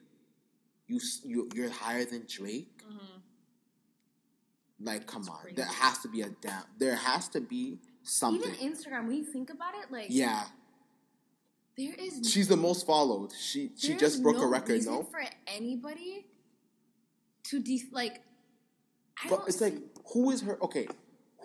you 0.87 1.01
you 1.25 1.49
you're 1.55 1.71
higher 1.71 2.05
than 2.05 2.27
Drake. 2.29 2.69
Like, 4.83 5.07
come 5.07 5.23
on, 5.29 5.37
Mm-hmm. 5.37 5.43
crazy. 5.43 5.57
there 5.57 5.67
has 5.67 5.99
to 5.99 6.09
be 6.09 6.23
a 6.23 6.31
damn. 6.41 6.63
There 6.79 6.95
has 6.97 7.29
to 7.31 7.41
be 7.41 7.79
something. 8.03 8.51
Even 8.55 8.73
Instagram, 8.73 9.07
when 9.09 9.17
you 9.17 9.25
think 9.25 9.51
about 9.51 9.75
it, 9.75 9.91
like 9.93 10.07
yeah, 10.09 10.45
there 11.77 11.95
is 11.99 12.21
she's 12.31 12.49
the 12.49 12.57
most 12.57 12.87
followed. 12.87 13.31
She 13.39 13.71
she 13.77 13.95
just 13.95 14.23
broke 14.23 14.37
no 14.37 14.45
a 14.45 14.47
record. 14.49 14.83
No, 14.85 15.03
for 15.03 15.23
anybody 15.47 16.27
to 17.45 17.61
de 17.61 17.83
like. 17.93 18.21
I 19.23 19.29
But 19.29 19.45
it's 19.49 19.61
like, 19.61 19.75
who 20.15 20.31
is 20.31 20.41
her? 20.43 20.59
Okay, 20.63 20.89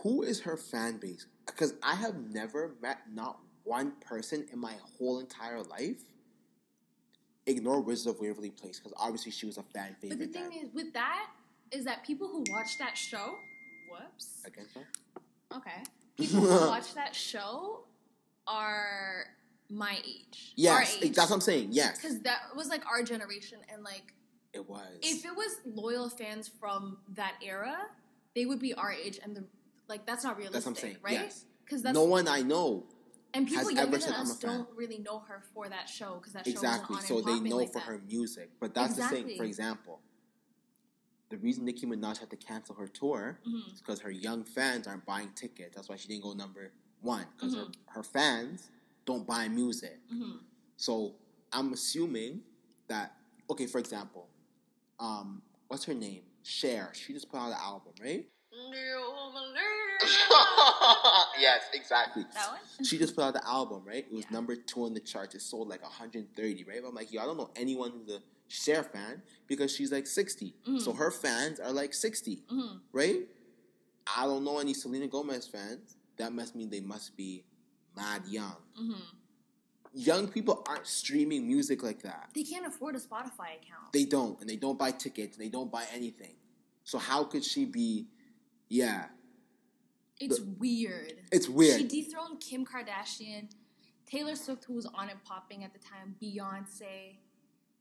who 0.04 0.24
is 0.24 0.39
her 0.41 0.56
fan 0.56 0.98
base? 0.98 1.28
Because 1.46 1.74
I 1.84 1.96
have 1.96 2.16
never 2.32 2.76
met 2.82 3.00
not 3.14 3.39
one 3.66 3.91
person 4.00 4.46
in 4.54 4.60
my 4.60 4.74
whole 4.98 5.20
entire 5.20 5.62
life. 5.62 6.00
Ignore 7.48 7.82
Wizard 7.82 8.16
of 8.16 8.20
Waverly 8.20 8.50
Place 8.50 8.80
because 8.80 8.93
obviously 8.98 9.32
she 9.32 9.46
was 9.46 9.58
a 9.58 9.64
fan 9.64 9.96
favorite. 10.02 10.20
But 10.20 10.28
the 10.28 10.39
thing 10.39 10.50
then. 10.50 10.68
is, 10.68 10.74
with 10.74 10.93
that, 10.93 11.28
is 11.72 11.86
that 11.86 12.04
people 12.04 12.28
who 12.28 12.43
watch 12.50 12.78
that 12.80 12.98
show, 12.98 13.36
whoops, 13.89 14.41
against 14.46 14.74
her. 14.76 14.88
okay, 15.56 15.84
people 16.18 16.41
who 16.41 16.48
watch 16.68 16.93
that 16.96 17.16
show 17.16 17.82
are 18.48 19.26
my 19.70 19.98
age. 20.06 20.54
Yes, 20.56 20.98
age. 21.02 21.14
that's 21.14 21.30
what 21.30 21.36
I'm 21.36 21.41
saying. 21.41 21.70
Yes, 21.72 22.00
because 22.00 22.20
that 22.22 22.39
was 22.56 22.70
like 22.70 22.84
our 22.91 23.04
generation, 23.04 23.60
and 23.72 23.84
like 23.84 24.14
it 24.54 24.68
was. 24.68 24.98
if 25.02 25.26
it 25.26 25.36
was 25.36 25.58
loyal 25.66 26.10
fans 26.10 26.50
from 26.60 26.98
that 27.10 27.36
era, 27.43 27.78
they 28.36 28.46
would 28.46 28.60
be 28.60 28.74
our 28.74 28.91
age, 28.91 29.20
and 29.24 29.36
the 29.36 29.43
like 29.88 30.06
that's 30.08 30.24
not 30.24 30.38
realistic, 30.38 30.54
That's 30.54 30.66
what 30.66 30.72
I'm 30.72 30.82
saying. 30.82 30.98
right? 31.04 31.26
Yes. 31.26 31.46
Because 31.64 31.82
that's 31.82 31.96
no 31.96 32.04
one 32.04 32.28
I 32.28 32.41
know 32.41 32.86
and 33.36 33.47
people 33.47 33.63
has 33.65 33.73
younger 33.73 33.81
ever 33.95 33.99
said 33.99 34.11
than 34.13 34.19
I'm 34.21 34.27
a 34.27 34.31
us 34.31 34.39
don't 34.39 34.67
really 34.75 34.97
know 34.99 35.19
her 35.19 35.43
for 35.53 35.67
that 35.69 35.88
show 35.89 36.15
because 36.15 36.33
that 36.33 36.45
show 36.45 36.51
exactly. 36.51 36.95
wasn't 36.95 37.07
So 37.07 37.21
they 37.21 37.39
know 37.39 37.57
like 37.57 37.73
for 37.73 37.79
that. 37.79 37.88
her 37.88 38.01
music, 38.07 38.49
but 38.59 38.73
that's 38.73 38.95
the 38.95 39.01
thing. 39.03 39.11
Exactly. 39.19 39.38
For 39.38 39.43
example, 39.43 39.99
the 41.29 41.38
reason 41.38 41.65
Nicki 41.65 41.86
Minaj 41.86 42.19
had 42.19 42.29
to 42.29 42.36
cancel 42.38 42.75
her 42.75 42.88
tour 42.88 43.39
Mhm. 43.45 43.73
is 43.73 43.79
because 43.81 43.99
her 43.99 44.11
young 44.11 44.43
fans 44.43 44.88
aren't 44.88 45.05
buying 45.05 45.31
tickets. 45.33 45.75
That's 45.75 45.89
why 45.89 45.95
she 45.95 46.07
didn't 46.07 46.23
go 46.23 46.33
number 46.33 46.71
one 47.01 47.25
because 47.36 47.55
Mm-hmm. 47.55 47.71
her, 47.88 47.93
her 47.99 48.03
fans 48.03 48.69
don't 49.05 49.25
buy 49.27 49.47
music. 49.47 49.99
Mhm. 50.11 50.39
So 50.77 51.15
I'm 51.51 51.73
assuming 51.73 52.43
that 52.88 53.17
okay, 53.49 53.67
for 53.67 53.79
example, 53.79 54.27
um, 54.99 55.41
what's 55.67 55.83
her 55.86 55.93
name? 55.93 56.23
Cher. 56.43 56.91
She 56.93 57.13
just 57.13 57.29
put 57.29 57.38
out 57.38 57.47
an 57.51 57.57
album, 57.59 57.93
right? 58.01 58.29
yes, 61.39 61.62
exactly. 61.74 62.24
That 62.34 62.49
one? 62.49 62.86
She 62.86 62.97
just 62.97 63.16
put 63.16 63.24
out 63.24 63.34
the 63.34 63.45
album, 63.47 63.84
right? 63.86 64.06
It 64.06 64.12
was 64.14 64.24
Yeah. 64.26 64.32
number 64.32 64.56
two 64.56 64.84
on 64.86 64.93
the 64.93 64.99
charts. 64.99 65.36
It 65.36 65.41
sold 65.41 65.68
like 65.68 65.82
130, 65.82 66.64
right? 66.64 66.80
But 66.82 66.89
I'm 66.89 66.95
like, 66.95 67.12
yo, 67.12 67.22
I 67.22 67.26
don't 67.26 67.38
know 67.38 67.51
anyone 67.56 67.91
who's 67.91 68.16
a 68.16 68.22
Cher 68.47 68.84
fan 68.84 69.22
because 69.47 69.74
she's 69.76 69.91
like 69.91 70.06
60. 70.06 70.53
Mm-hmm. 70.68 70.78
So 70.80 70.93
her 70.93 71.10
fans 71.12 71.60
are 71.60 71.72
like 71.72 71.93
60, 71.93 72.43
Mhm. 72.51 72.80
right? 72.91 73.28
I 74.16 74.26
don't 74.26 74.43
know 74.43 74.60
any 74.60 74.74
Selena 74.76 75.08
Gomez 75.08 75.47
fans. 75.47 75.97
That 76.18 76.32
must 76.32 76.56
mean 76.56 76.70
they 76.70 76.80
must 76.82 77.18
be 77.18 77.43
mad 77.95 78.24
young. 78.28 78.56
Mhm. 78.80 79.01
Young 79.93 80.28
people 80.28 80.64
aren't 80.68 80.86
streaming 80.86 81.47
music 81.47 81.82
like 81.82 82.01
that. 82.03 82.30
They 82.36 82.43
can't 82.43 82.66
afford 82.68 82.95
a 82.95 82.99
Spotify 82.99 83.56
account. 83.56 83.93
They 83.93 84.06
don't, 84.06 84.39
and 84.41 84.49
they 84.49 84.58
don't 84.58 84.78
buy 84.78 84.91
tickets, 84.91 85.38
and 85.38 85.45
they 85.45 85.49
don't 85.49 85.72
buy 85.72 85.86
anything. 85.91 86.36
So 86.84 86.97
how 86.99 87.24
could 87.24 87.43
she 87.43 87.66
be? 87.66 88.08
Yeah, 88.68 89.08
it's 90.20 90.39
weird. 90.39 91.13
it's 91.32 91.49
weird. 91.49 91.80
She 91.80 91.88
dethroned 91.88 92.39
Kim 92.39 92.66
Kardashian, 92.66 93.49
Taylor 94.05 94.36
Swift, 94.36 94.66
who 94.66 94.74
was 94.74 94.86
on 94.86 95.09
and 95.09 95.24
popping 95.24 95.63
at 95.63 95.74
the 95.74 95.80
time, 95.80 96.16
Beyonce. 96.22 97.18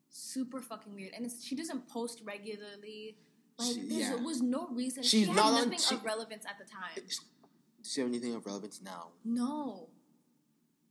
Super 0.08 0.60
fucking 0.60 0.94
weird. 0.94 1.12
And 1.14 1.26
it's, 1.26 1.44
she 1.44 1.54
doesn't 1.56 1.88
post 1.88 2.22
regularly. 2.24 3.16
Like, 3.58 3.68
She- 3.74 3.80
there 3.88 3.98
yeah. 3.98 4.14
was 4.16 4.42
no 4.42 4.68
reason. 4.68 5.02
She's 5.02 5.10
she 5.10 5.24
had 5.26 5.36
not 5.36 5.52
on 5.52 5.70
nothing 5.70 5.98
of 5.98 6.04
relevance 6.04 6.44
at 6.46 6.58
the 6.58 6.64
time. 6.64 7.04
Does 7.06 7.92
she 7.92 8.00
have 8.00 8.08
anything 8.10 8.34
of 8.34 8.46
relevance 8.46 8.80
now? 8.82 9.08
No. 9.24 9.88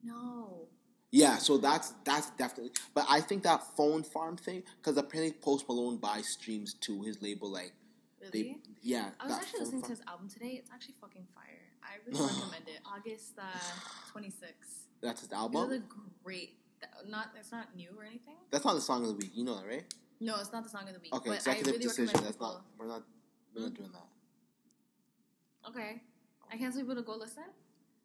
No. 0.04 0.68
Yeah, 1.12 1.38
so 1.38 1.58
that's 1.58 1.94
that's 2.06 2.32
definitely. 2.32 2.72
But 2.94 3.06
I 3.10 3.22
think 3.22 3.44
that 3.44 3.64
phone 3.78 4.04
farm 4.04 4.36
thing, 4.36 4.64
because 4.78 4.98
apparently 4.98 5.38
Post 5.40 5.68
Malone 5.70 5.98
buys 5.98 6.28
streams 6.28 6.74
to 6.82 7.02
his 7.04 7.22
label. 7.22 7.52
Like 7.52 7.74
Really? 8.32 8.44
they, 8.44 8.58
yeah. 8.82 9.10
I 9.20 9.26
was 9.28 9.36
actually 9.36 9.60
listening 9.62 9.82
to 9.82 9.88
farm- 9.88 9.98
his 9.98 10.08
album 10.08 10.30
today. 10.30 10.52
It's 10.60 10.70
actually 10.74 10.96
fucking 11.02 11.26
fire. 11.34 11.60
I 11.84 11.98
really 12.10 12.22
recommend 12.34 12.68
it. 12.68 12.80
August 12.86 13.34
uh, 13.40 13.44
26th. 14.14 14.88
That's 15.02 15.22
his 15.22 15.30
It's 15.30 15.34
album. 15.34 15.72
a 15.72 15.80
great. 16.24 16.58
Not 17.08 17.30
it's 17.40 17.52
not 17.52 17.76
new 17.76 17.90
or 17.98 18.04
anything. 18.04 18.36
That's 18.52 18.66
not 18.66 18.76
the 18.76 18.82
song 18.82 19.02
of 19.04 19.08
the 19.10 19.14
week. 19.16 19.32
You 19.34 19.46
know 19.46 19.56
that, 19.56 19.66
right? 19.68 19.84
No, 20.20 20.36
it's 20.40 20.52
not 20.52 20.64
the 20.64 20.70
song 20.70 20.88
of 20.88 20.94
the 20.94 21.00
week. 21.00 21.14
Okay, 21.16 21.30
but 21.30 21.36
executive 21.38 21.68
I 21.68 21.72
really 21.78 21.84
decision. 21.84 22.14
That's 22.24 22.32
people. 22.38 22.48
not. 22.48 22.62
We're 22.78 22.88
not. 22.88 23.04
We're 23.56 23.62
not 23.64 23.74
doing 23.74 23.90
that. 23.94 25.70
Okay, 25.70 26.02
I 26.52 26.58
can't 26.58 26.74
tell 26.74 26.82
people 26.82 26.96
to 26.96 27.02
go 27.02 27.16
listen. 27.16 27.44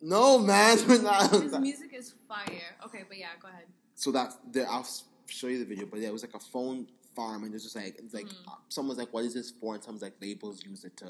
No, 0.00 0.38
man, 0.38 0.78
we're 0.88 1.02
not. 1.02 1.30
His 1.30 1.58
music 1.58 1.92
is 1.92 2.14
fire. 2.28 2.76
Okay, 2.86 3.02
but 3.08 3.18
yeah, 3.18 3.28
go 3.42 3.48
ahead. 3.48 3.64
so 3.94 4.12
that 4.12 4.32
the, 4.52 4.62
I'll 4.70 4.86
show 5.26 5.48
you 5.48 5.58
the 5.58 5.64
video. 5.64 5.86
But 5.86 6.00
yeah, 6.00 6.08
it 6.08 6.12
was 6.12 6.22
like 6.22 6.34
a 6.34 6.38
phone 6.38 6.86
farm, 7.18 7.42
and 7.44 7.52
it's 7.54 7.64
just 7.64 7.74
like 7.76 7.96
it's 7.98 8.14
like 8.14 8.26
Mm-hmm. 8.30 8.48
uh, 8.50 8.54
someone's 8.68 8.98
like, 9.02 9.12
"What 9.12 9.24
is 9.24 9.34
this 9.34 9.50
for?" 9.50 9.74
And 9.74 9.82
someone's 9.82 10.02
like, 10.08 10.14
"Labels 10.22 10.62
use 10.64 10.84
it 10.84 10.96
to 11.02 11.08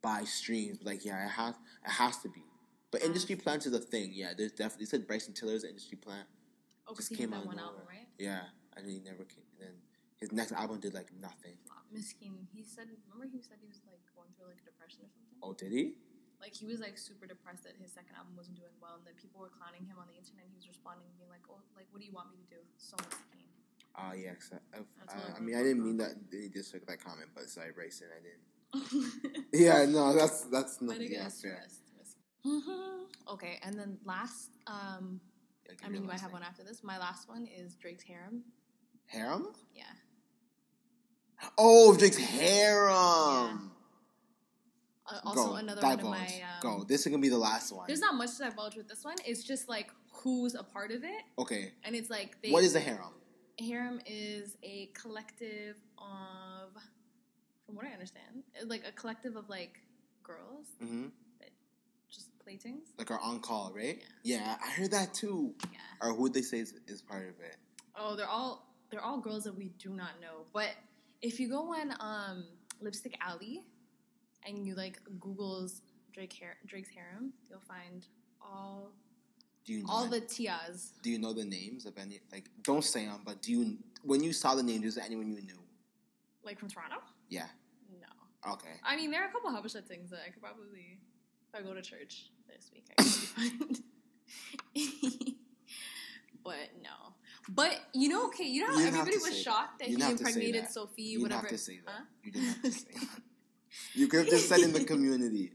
buy 0.00 0.24
streams." 0.24 0.78
But 0.78 0.86
like, 0.92 1.04
yeah, 1.04 1.26
it 1.26 1.32
has 1.40 1.54
it 1.86 1.90
has 2.02 2.16
to 2.24 2.28
be. 2.28 2.42
But 2.90 3.02
industry 3.04 3.36
plants 3.36 3.66
is 3.66 3.74
a 3.74 3.84
thing. 3.94 4.12
Yeah, 4.14 4.32
there's 4.36 4.52
definitely. 4.52 4.86
They 4.86 4.90
said 4.94 5.06
Bryson 5.06 5.34
Tiller's 5.34 5.64
industry 5.64 5.98
plant. 6.00 6.26
Oh, 6.88 6.94
Just 6.96 7.10
he 7.12 7.16
came 7.20 7.32
had 7.32 7.38
out 7.38 7.44
that 7.44 7.52
one 7.54 7.58
album, 7.60 7.82
right? 7.86 8.08
Yeah, 8.18 8.48
and 8.76 8.88
he 8.88 8.96
never 9.04 9.24
came. 9.28 9.44
And 9.52 9.68
then 9.68 9.74
his 10.16 10.32
next 10.32 10.52
album 10.56 10.80
did 10.80 10.94
like 10.94 11.12
nothing. 11.20 11.56
Miskin. 11.92 12.48
He 12.56 12.62
said. 12.64 12.88
Remember, 13.12 13.28
he 13.28 13.40
said 13.44 13.60
he 13.60 13.68
was 13.68 13.80
like 13.84 14.00
going 14.16 14.32
through 14.36 14.48
like 14.48 14.60
a 14.64 14.66
depression 14.72 15.04
or 15.04 15.10
something. 15.12 15.36
Oh, 15.44 15.52
did 15.52 15.72
he? 15.76 16.00
Like 16.40 16.54
he 16.54 16.64
was 16.70 16.78
like 16.80 16.96
super 16.96 17.26
depressed 17.26 17.64
that 17.68 17.74
his 17.76 17.90
second 17.92 18.14
album 18.16 18.32
wasn't 18.38 18.56
doing 18.56 18.72
well, 18.80 18.96
and 18.96 19.04
then 19.04 19.12
people 19.20 19.42
were 19.44 19.52
clowning 19.52 19.84
him 19.84 19.98
on 20.00 20.06
the 20.08 20.16
internet. 20.16 20.46
and 20.48 20.52
He 20.54 20.56
was 20.56 20.68
responding, 20.70 21.04
being 21.20 21.28
like, 21.28 21.44
"Oh, 21.50 21.60
like 21.76 21.90
what 21.92 21.98
do 22.00 22.06
you 22.08 22.14
want 22.16 22.30
me 22.32 22.38
to 22.40 22.48
do?" 22.56 22.60
So 22.80 22.96
miskin. 23.04 23.47
Ah, 23.96 24.12
yeah. 24.12 24.34
'cause 24.34 24.50
I, 24.52 24.78
That's 25.00 25.14
I, 25.14 25.32
I 25.34 25.36
I 25.36 25.40
mean, 25.40 25.56
I 25.56 25.62
didn't 25.62 25.84
mean 25.84 25.96
that. 25.98 26.30
They 26.30 26.48
just 26.48 26.70
took 26.72 26.86
that 26.86 27.02
comment, 27.02 27.30
but 27.34 27.48
sorry, 27.50 27.72
Bryson, 27.72 28.08
I 28.14 28.20
didn't. 28.22 29.46
Yeah, 29.52 29.86
no, 29.86 30.14
that's 30.14 30.42
that's 30.42 30.80
not 30.82 30.96
it 31.00 31.10
yeah, 31.10 31.28
fair. 31.30 31.66
Mm-hmm. 32.46 33.32
Okay, 33.32 33.58
and 33.62 33.78
then 33.78 33.98
last, 34.04 34.50
um, 34.66 35.20
Yeah, 35.66 35.74
I 35.84 35.88
mean, 35.88 36.02
you 36.02 36.06
might 36.08 36.20
have 36.20 36.30
thing. 36.30 36.32
one 36.34 36.42
after 36.42 36.62
this. 36.62 36.84
My 36.84 36.98
last 36.98 37.28
one 37.28 37.46
is 37.46 37.74
Drake's 37.74 38.04
Harem. 38.04 38.42
Harem? 39.06 39.48
Yeah. 39.74 39.84
Oh, 41.56 41.96
Drake's 41.96 42.16
harem. 42.18 43.70
Uh, 45.06 45.20
also, 45.24 45.46
Go, 45.48 45.54
another 45.54 45.80
divulge. 45.80 46.02
one 46.04 46.14
of 46.14 46.20
my. 46.20 46.26
Um, 46.26 46.78
Go. 46.78 46.84
This 46.84 47.00
is 47.00 47.06
gonna 47.06 47.18
be 47.22 47.28
the 47.28 47.38
last 47.38 47.72
one. 47.72 47.86
There's 47.86 48.00
not 48.00 48.14
much 48.14 48.36
to 48.36 48.44
divulge 48.44 48.76
with 48.76 48.88
this 48.88 49.04
one. 49.04 49.16
It's 49.24 49.42
just 49.44 49.68
like 49.68 49.90
who's 50.12 50.54
a 50.54 50.62
part 50.62 50.90
of 50.90 51.04
it, 51.04 51.22
Okay. 51.38 51.72
and 51.84 51.94
it's 51.96 52.10
like 52.10 52.40
they. 52.42 52.50
What 52.50 52.64
is 52.64 52.74
a 52.74 52.80
harem? 52.80 53.14
Harem? 53.58 54.00
Is 54.06 54.56
a 54.62 54.90
collective 54.94 55.76
of, 55.98 56.80
from 57.66 57.76
what 57.76 57.86
I 57.86 57.92
understand, 57.92 58.44
like 58.66 58.82
a 58.86 58.92
collective 58.92 59.36
of 59.36 59.48
like 59.48 59.80
girls 60.22 60.66
hmm 60.80 61.06
that 61.40 61.50
just 62.10 62.38
playthings. 62.38 62.88
Like 62.98 63.10
our 63.10 63.20
on 63.20 63.40
call, 63.40 63.72
right? 63.74 64.02
Yeah. 64.22 64.56
I 64.64 64.70
heard 64.70 64.90
that 64.92 65.14
too. 65.14 65.54
Yeah. 65.72 65.78
Or 66.00 66.14
who 66.14 66.28
they 66.28 66.42
say 66.42 66.60
is, 66.60 66.74
is 66.86 67.02
part 67.02 67.28
of 67.28 67.40
it? 67.40 67.56
Oh, 67.96 68.16
they're 68.16 68.28
all 68.28 68.66
they're 68.90 69.04
all 69.04 69.18
girls 69.18 69.44
that 69.44 69.56
we 69.56 69.70
do 69.78 69.90
not 69.90 70.20
know. 70.20 70.46
But 70.52 70.70
if 71.20 71.38
you 71.40 71.48
go 71.48 71.74
on 71.74 71.94
um, 72.00 72.44
Lipstick 72.80 73.18
Alley 73.20 73.64
and 74.46 74.66
you 74.66 74.74
like 74.74 74.98
Google's 75.20 75.82
Drake 76.12 76.34
Har- 76.40 76.56
Drake's 76.66 76.90
harem, 76.90 77.32
you'll 77.50 77.60
find 77.60 78.06
all 78.40 78.92
Do 79.68 79.74
you 79.74 79.80
know? 79.82 79.90
all 79.90 80.06
the 80.06 80.22
tias. 80.22 80.92
do 81.02 81.10
you 81.10 81.18
know 81.18 81.34
the 81.34 81.44
names 81.44 81.84
of 81.84 81.98
any? 81.98 82.20
Like, 82.32 82.48
don't 82.62 82.82
say 82.82 83.04
them, 83.04 83.20
but 83.22 83.42
do 83.42 83.52
you? 83.52 83.76
When 84.02 84.22
you 84.24 84.32
saw 84.32 84.54
the 84.54 84.62
names, 84.62 84.86
is 84.86 84.94
there 84.94 85.04
anyone 85.04 85.28
you 85.28 85.42
knew? 85.42 85.60
Like 86.42 86.58
from 86.58 86.70
Toronto? 86.70 86.96
Yeah. 87.28 87.44
No. 88.00 88.52
Okay. 88.54 88.80
I 88.82 88.96
mean, 88.96 89.10
there 89.10 89.22
are 89.22 89.28
a 89.28 89.30
couple 89.30 89.50
Habesha 89.50 89.84
things 89.84 90.08
that 90.08 90.20
I 90.26 90.30
could 90.30 90.40
probably, 90.40 90.98
if 91.52 91.54
I 91.54 91.62
go 91.62 91.74
to 91.74 91.82
church 91.82 92.30
this 92.48 92.70
week, 92.72 92.86
I 92.98 93.02
could 93.02 93.12
find. 93.12 93.82
but 96.42 96.70
no. 96.82 97.12
But 97.50 97.78
you 97.92 98.08
know, 98.08 98.24
okay, 98.28 98.44
you 98.44 98.62
know 98.62 98.72
how 98.72 98.80
You 98.80 98.86
everybody 98.86 99.18
was 99.18 99.38
shocked 99.38 99.80
that 99.80 99.90
You 99.90 99.96
he 99.96 100.02
didn't 100.02 100.08
have 100.12 100.18
to 100.18 100.24
say 100.24 100.30
impregnated 100.30 100.64
that. 100.64 100.72
Sophie, 100.72 101.02
You 101.02 101.22
whatever. 101.24 101.42
have 101.42 101.50
to 101.50 101.58
say 101.58 101.80
that. 101.84 101.92
Huh? 101.94 102.04
You 102.24 102.32
didn't 102.32 102.48
have 102.48 102.62
to 102.62 102.72
say 102.72 102.88
that. 102.94 103.08
You 103.94 104.08
could 104.08 104.20
have 104.20 104.28
just 104.28 104.48
said 104.48 104.60
in 104.60 104.72
the 104.72 104.84
community. 104.84 105.52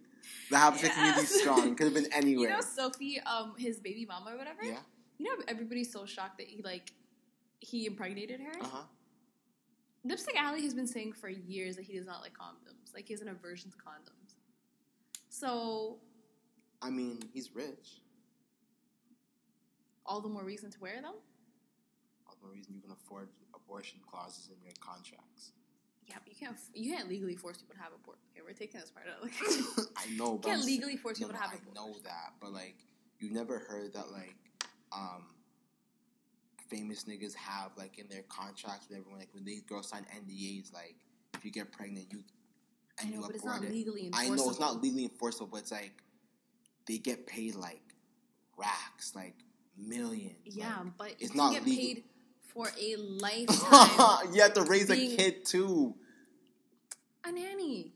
The 0.53 0.59
Habesha 0.59 0.93
community 0.93 1.21
is 1.21 1.31
Yes. 1.31 1.41
strong. 1.41 1.75
Could 1.75 1.85
have 1.85 1.93
been 1.95 2.13
anywhere. 2.13 2.49
You 2.49 2.55
know 2.55 2.61
Sophie, 2.61 3.19
um, 3.21 3.55
his 3.57 3.79
baby 3.79 4.05
mama 4.05 4.33
or 4.33 4.37
whatever. 4.37 4.63
yeah. 4.63 4.81
You 5.17 5.25
know 5.25 5.43
everybody's 5.47 5.91
so 5.91 6.05
shocked 6.05 6.37
that 6.37 6.47
he 6.47 6.61
like 6.61 6.91
he 7.59 7.87
impregnated 7.87 8.39
her. 8.39 8.53
Uh 8.61 8.67
huh. 8.67 8.83
Lipstick 10.03 10.39
Alley 10.39 10.61
has 10.61 10.73
been 10.75 10.85
saying 10.85 11.13
for 11.13 11.29
years 11.29 11.75
that 11.77 11.85
he 11.85 11.93
does 11.97 12.05
not 12.05 12.21
like 12.21 12.33
condoms. 12.33 12.93
Like 12.93 13.07
he 13.07 13.13
has 13.13 13.21
an 13.21 13.29
aversion 13.29 13.71
to 13.71 13.77
condoms. 13.77 14.35
So 15.29 15.97
I 16.83 16.89
mean, 16.91 17.19
he's 17.33 17.55
rich. 17.55 18.01
all 20.05 20.21
the 20.21 20.29
more 20.29 20.43
reason 20.43 20.69
to 20.69 20.79
wear 20.79 20.95
them. 21.01 21.15
All 22.27 22.35
the 22.39 22.45
more 22.45 22.53
reason 22.53 22.75
you 22.75 22.81
can 22.81 22.91
afford 22.91 23.29
abortion 23.55 23.99
clauses 24.07 24.49
in 24.53 24.61
your 24.61 24.73
contracts. 24.81 25.53
Yeah, 26.07 26.15
but 26.23 26.27
you 26.33 26.35
can't 26.39 26.57
you 26.73 26.95
can't 26.95 27.07
legally 27.09 27.35
force 27.35 27.57
people 27.57 27.75
to 27.75 27.81
have 27.81 27.91
abortion. 27.93 28.21
Okay, 28.35 28.41
we're 28.45 28.53
taking 28.53 28.79
this 28.79 28.91
part 28.91 29.05
out. 29.07 29.23
Like, 29.23 29.33
I 29.97 30.15
know, 30.15 30.33
you 30.33 30.35
I'm 30.35 30.41
can't 30.41 30.65
legally 30.65 30.97
force 30.97 31.19
no, 31.19 31.27
people 31.27 31.39
to 31.39 31.43
have 31.45 31.53
I 31.53 31.73
know 31.73 31.93
that, 32.03 32.33
but 32.41 32.51
like, 32.51 32.75
you 33.19 33.31
never 33.31 33.59
heard 33.59 33.93
that 33.93 34.11
like, 34.11 34.35
um, 34.91 35.23
famous 36.69 37.03
niggas 37.05 37.35
have 37.35 37.71
like 37.77 37.99
in 37.99 38.07
their 38.09 38.23
contracts 38.23 38.87
with 38.89 38.97
everyone, 38.97 39.19
like 39.19 39.29
when 39.33 39.45
these 39.45 39.61
girls 39.61 39.87
sign 39.89 40.05
NDAs, 40.15 40.73
like 40.73 40.95
if 41.35 41.45
you 41.45 41.51
get 41.51 41.71
pregnant, 41.71 42.07
you 42.11 42.23
I 42.99 43.03
and 43.03 43.11
know, 43.11 43.17
you 43.21 43.21
but 43.27 43.35
it's 43.35 43.43
abort 43.43 43.61
not 43.61 43.69
it. 43.69 43.71
legally 43.71 44.09
I 44.13 44.29
know 44.29 44.49
it's 44.49 44.59
not 44.59 44.81
legally 44.81 45.03
enforceable, 45.05 45.47
but 45.51 45.61
it's 45.61 45.71
like 45.71 45.93
they 46.87 46.97
get 46.97 47.25
paid 47.27 47.55
like 47.55 47.81
racks, 48.57 49.13
like 49.15 49.35
millions. 49.77 50.35
Yeah, 50.45 50.65
like, 50.79 50.97
but 50.97 51.11
it's 51.19 51.31
you 51.31 51.37
not 51.37 51.53
get 51.53 51.65
legal. 51.65 51.83
paid 51.95 52.03
for 52.53 52.71
a 52.79 52.95
lifetime. 52.97 54.33
you 54.33 54.41
have 54.41 54.53
to 54.53 54.63
raise 54.63 54.89
a 54.89 54.95
kid 54.95 55.45
too. 55.45 55.95
a 57.25 57.31
nanny. 57.31 57.91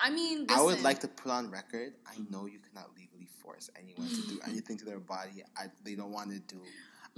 I 0.00 0.10
mean, 0.10 0.46
I 0.48 0.62
would 0.62 0.82
like 0.82 1.00
to 1.00 1.08
put 1.08 1.32
on 1.32 1.50
record. 1.50 1.94
I 2.06 2.18
know 2.30 2.46
you 2.46 2.60
cannot 2.60 2.90
legally 2.96 3.26
force 3.42 3.68
anyone 3.76 4.08
to 4.08 4.28
do 4.28 4.40
anything 4.46 4.78
to 4.78 4.84
their 4.84 5.00
body. 5.00 5.42
I, 5.56 5.66
they 5.84 5.96
don't 5.96 6.12
want 6.12 6.30
to 6.30 6.38
do. 6.38 6.60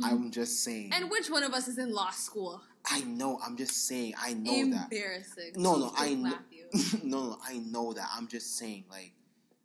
Mm. 0.00 0.04
I'm 0.04 0.30
just 0.30 0.64
saying. 0.64 0.90
And 0.94 1.10
which 1.10 1.28
one 1.28 1.42
of 1.42 1.52
us 1.52 1.68
is 1.68 1.76
in 1.76 1.92
law 1.92 2.10
school? 2.10 2.62
I 2.90 3.02
know. 3.02 3.38
I'm 3.44 3.56
just 3.56 3.86
saying. 3.86 4.14
I 4.18 4.32
know 4.32 4.70
that. 4.70 4.90
Embarrassing. 4.90 5.52
No, 5.56 5.76
no, 5.76 5.92
I 5.96 6.14
know. 6.14 6.34
no, 7.02 7.30
no, 7.30 7.38
I 7.46 7.58
know 7.58 7.92
that. 7.92 8.08
I'm 8.16 8.28
just 8.28 8.56
saying, 8.56 8.84
like, 8.90 9.12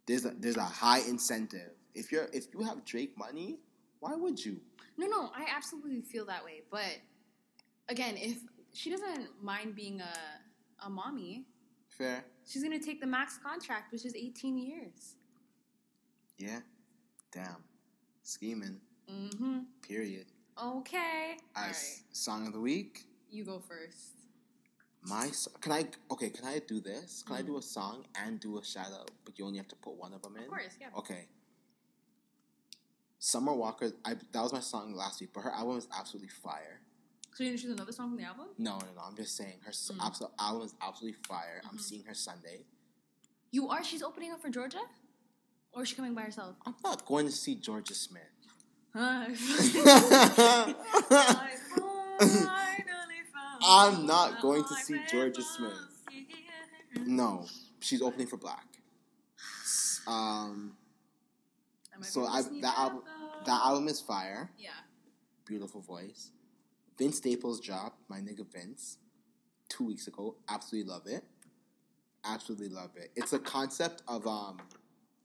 there's 0.08 0.26
a 0.26 0.32
there's 0.32 0.58
a 0.58 0.64
high 0.64 1.00
incentive. 1.00 1.72
If 1.94 2.12
you're 2.12 2.28
if 2.34 2.48
you 2.54 2.64
have 2.64 2.84
Drake 2.84 3.18
money, 3.18 3.60
why 4.06 4.16
would 4.16 4.44
you? 4.46 4.56
No, 4.98 5.08
no, 5.08 5.22
I 5.36 5.46
absolutely 5.56 6.02
feel 6.02 6.26
that 6.26 6.44
way. 6.46 6.62
But 6.72 6.94
again, 7.90 8.16
if 8.18 8.38
she 8.74 8.90
doesn't 8.92 9.30
mind 9.42 9.76
being 9.76 10.00
a 10.02 10.14
a 10.86 10.90
mommy, 10.90 11.46
Fair. 11.98 12.24
she's 12.48 12.62
gonna 12.64 12.80
take 12.90 13.00
the 13.02 13.08
max 13.08 13.38
contract, 13.38 13.92
which 13.92 14.06
is 14.06 14.14
18 14.16 14.58
years. 14.58 15.16
Yeah. 16.38 16.60
Damn. 17.32 17.64
Scheming. 18.24 18.80
Mm-hmm. 19.10 19.60
Period. 19.82 20.26
Okay. 20.62 21.38
All 21.56 21.64
As 21.64 21.76
right. 21.78 22.16
song 22.16 22.48
of 22.48 22.54
the 22.54 22.60
week, 22.60 23.06
You 23.32 23.44
go 23.46 23.60
first. 23.60 24.12
my 25.02 25.32
can 25.62 25.72
I 25.72 25.82
okay? 26.12 26.30
Can 26.30 26.46
I 26.46 26.60
do 26.60 26.80
this? 26.80 27.24
Can 27.26 27.36
I 27.38 27.42
Mm. 27.42 27.48
do 27.48 27.58
a 27.58 27.62
song 27.62 28.06
and 28.24 28.40
do 28.40 28.58
a 28.60 28.64
shout 28.64 28.92
out? 29.00 29.12
But 29.26 29.38
you 29.40 29.46
only 29.46 29.58
have 29.58 29.68
to 29.70 29.76
put 29.78 29.94
one 30.06 30.14
of 30.14 30.22
them 30.22 30.36
in. 30.38 30.44
Of 30.44 30.50
course, 30.50 30.76
yeah. 30.80 30.90
Okay. 31.02 31.28
Summer 33.20 33.54
Walker, 33.54 33.92
I, 34.04 34.14
that 34.32 34.42
was 34.44 34.54
my 34.54 34.60
song 34.60 34.94
last 34.96 35.20
week, 35.22 35.32
but 35.34 35.42
her 35.42 35.52
album 35.52 35.78
is 35.78 35.88
absolutely 35.98 36.30
fire. 36.30 36.80
So 37.34 37.44
you're 37.44 37.52
gonna 37.52 37.62
choose 37.62 37.72
another 37.72 37.92
song 37.92 38.10
from 38.12 38.18
the 38.18 38.24
album? 38.24 38.48
No, 38.58 38.78
no, 38.78 38.86
no. 38.96 39.02
I'm 39.06 39.16
just 39.16 39.36
saying 39.36 39.60
her 39.66 39.72
Mm. 39.72 39.98
absolute 40.06 40.32
album 40.40 40.62
is 40.64 40.74
absolutely 40.82 41.20
fire. 41.28 41.62
I'm 41.70 41.78
Mhm. 41.78 41.82
seeing 41.82 42.04
her 42.06 42.14
Sunday. 42.14 42.66
You 43.52 43.68
are? 43.70 43.84
She's 43.84 44.04
opening 44.04 44.32
up 44.32 44.42
for 44.42 44.50
Jorja? 44.50 44.82
Or 45.74 45.84
is 45.84 45.90
she 45.90 45.96
coming 45.96 46.14
by 46.14 46.22
herself? 46.24 46.56
I'm 46.66 46.76
not 46.84 47.06
going 47.06 47.26
to 47.26 47.32
see 47.32 47.56
Jorja 47.58 47.94
Smith. 47.94 48.24
I'm 53.68 54.06
not 54.06 54.42
going 54.42 54.64
to 54.64 54.76
see 54.76 55.00
Jorja 55.12 55.42
Smith. 55.42 55.74
no, 57.06 57.46
she's 57.82 58.02
opening 58.02 58.28
for 58.28 58.38
6LACK. 58.38 60.08
Um, 60.08 60.78
so 62.04 62.26
I 62.26 62.42
that 62.62 62.78
album 62.78 63.02
that 63.46 63.62
album 63.66 63.88
is 63.88 64.02
fire. 64.02 64.52
Yeah. 64.58 64.70
Beautiful 65.46 65.82
voice. 65.82 66.32
Vince 66.98 67.18
Staples 67.18 67.60
dropped 67.60 68.00
my 68.10 68.18
nigga 68.20 68.46
Vince 68.52 68.98
two 69.70 69.86
weeks 69.86 70.08
ago. 70.08 70.36
Absolutely 70.50 70.90
love 70.90 71.08
it. 71.08 71.24
Absolutely 72.24 72.70
love 72.70 72.92
it. 72.96 73.12
It's 73.16 73.34
a 73.34 73.40
concept 73.40 74.02
of 74.08 74.26
um 74.28 74.58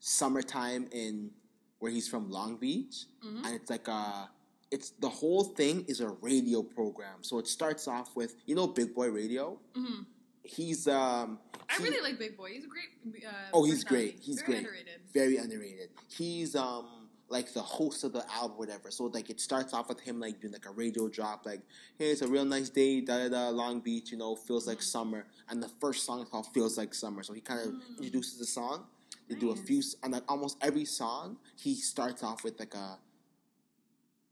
summertime 0.01 0.89
in 0.93 1.31
where 1.79 1.91
he's 1.91 2.09
from 2.09 2.31
Long 2.31 2.57
Beach, 2.57 3.07
Mhm. 3.25 3.45
and 3.47 3.55
it's 3.55 3.71
like 3.71 3.89
a. 3.89 4.31
It's 4.71 4.91
the 5.01 5.09
whole 5.09 5.43
thing 5.43 5.85
is 5.89 6.01
a 6.01 6.09
radio 6.09 6.63
program. 6.63 7.23
So 7.25 7.39
it 7.39 7.49
starts 7.49 7.89
off 7.89 8.15
with 8.15 8.37
you 8.47 8.55
know 8.55 8.67
Big 8.67 8.95
Boy 8.95 9.09
Radio. 9.11 9.59
hmm 9.75 10.03
He's 10.43 10.89
um. 10.89 11.39
I 11.69 11.83
really 11.83 12.01
like 12.03 12.19
Big 12.19 12.37
Boy. 12.37 12.51
He's 12.53 12.65
a 12.65 12.69
great. 12.69 13.25
Uh, 13.27 13.31
Oh, 13.53 13.65
he's 13.65 13.85
great. 13.85 14.19
He's 14.21 14.37
Very 14.43 14.47
great. 14.47 14.59
underrated. 14.59 15.01
very 15.13 15.37
underrated. 15.37 15.91
He's 16.09 16.55
um 16.57 16.87
like 17.29 17.53
the 17.53 17.63
host 17.63 18.03
of 18.03 18.13
the 18.13 18.25
album, 18.33 18.59
whatever. 18.59 18.91
So 18.91 19.05
like 19.05 19.31
it 19.31 19.41
starts 19.41 19.73
off 19.73 19.89
with 19.89 20.01
him 20.01 20.19
like 20.19 20.41
doing 20.41 20.53
like 20.53 20.67
a 20.67 20.71
radio 20.71 21.09
drop, 21.09 21.47
like 21.47 21.61
hey, 21.99 22.11
it's 22.11 22.23
a 22.23 22.27
real 22.29 22.45
nice 22.45 22.71
day, 22.71 23.01
da 23.01 23.19
da 23.19 23.29
da, 23.29 23.49
Long 23.51 23.81
Beach, 23.81 24.11
you 24.11 24.19
know, 24.19 24.35
feels 24.35 24.67
like 24.67 24.83
summer. 24.83 25.27
And 25.49 25.63
the 25.63 25.69
first 25.81 26.05
song 26.05 26.23
is 26.23 26.29
called 26.29 26.47
"Feels 26.53 26.77
Like 26.79 26.93
Summer." 26.95 27.23
So 27.23 27.33
he 27.33 27.41
kind 27.41 27.61
of 27.61 27.67
Mm. 27.75 27.99
introduces 27.99 28.39
the 28.39 28.47
song. 28.47 28.87
They 29.29 29.37
do 29.37 29.51
a 29.51 29.57
few, 29.57 29.81
and 30.03 30.13
like 30.13 30.25
almost 30.29 30.57
every 30.61 30.85
song, 30.85 31.37
he 31.57 31.77
starts 31.77 32.23
off 32.25 32.43
with 32.43 32.59
like 32.59 32.75
a 32.75 32.99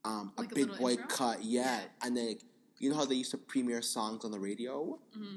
um 0.04 0.32
a 0.36 0.40
Like 0.42 0.52
a 0.52 0.54
big 0.54 0.66
little 0.68 0.84
boy 0.84 0.90
intro? 0.92 1.06
cut, 1.06 1.44
yeah. 1.44 1.62
Yeah. 1.80 1.84
And 2.02 2.16
then 2.16 2.26
like, 2.28 2.42
you 2.78 2.90
know 2.90 2.96
how 2.96 3.04
they 3.04 3.14
used 3.16 3.30
to 3.32 3.38
premiere 3.38 3.82
songs 3.82 4.24
on 4.24 4.30
the 4.32 4.40
radio 4.40 4.98
hmm 5.14 5.36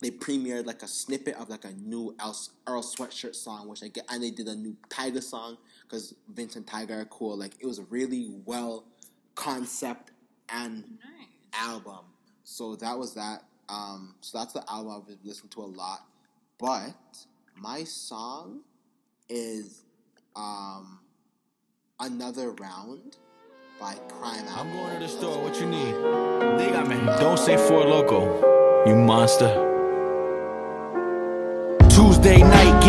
they 0.00 0.10
premiered 0.10 0.66
like 0.66 0.82
a 0.82 0.88
snippet 0.88 1.36
of 1.36 1.48
like 1.48 1.64
a 1.64 1.72
new 1.72 2.14
Earl, 2.20 2.36
Earl 2.66 2.82
Sweatshirt 2.82 3.34
song, 3.34 3.68
which 3.68 3.82
I 3.82 3.88
get, 3.88 4.04
and 4.10 4.22
they 4.22 4.30
did 4.30 4.48
a 4.48 4.54
new 4.54 4.76
Tyga 4.88 5.22
song 5.22 5.56
because 5.82 6.14
Vince 6.34 6.56
and 6.56 6.66
Tyga 6.66 6.90
are 7.02 7.04
cool. 7.06 7.36
Like 7.36 7.52
it 7.60 7.66
was 7.66 7.78
a 7.78 7.84
really 7.84 8.30
well 8.44 8.84
concept 9.34 10.10
and 10.48 10.82
Nice. 10.82 11.28
album. 11.54 12.00
So 12.44 12.76
that 12.76 12.98
was 12.98 13.14
that. 13.14 13.44
Um, 13.68 14.14
so 14.20 14.38
that's 14.38 14.52
the 14.52 14.62
album 14.70 14.92
I've 14.96 15.06
been 15.06 15.18
listening 15.24 15.50
to 15.50 15.62
a 15.62 15.70
lot. 15.70 16.00
But 16.58 16.94
my 17.56 17.84
song 17.84 18.60
is 19.28 19.82
um, 20.36 20.98
another 22.00 22.50
round 22.52 23.16
by 23.80 23.94
Crime 24.08 24.44
I'm 24.50 24.70
going 24.72 24.94
to 24.94 24.98
the 25.00 25.08
store. 25.08 25.42
What 25.42 25.58
you 25.60 25.66
need? 25.66 25.94
They 26.58 26.70
got 26.70 26.86
me. 26.88 26.96
Don't 27.20 27.38
say 27.38 27.56
Four 27.56 27.84
Loco, 27.86 28.84
you 28.86 28.94
monster. 28.94 29.70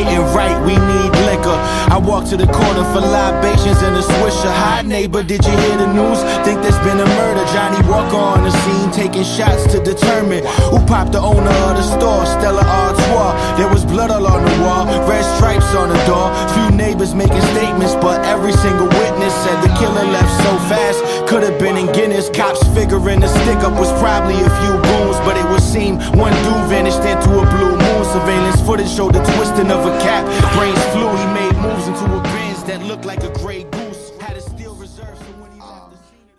Getting 0.06 0.22
right, 0.38 0.54
we 0.62 0.78
need 0.78 1.12
liquor. 1.26 1.58
I 1.90 1.98
walk 1.98 2.30
to 2.30 2.38
the 2.38 2.46
corner 2.46 2.86
for 2.94 3.02
libations 3.02 3.82
and 3.82 3.98
a 3.98 4.06
swisher. 4.06 4.54
Hi, 4.54 4.84
neighbor, 4.84 5.24
did 5.24 5.44
you 5.44 5.52
hear 5.52 5.78
the 5.78 5.90
news? 5.92 6.22
Think 6.46 6.62
there's 6.62 6.78
been 6.86 7.00
a 7.02 7.10
murder. 7.18 7.42
Johnnie 7.50 7.82
Walker 7.90 8.22
on 8.22 8.44
the 8.44 8.52
scene, 8.52 8.92
taking 8.92 9.24
shots 9.24 9.66
to 9.74 9.82
determine 9.82 10.46
who 10.70 10.78
popped 10.86 11.14
the 11.14 11.20
owner 11.20 11.50
of 11.66 11.74
the 11.74 11.82
store, 11.82 12.26
Stella 12.38 12.62
Artois. 12.62 13.34
There 13.58 13.70
was 13.74 13.84
blood 13.84 14.12
all 14.12 14.28
on 14.28 14.46
the 14.46 14.56
wall, 14.62 14.86
red 15.10 15.26
stripes 15.38 15.74
on 15.74 15.90
the 15.90 15.98
door. 16.06 16.30
Few 16.54 16.78
neighbors 16.78 17.16
making 17.16 17.42
statements, 17.58 17.96
but 17.96 18.24
every 18.26 18.54
single 18.54 18.88
witness 18.88 19.25
said 19.44 19.62
the 19.62 19.72
killer 19.80 20.06
left 20.08 20.32
so 20.44 20.52
fast. 20.70 21.00
Could 21.28 21.44
have 21.44 21.60
been 21.60 21.78
in 21.78 21.92
Guinness. 21.92 22.30
Cops 22.30 22.62
figuring 22.76 23.20
the 23.20 23.28
stick 23.28 23.60
up 23.66 23.74
was 23.80 23.92
probably 24.00 24.36
a 24.36 24.52
few 24.62 24.74
goons, 24.88 25.18
but 25.28 25.36
it 25.38 25.46
would 25.50 25.64
seem 25.64 25.98
one 26.18 26.34
dude 26.46 26.66
vanished 26.70 27.04
into 27.04 27.32
a 27.36 27.46
blue 27.56 27.76
moon. 27.76 28.02
Surveillance 28.16 28.62
footage 28.62 28.90
showed 28.90 29.14
the 29.14 29.24
twisting 29.36 29.72
of 29.72 29.86
a 29.86 29.94
cap. 30.00 30.24
Brains 30.56 30.84
flew, 30.94 31.10
he 31.10 31.26
made 31.34 31.56
moves 31.62 31.88
into 31.88 32.06
a 32.06 32.22
Benz 32.24 32.64
that 32.64 32.82
looked 32.84 33.06
like 33.06 33.24
a 33.24 33.32
gray 33.40 33.64
goose. 33.64 34.12
Had 34.20 34.38
a 34.38 34.42
steel 34.42 34.76
reserve, 34.76 35.18
so 35.18 35.32
when 35.42 35.52
he 35.52 35.60
left 35.60 35.92
the 35.92 35.98
scene 35.98 36.30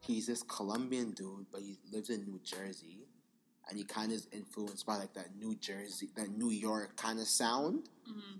he's 0.00 0.26
this 0.26 0.42
Colombian 0.42 1.12
dude, 1.12 1.46
but 1.52 1.60
he 1.60 1.78
lives 1.92 2.10
in 2.10 2.24
New 2.24 2.40
Jersey, 2.42 3.06
and 3.68 3.78
he 3.78 3.84
kind 3.84 4.10
of 4.10 4.18
is 4.18 4.28
influenced 4.32 4.86
by 4.86 4.96
like 4.96 5.14
that 5.14 5.36
New 5.38 5.54
Jersey, 5.56 6.10
that 6.16 6.30
New 6.30 6.50
York 6.50 6.96
kind 6.96 7.20
of 7.20 7.26
sound. 7.26 7.88
Mm-hmm. 8.08 8.38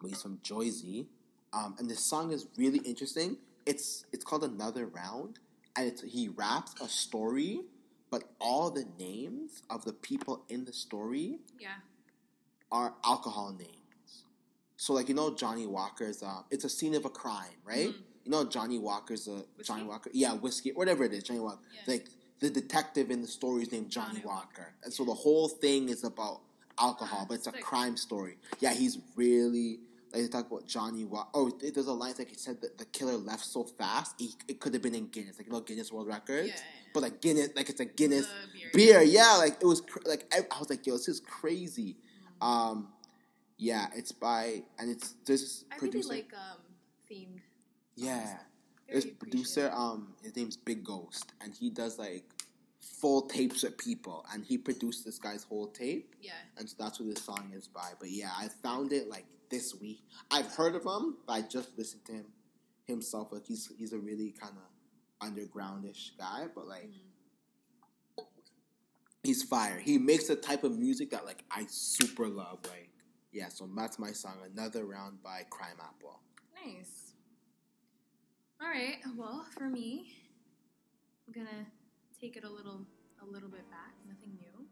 But 0.00 0.08
he's 0.10 0.22
from 0.22 0.38
Jersey, 0.42 1.06
um, 1.52 1.74
and 1.78 1.88
this 1.90 2.00
song 2.00 2.32
is 2.32 2.46
really 2.56 2.78
interesting. 2.80 3.36
It's 3.66 4.04
it's 4.12 4.24
called 4.24 4.44
Another 4.44 4.86
Round, 4.86 5.38
and 5.76 5.86
it's, 5.88 6.02
he 6.02 6.28
raps 6.28 6.74
a 6.80 6.88
story, 6.88 7.60
but 8.10 8.24
all 8.40 8.70
the 8.70 8.86
names 8.98 9.62
of 9.70 9.84
the 9.84 9.92
people 9.92 10.44
in 10.48 10.64
the 10.64 10.72
story 10.72 11.38
Yeah. 11.60 11.74
are 12.70 12.94
alcohol 13.04 13.52
names. 13.58 14.24
So 14.76 14.92
like 14.92 15.08
you 15.08 15.14
know 15.14 15.34
Johnnie 15.34 15.66
Walker's 15.66 16.22
uh 16.22 16.42
it's 16.50 16.64
a 16.64 16.68
scene 16.68 16.94
of 16.94 17.04
a 17.04 17.10
crime, 17.10 17.56
right? 17.64 17.94
You 18.24 18.30
know 18.30 18.44
Johnnie 18.44 18.78
Walker's 18.78 19.26
a 19.28 19.44
Johnnie 19.62 19.84
Walker 19.84 20.10
yeah, 20.12 20.34
whiskey, 20.34 20.70
whatever 20.72 21.04
it 21.04 21.12
is, 21.12 21.22
Johnnie 21.24 21.40
Walker. 21.40 21.60
Yeah. 21.74 21.80
Like 21.94 22.06
the 22.40 22.50
detective 22.50 23.10
in 23.10 23.20
the 23.20 23.26
story 23.26 23.62
is 23.62 23.72
named 23.72 23.90
Johnny, 23.90 24.20
Johnnie 24.20 24.26
Walker. 24.26 24.74
And 24.84 24.92
so 24.92 25.04
the 25.04 25.14
whole 25.14 25.48
thing 25.48 25.88
is 25.88 26.04
about 26.04 26.40
alcohol, 26.78 27.26
but 27.28 27.34
it's 27.34 27.48
a 27.48 27.52
crime 27.52 27.96
story. 27.96 28.36
Yeah, 28.60 28.72
he's 28.72 28.98
really 29.16 29.80
like 30.22 30.30
they 30.30 30.38
talk 30.38 30.50
about 30.50 30.66
Johnnie 30.66 31.04
Walker. 31.04 31.28
Oh, 31.34 31.50
there's 31.60 31.86
a 31.86 31.92
line 31.92 32.14
like 32.18 32.28
he 32.28 32.34
said 32.34 32.60
that 32.62 32.78
the 32.78 32.84
killer 32.86 33.16
left 33.16 33.44
so 33.44 33.64
fast, 33.64 34.14
he, 34.18 34.30
it 34.48 34.60
could 34.60 34.72
have 34.74 34.82
been 34.82 34.94
in 34.94 35.08
Guinness, 35.08 35.38
like 35.38 35.46
you 35.46 35.52
know 35.52 35.60
Guinness 35.60 35.92
World 35.92 36.06
Records. 36.08 36.48
Yeah, 36.48 36.54
yeah. 36.54 36.90
But 36.94 37.02
like 37.02 37.20
Guinness, 37.20 37.50
like 37.56 37.68
it's 37.68 37.80
a 37.80 37.84
Guinness 37.84 38.26
beer. 38.52 38.70
beer. 38.74 39.02
Yeah, 39.02 39.36
like 39.38 39.58
it 39.60 39.66
was 39.66 39.80
cr- 39.80 40.00
like 40.06 40.24
I, 40.32 40.38
I 40.54 40.58
was 40.58 40.70
like, 40.70 40.86
yo, 40.86 40.94
this 40.94 41.08
is 41.08 41.20
crazy. 41.20 41.96
Mm. 42.42 42.46
Um, 42.46 42.88
yeah, 43.56 43.86
it's 43.94 44.12
by 44.12 44.62
and 44.78 44.90
it's 44.90 45.14
this 45.26 45.64
I 45.70 45.76
really 45.76 45.90
producer. 45.90 46.08
like 46.14 46.32
um 46.34 46.58
themed. 47.10 47.40
yeah, 47.96 48.38
there's 48.88 49.04
producer. 49.06 49.70
Um, 49.74 50.14
his 50.22 50.36
name's 50.36 50.56
Big 50.56 50.84
Ghost, 50.84 51.32
and 51.40 51.54
he 51.54 51.70
does 51.70 51.98
like 51.98 52.24
full 53.00 53.22
tapes 53.28 53.62
with 53.62 53.78
people, 53.78 54.24
and 54.32 54.44
he 54.44 54.58
produced 54.58 55.04
this 55.04 55.18
guy's 55.18 55.44
whole 55.44 55.68
tape, 55.68 56.14
Yeah. 56.20 56.32
and 56.56 56.68
so 56.68 56.76
that's 56.78 56.98
what 57.00 57.08
this 57.14 57.24
song 57.24 57.52
is 57.54 57.68
by. 57.68 57.92
But 58.00 58.10
yeah, 58.10 58.30
I 58.36 58.48
found 58.62 58.92
it 58.92 59.08
like 59.08 59.26
this 59.50 59.74
week. 59.80 60.02
I've 60.30 60.46
heard 60.54 60.74
of 60.74 60.84
him, 60.84 61.16
but 61.26 61.32
I 61.32 61.42
just 61.42 61.76
listened 61.78 62.04
to 62.06 62.12
him 62.12 62.26
himself. 62.86 63.32
Like 63.32 63.46
he's 63.46 63.70
he's 63.78 63.92
a 63.92 63.98
really 63.98 64.32
kind 64.40 64.54
of 64.56 65.28
undergroundish 65.28 66.16
guy, 66.18 66.46
but 66.54 66.66
like. 66.66 66.84
Mm. 66.88 68.24
He's 69.24 69.42
fire. 69.42 69.78
He 69.78 69.98
makes 69.98 70.28
the 70.28 70.36
type 70.36 70.64
of 70.64 70.78
music 70.78 71.10
that 71.10 71.26
like 71.26 71.44
I 71.50 71.66
super 71.68 72.28
love. 72.28 72.60
Like, 72.64 72.88
yeah, 73.32 73.48
so 73.48 73.68
that's 73.76 73.98
my 73.98 74.12
song. 74.12 74.36
Another 74.56 74.84
round 74.86 75.22
by 75.22 75.42
Crimeapple. 75.50 76.16
Nice. 76.64 77.12
All 78.60 78.68
right. 78.68 78.96
Well, 79.16 79.44
for 79.56 79.68
me, 79.68 80.14
I'm 81.26 81.32
gonna 81.34 81.66
take 82.20 82.36
it 82.36 82.44
a 82.44 82.50
little 82.50 82.80
a 83.22 83.24
little 83.24 83.48
bit 83.48 83.70
back, 83.70 83.94
nothing 84.06 84.36
new. 84.40 84.66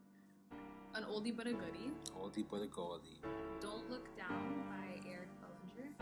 An 0.95 1.05
oldie 1.05 1.37
but 1.37 1.47
a 1.47 1.53
goodie. 1.53 1.93
Oldie 2.19 2.45
but 2.51 2.63
a 2.63 2.67
goldie. 2.67 3.21
Don't 3.61 3.89
Look 3.91 4.09
Down 4.17 4.65
by 4.69 5.01
Eric 5.09 5.29
Bellinger. 5.41 5.93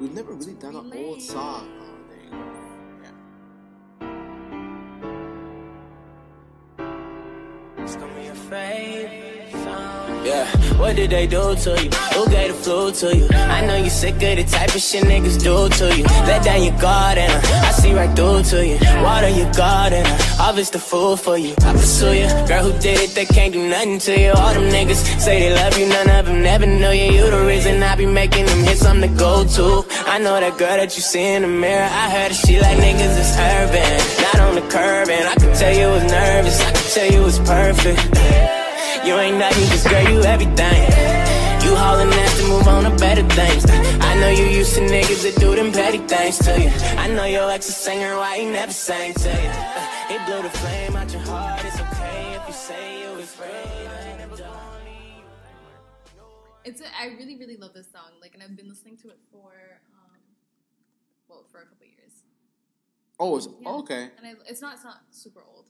We've 0.00 0.14
never 0.14 0.34
really 0.34 0.54
done 0.54 0.76
an 0.76 0.92
old 0.92 1.20
song. 1.20 1.68
Oh, 1.80 1.98
there 2.08 2.22
you 2.22 2.30
go. 2.30 2.36
Yeah. 7.78 7.82
It's 7.82 7.96
gonna 7.96 8.14
be 8.14 8.26
a 8.26 8.34
favorite 8.34 9.52
song. 9.52 10.26
Yeah 10.26 10.67
what 10.78 10.96
did 10.96 11.10
they 11.10 11.26
do 11.26 11.54
to 11.54 11.70
you? 11.82 11.90
Who 12.14 12.30
gave 12.30 12.48
the 12.54 12.58
flu 12.62 12.92
to 12.92 13.16
you? 13.16 13.28
I 13.32 13.66
know 13.66 13.76
you 13.76 13.90
sick 13.90 14.14
of 14.14 14.20
the 14.20 14.44
type 14.44 14.74
of 14.74 14.80
shit 14.80 15.04
niggas 15.04 15.42
do 15.42 15.68
to 15.68 15.96
you. 15.96 16.04
Let 16.28 16.44
down 16.44 16.62
your 16.62 16.78
guard 16.78 17.18
and 17.18 17.32
I 17.68 17.72
see 17.72 17.92
right 17.92 18.14
through 18.16 18.42
to 18.44 18.66
you. 18.66 18.78
Water 19.02 19.28
your 19.28 19.52
garden, 19.52 20.04
harvest 20.38 20.72
the 20.72 20.78
food 20.78 21.18
for 21.20 21.36
you. 21.36 21.54
I 21.60 21.72
pursue 21.72 22.14
you, 22.14 22.28
girl 22.46 22.70
who 22.70 22.72
did 22.80 23.00
it, 23.00 23.10
they 23.14 23.26
can't 23.26 23.52
do 23.52 23.68
nothing 23.68 23.98
to 24.00 24.20
you. 24.20 24.32
All 24.32 24.54
them 24.54 24.68
niggas 24.70 25.20
say 25.20 25.40
they 25.40 25.54
love 25.54 25.76
you, 25.78 25.88
none 25.88 26.10
of 26.10 26.26
them 26.26 26.42
never 26.42 26.66
know 26.66 26.92
you. 26.92 27.12
You 27.12 27.30
the 27.30 27.44
reason 27.44 27.82
I 27.82 27.96
be 27.96 28.06
making 28.06 28.46
them 28.46 28.64
hits, 28.64 28.84
I'm 28.84 29.00
the 29.00 29.08
go-to. 29.08 29.84
I 30.06 30.18
know 30.18 30.38
that 30.38 30.58
girl 30.58 30.76
that 30.76 30.94
you 30.96 31.02
see 31.02 31.34
in 31.34 31.42
the 31.42 31.48
mirror. 31.48 31.88
I 31.90 32.10
heard 32.10 32.30
that 32.30 32.40
she 32.46 32.60
like 32.60 32.78
niggas 32.78 33.18
is 33.18 33.36
not 34.22 34.40
on 34.40 34.54
the 34.54 34.62
curb, 34.62 35.08
and 35.08 35.28
I 35.28 35.34
could 35.34 35.54
tell 35.54 35.74
you 35.74 35.88
was 35.88 36.04
nervous. 36.04 36.60
I 36.60 36.72
could 36.72 36.92
tell 36.92 37.10
you 37.10 37.22
was 37.22 37.38
perfect. 37.40 38.57
You 39.08 39.14
ain't 39.14 39.38
nothing, 39.38 39.66
cause 39.70 39.84
girl, 39.88 40.02
you 40.12 40.20
everything. 40.22 40.82
You 41.64 41.74
hauling 41.74 42.12
ass 42.12 42.38
to 42.40 42.46
move 42.46 42.68
on 42.68 42.84
to 42.84 42.90
better 42.98 43.22
things. 43.40 43.64
I 44.04 44.20
know 44.20 44.28
you 44.28 44.44
used 44.44 44.74
to 44.74 44.82
niggas 44.82 45.22
that 45.22 45.40
do 45.40 45.56
them 45.56 45.72
petty 45.72 45.96
things 45.96 46.36
to 46.40 46.52
you. 46.60 46.68
I 46.98 47.08
know 47.08 47.24
your 47.24 47.50
ex 47.50 47.70
a 47.70 47.72
singer, 47.72 48.16
why 48.18 48.38
he 48.38 48.44
never 48.44 48.70
sang 48.70 49.14
to 49.14 49.30
you. 49.30 49.52
He 50.12 50.16
blew 50.26 50.42
the 50.42 50.50
flame 50.50 50.94
out 50.94 51.10
your 51.10 51.22
heart, 51.22 51.64
it's 51.64 51.80
okay 51.80 52.36
if 52.36 52.48
you 52.48 52.52
say 52.52 53.02
you 53.02 53.16
was 53.16 53.24
afraid. 53.24 53.88
It's 56.64 56.82
a, 56.82 56.84
I 57.00 57.06
really 57.18 57.36
really 57.38 57.56
love 57.56 57.72
this 57.72 57.90
song. 57.90 58.10
Like, 58.20 58.34
and 58.34 58.42
I've 58.42 58.56
been 58.58 58.68
listening 58.68 58.98
to 58.98 59.08
it 59.08 59.18
for 59.32 59.52
um, 59.96 60.20
well 61.26 61.46
for 61.50 61.62
a 61.62 61.66
couple 61.66 61.86
years. 61.86 62.12
Oh, 63.18 63.38
it's, 63.38 63.48
Yeah. 63.58 63.70
okay. 63.80 64.10
And 64.18 64.26
I, 64.26 64.32
it's 64.46 64.60
not 64.60 64.74
it's 64.74 64.84
not 64.84 65.00
super 65.10 65.40
old. 65.48 65.64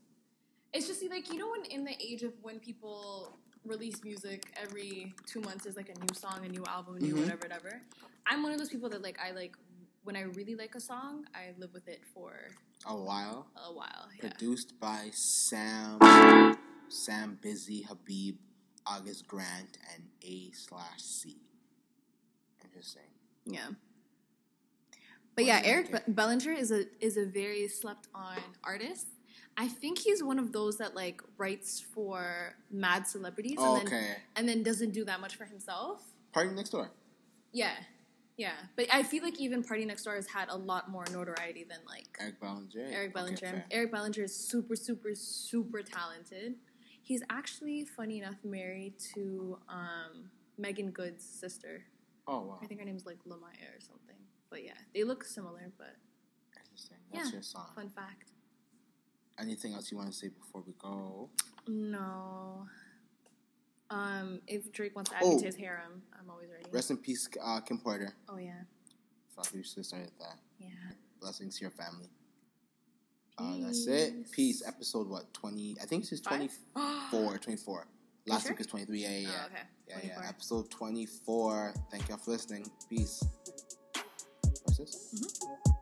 It's 0.72 0.86
just 0.86 1.02
like 1.08 1.32
you 1.32 1.38
know 1.38 1.48
when 1.50 1.64
in 1.70 1.84
the 1.84 1.94
age 2.00 2.22
of 2.22 2.32
when 2.42 2.58
people 2.60 3.38
release 3.64 4.02
music 4.04 4.52
every 4.60 5.12
two 5.26 5.40
months 5.40 5.66
is 5.66 5.76
like 5.76 5.88
a 5.88 5.98
new 5.98 6.14
song, 6.14 6.44
a 6.44 6.48
new 6.48 6.64
album, 6.66 6.98
new 6.98 7.14
Mhm. 7.14 7.20
whatever, 7.20 7.40
whatever. 7.42 7.82
I'm 8.26 8.42
one 8.42 8.52
of 8.52 8.58
those 8.58 8.68
people 8.68 8.88
that 8.90 9.02
like 9.02 9.18
I 9.18 9.30
like 9.32 9.56
when 10.04 10.16
I 10.16 10.22
really 10.22 10.54
like 10.54 10.74
a 10.74 10.80
song, 10.80 11.26
I 11.34 11.54
live 11.58 11.72
with 11.74 11.88
it 11.88 12.04
for 12.14 12.32
A 12.86 12.96
while. 12.96 13.50
a 13.56 13.72
while. 13.72 14.08
Yeah. 14.14 14.28
Produced 14.30 14.78
by 14.80 15.10
Sam, 15.12 15.98
Sam 16.88 17.38
Busy, 17.42 17.82
Habib, 17.82 18.38
August 18.86 19.26
Grant, 19.26 19.76
and 19.94 20.08
A 20.22 20.50
slash 20.52 21.00
C. 21.02 21.40
Interesting. 22.64 23.10
Yeah. 23.44 23.70
But 25.34 25.44
yeah, 25.44 25.60
Eric? 25.64 25.92
Be- 26.06 26.12
Bellinger 26.12 26.52
is 26.52 26.70
a 26.70 26.84
is 27.04 27.16
a 27.16 27.24
very 27.26 27.68
slept 27.68 28.08
on 28.14 28.38
artist. 28.64 29.06
I 29.60 29.66
think 29.68 29.98
he's 29.98 30.22
one 30.22 30.38
of 30.38 30.52
those 30.52 30.78
that 30.78 30.94
like 30.94 31.20
writes 31.36 31.80
for 31.80 32.54
mad 32.70 33.06
celebrities 33.08 33.56
Oh, 33.58 33.76
and 33.76 33.86
then 33.88 33.94
okay. 33.94 34.12
and 34.36 34.48
then 34.48 34.62
doesn't 34.62 34.92
do 34.92 35.04
that 35.06 35.20
much 35.20 35.34
for 35.36 35.44
himself. 35.44 36.00
Party 36.32 36.50
next 36.54 36.70
door. 36.70 36.90
Yeah. 37.52 37.72
Yeah. 38.36 38.52
But 38.76 38.86
I 38.92 39.02
feel 39.02 39.24
like 39.24 39.40
even 39.40 39.64
Party 39.64 39.84
Next 39.84 40.04
Door 40.04 40.14
has 40.14 40.28
had 40.28 40.48
a 40.48 40.56
lot 40.56 40.88
more 40.88 41.04
notoriety 41.12 41.64
than 41.64 41.78
like 41.88 42.06
Eric 42.20 42.40
Bellinger. 42.40 42.70
Eric 42.88 42.94
Okay, 43.10 43.12
Bellinger. 43.12 43.36
fair. 43.38 43.64
Eric 43.72 43.90
Bellinger 43.90 44.22
is 44.22 44.36
super, 44.36 44.76
super, 44.76 45.10
super 45.14 45.82
talented. 45.82 46.54
He's 47.02 47.22
actually, 47.30 47.84
funny 47.84 48.18
enough, 48.18 48.36
married 48.44 48.94
to 49.14 49.58
um, 49.68 50.30
Meagan 50.56 50.92
Good's 50.92 51.24
sister. 51.24 51.82
Oh 52.28 52.42
wow. 52.42 52.58
I 52.62 52.66
think 52.66 52.78
her 52.78 52.86
name's 52.86 53.06
like 53.06 53.16
La'Myia 53.26 53.74
or 53.76 53.80
something. 53.80 54.14
But 54.50 54.62
yeah, 54.62 54.74
they 54.94 55.02
look 55.02 55.24
similar. 55.24 55.72
But 55.76 55.96
Interesting. 56.56 56.98
That's 57.12 57.28
yeah, 57.30 57.32
your 57.32 57.42
song. 57.42 57.66
fun 57.74 57.88
fact. 57.88 58.30
Anything 59.40 59.74
else 59.74 59.90
you 59.90 59.96
want 59.98 60.10
to 60.10 60.16
say 60.16 60.28
before 60.28 60.62
we 60.66 60.72
go? 60.78 61.30
No. 61.68 62.66
Um, 63.90 64.40
if 64.46 64.70
Drake 64.72 64.94
wants 64.96 65.10
to 65.10 65.16
add 65.16 65.22
Oh. 65.24 65.34
me 65.34 65.40
to 65.40 65.46
his 65.46 65.56
harem, 65.56 66.02
I'm 66.18 66.28
always 66.30 66.50
ready. 66.50 66.68
Rest 66.70 66.90
in 66.90 66.98
peace, 66.98 67.28
uh, 67.42 67.60
Kim 67.60 67.78
Porter. 67.78 68.14
oh 68.28 68.36
yeah, 68.36 68.62
Fuck, 69.34 69.50
we 69.54 69.62
should 69.62 69.76
have 69.78 69.86
started 69.86 70.10
that. 70.18 70.38
yeah. 70.58 70.68
Blessings 71.20 71.56
to 71.58 71.62
your 71.62 71.70
family. 71.70 72.10
Uh, 73.38 73.56
that's 73.60 73.86
it. 73.86 74.30
Peace. 74.32 74.62
Episode 74.66 75.08
what? 75.08 75.32
Twenty? 75.32 75.76
I 75.80 75.86
think 75.86 76.02
this 76.02 76.12
is 76.12 76.20
24. 76.20 77.38
24. 77.38 77.86
Last 78.26 78.42
sure? 78.42 78.52
week 78.52 78.60
is 78.60 78.66
23. 78.66 79.00
Yeah, 79.00 79.08
yeah, 79.10 79.18
yeah. 79.18 79.28
Oh, 79.40 79.46
okay. 79.46 79.62
Yeah, 80.06 80.14
yeah. 80.22 80.28
Episode 80.28 80.70
24. 80.70 81.72
Thank 81.90 82.08
y'all 82.08 82.18
for 82.18 82.32
listening. 82.32 82.68
Peace. 82.90 83.22
What's 84.64 84.78
this? 84.78 85.14
Mhm. 85.14 85.77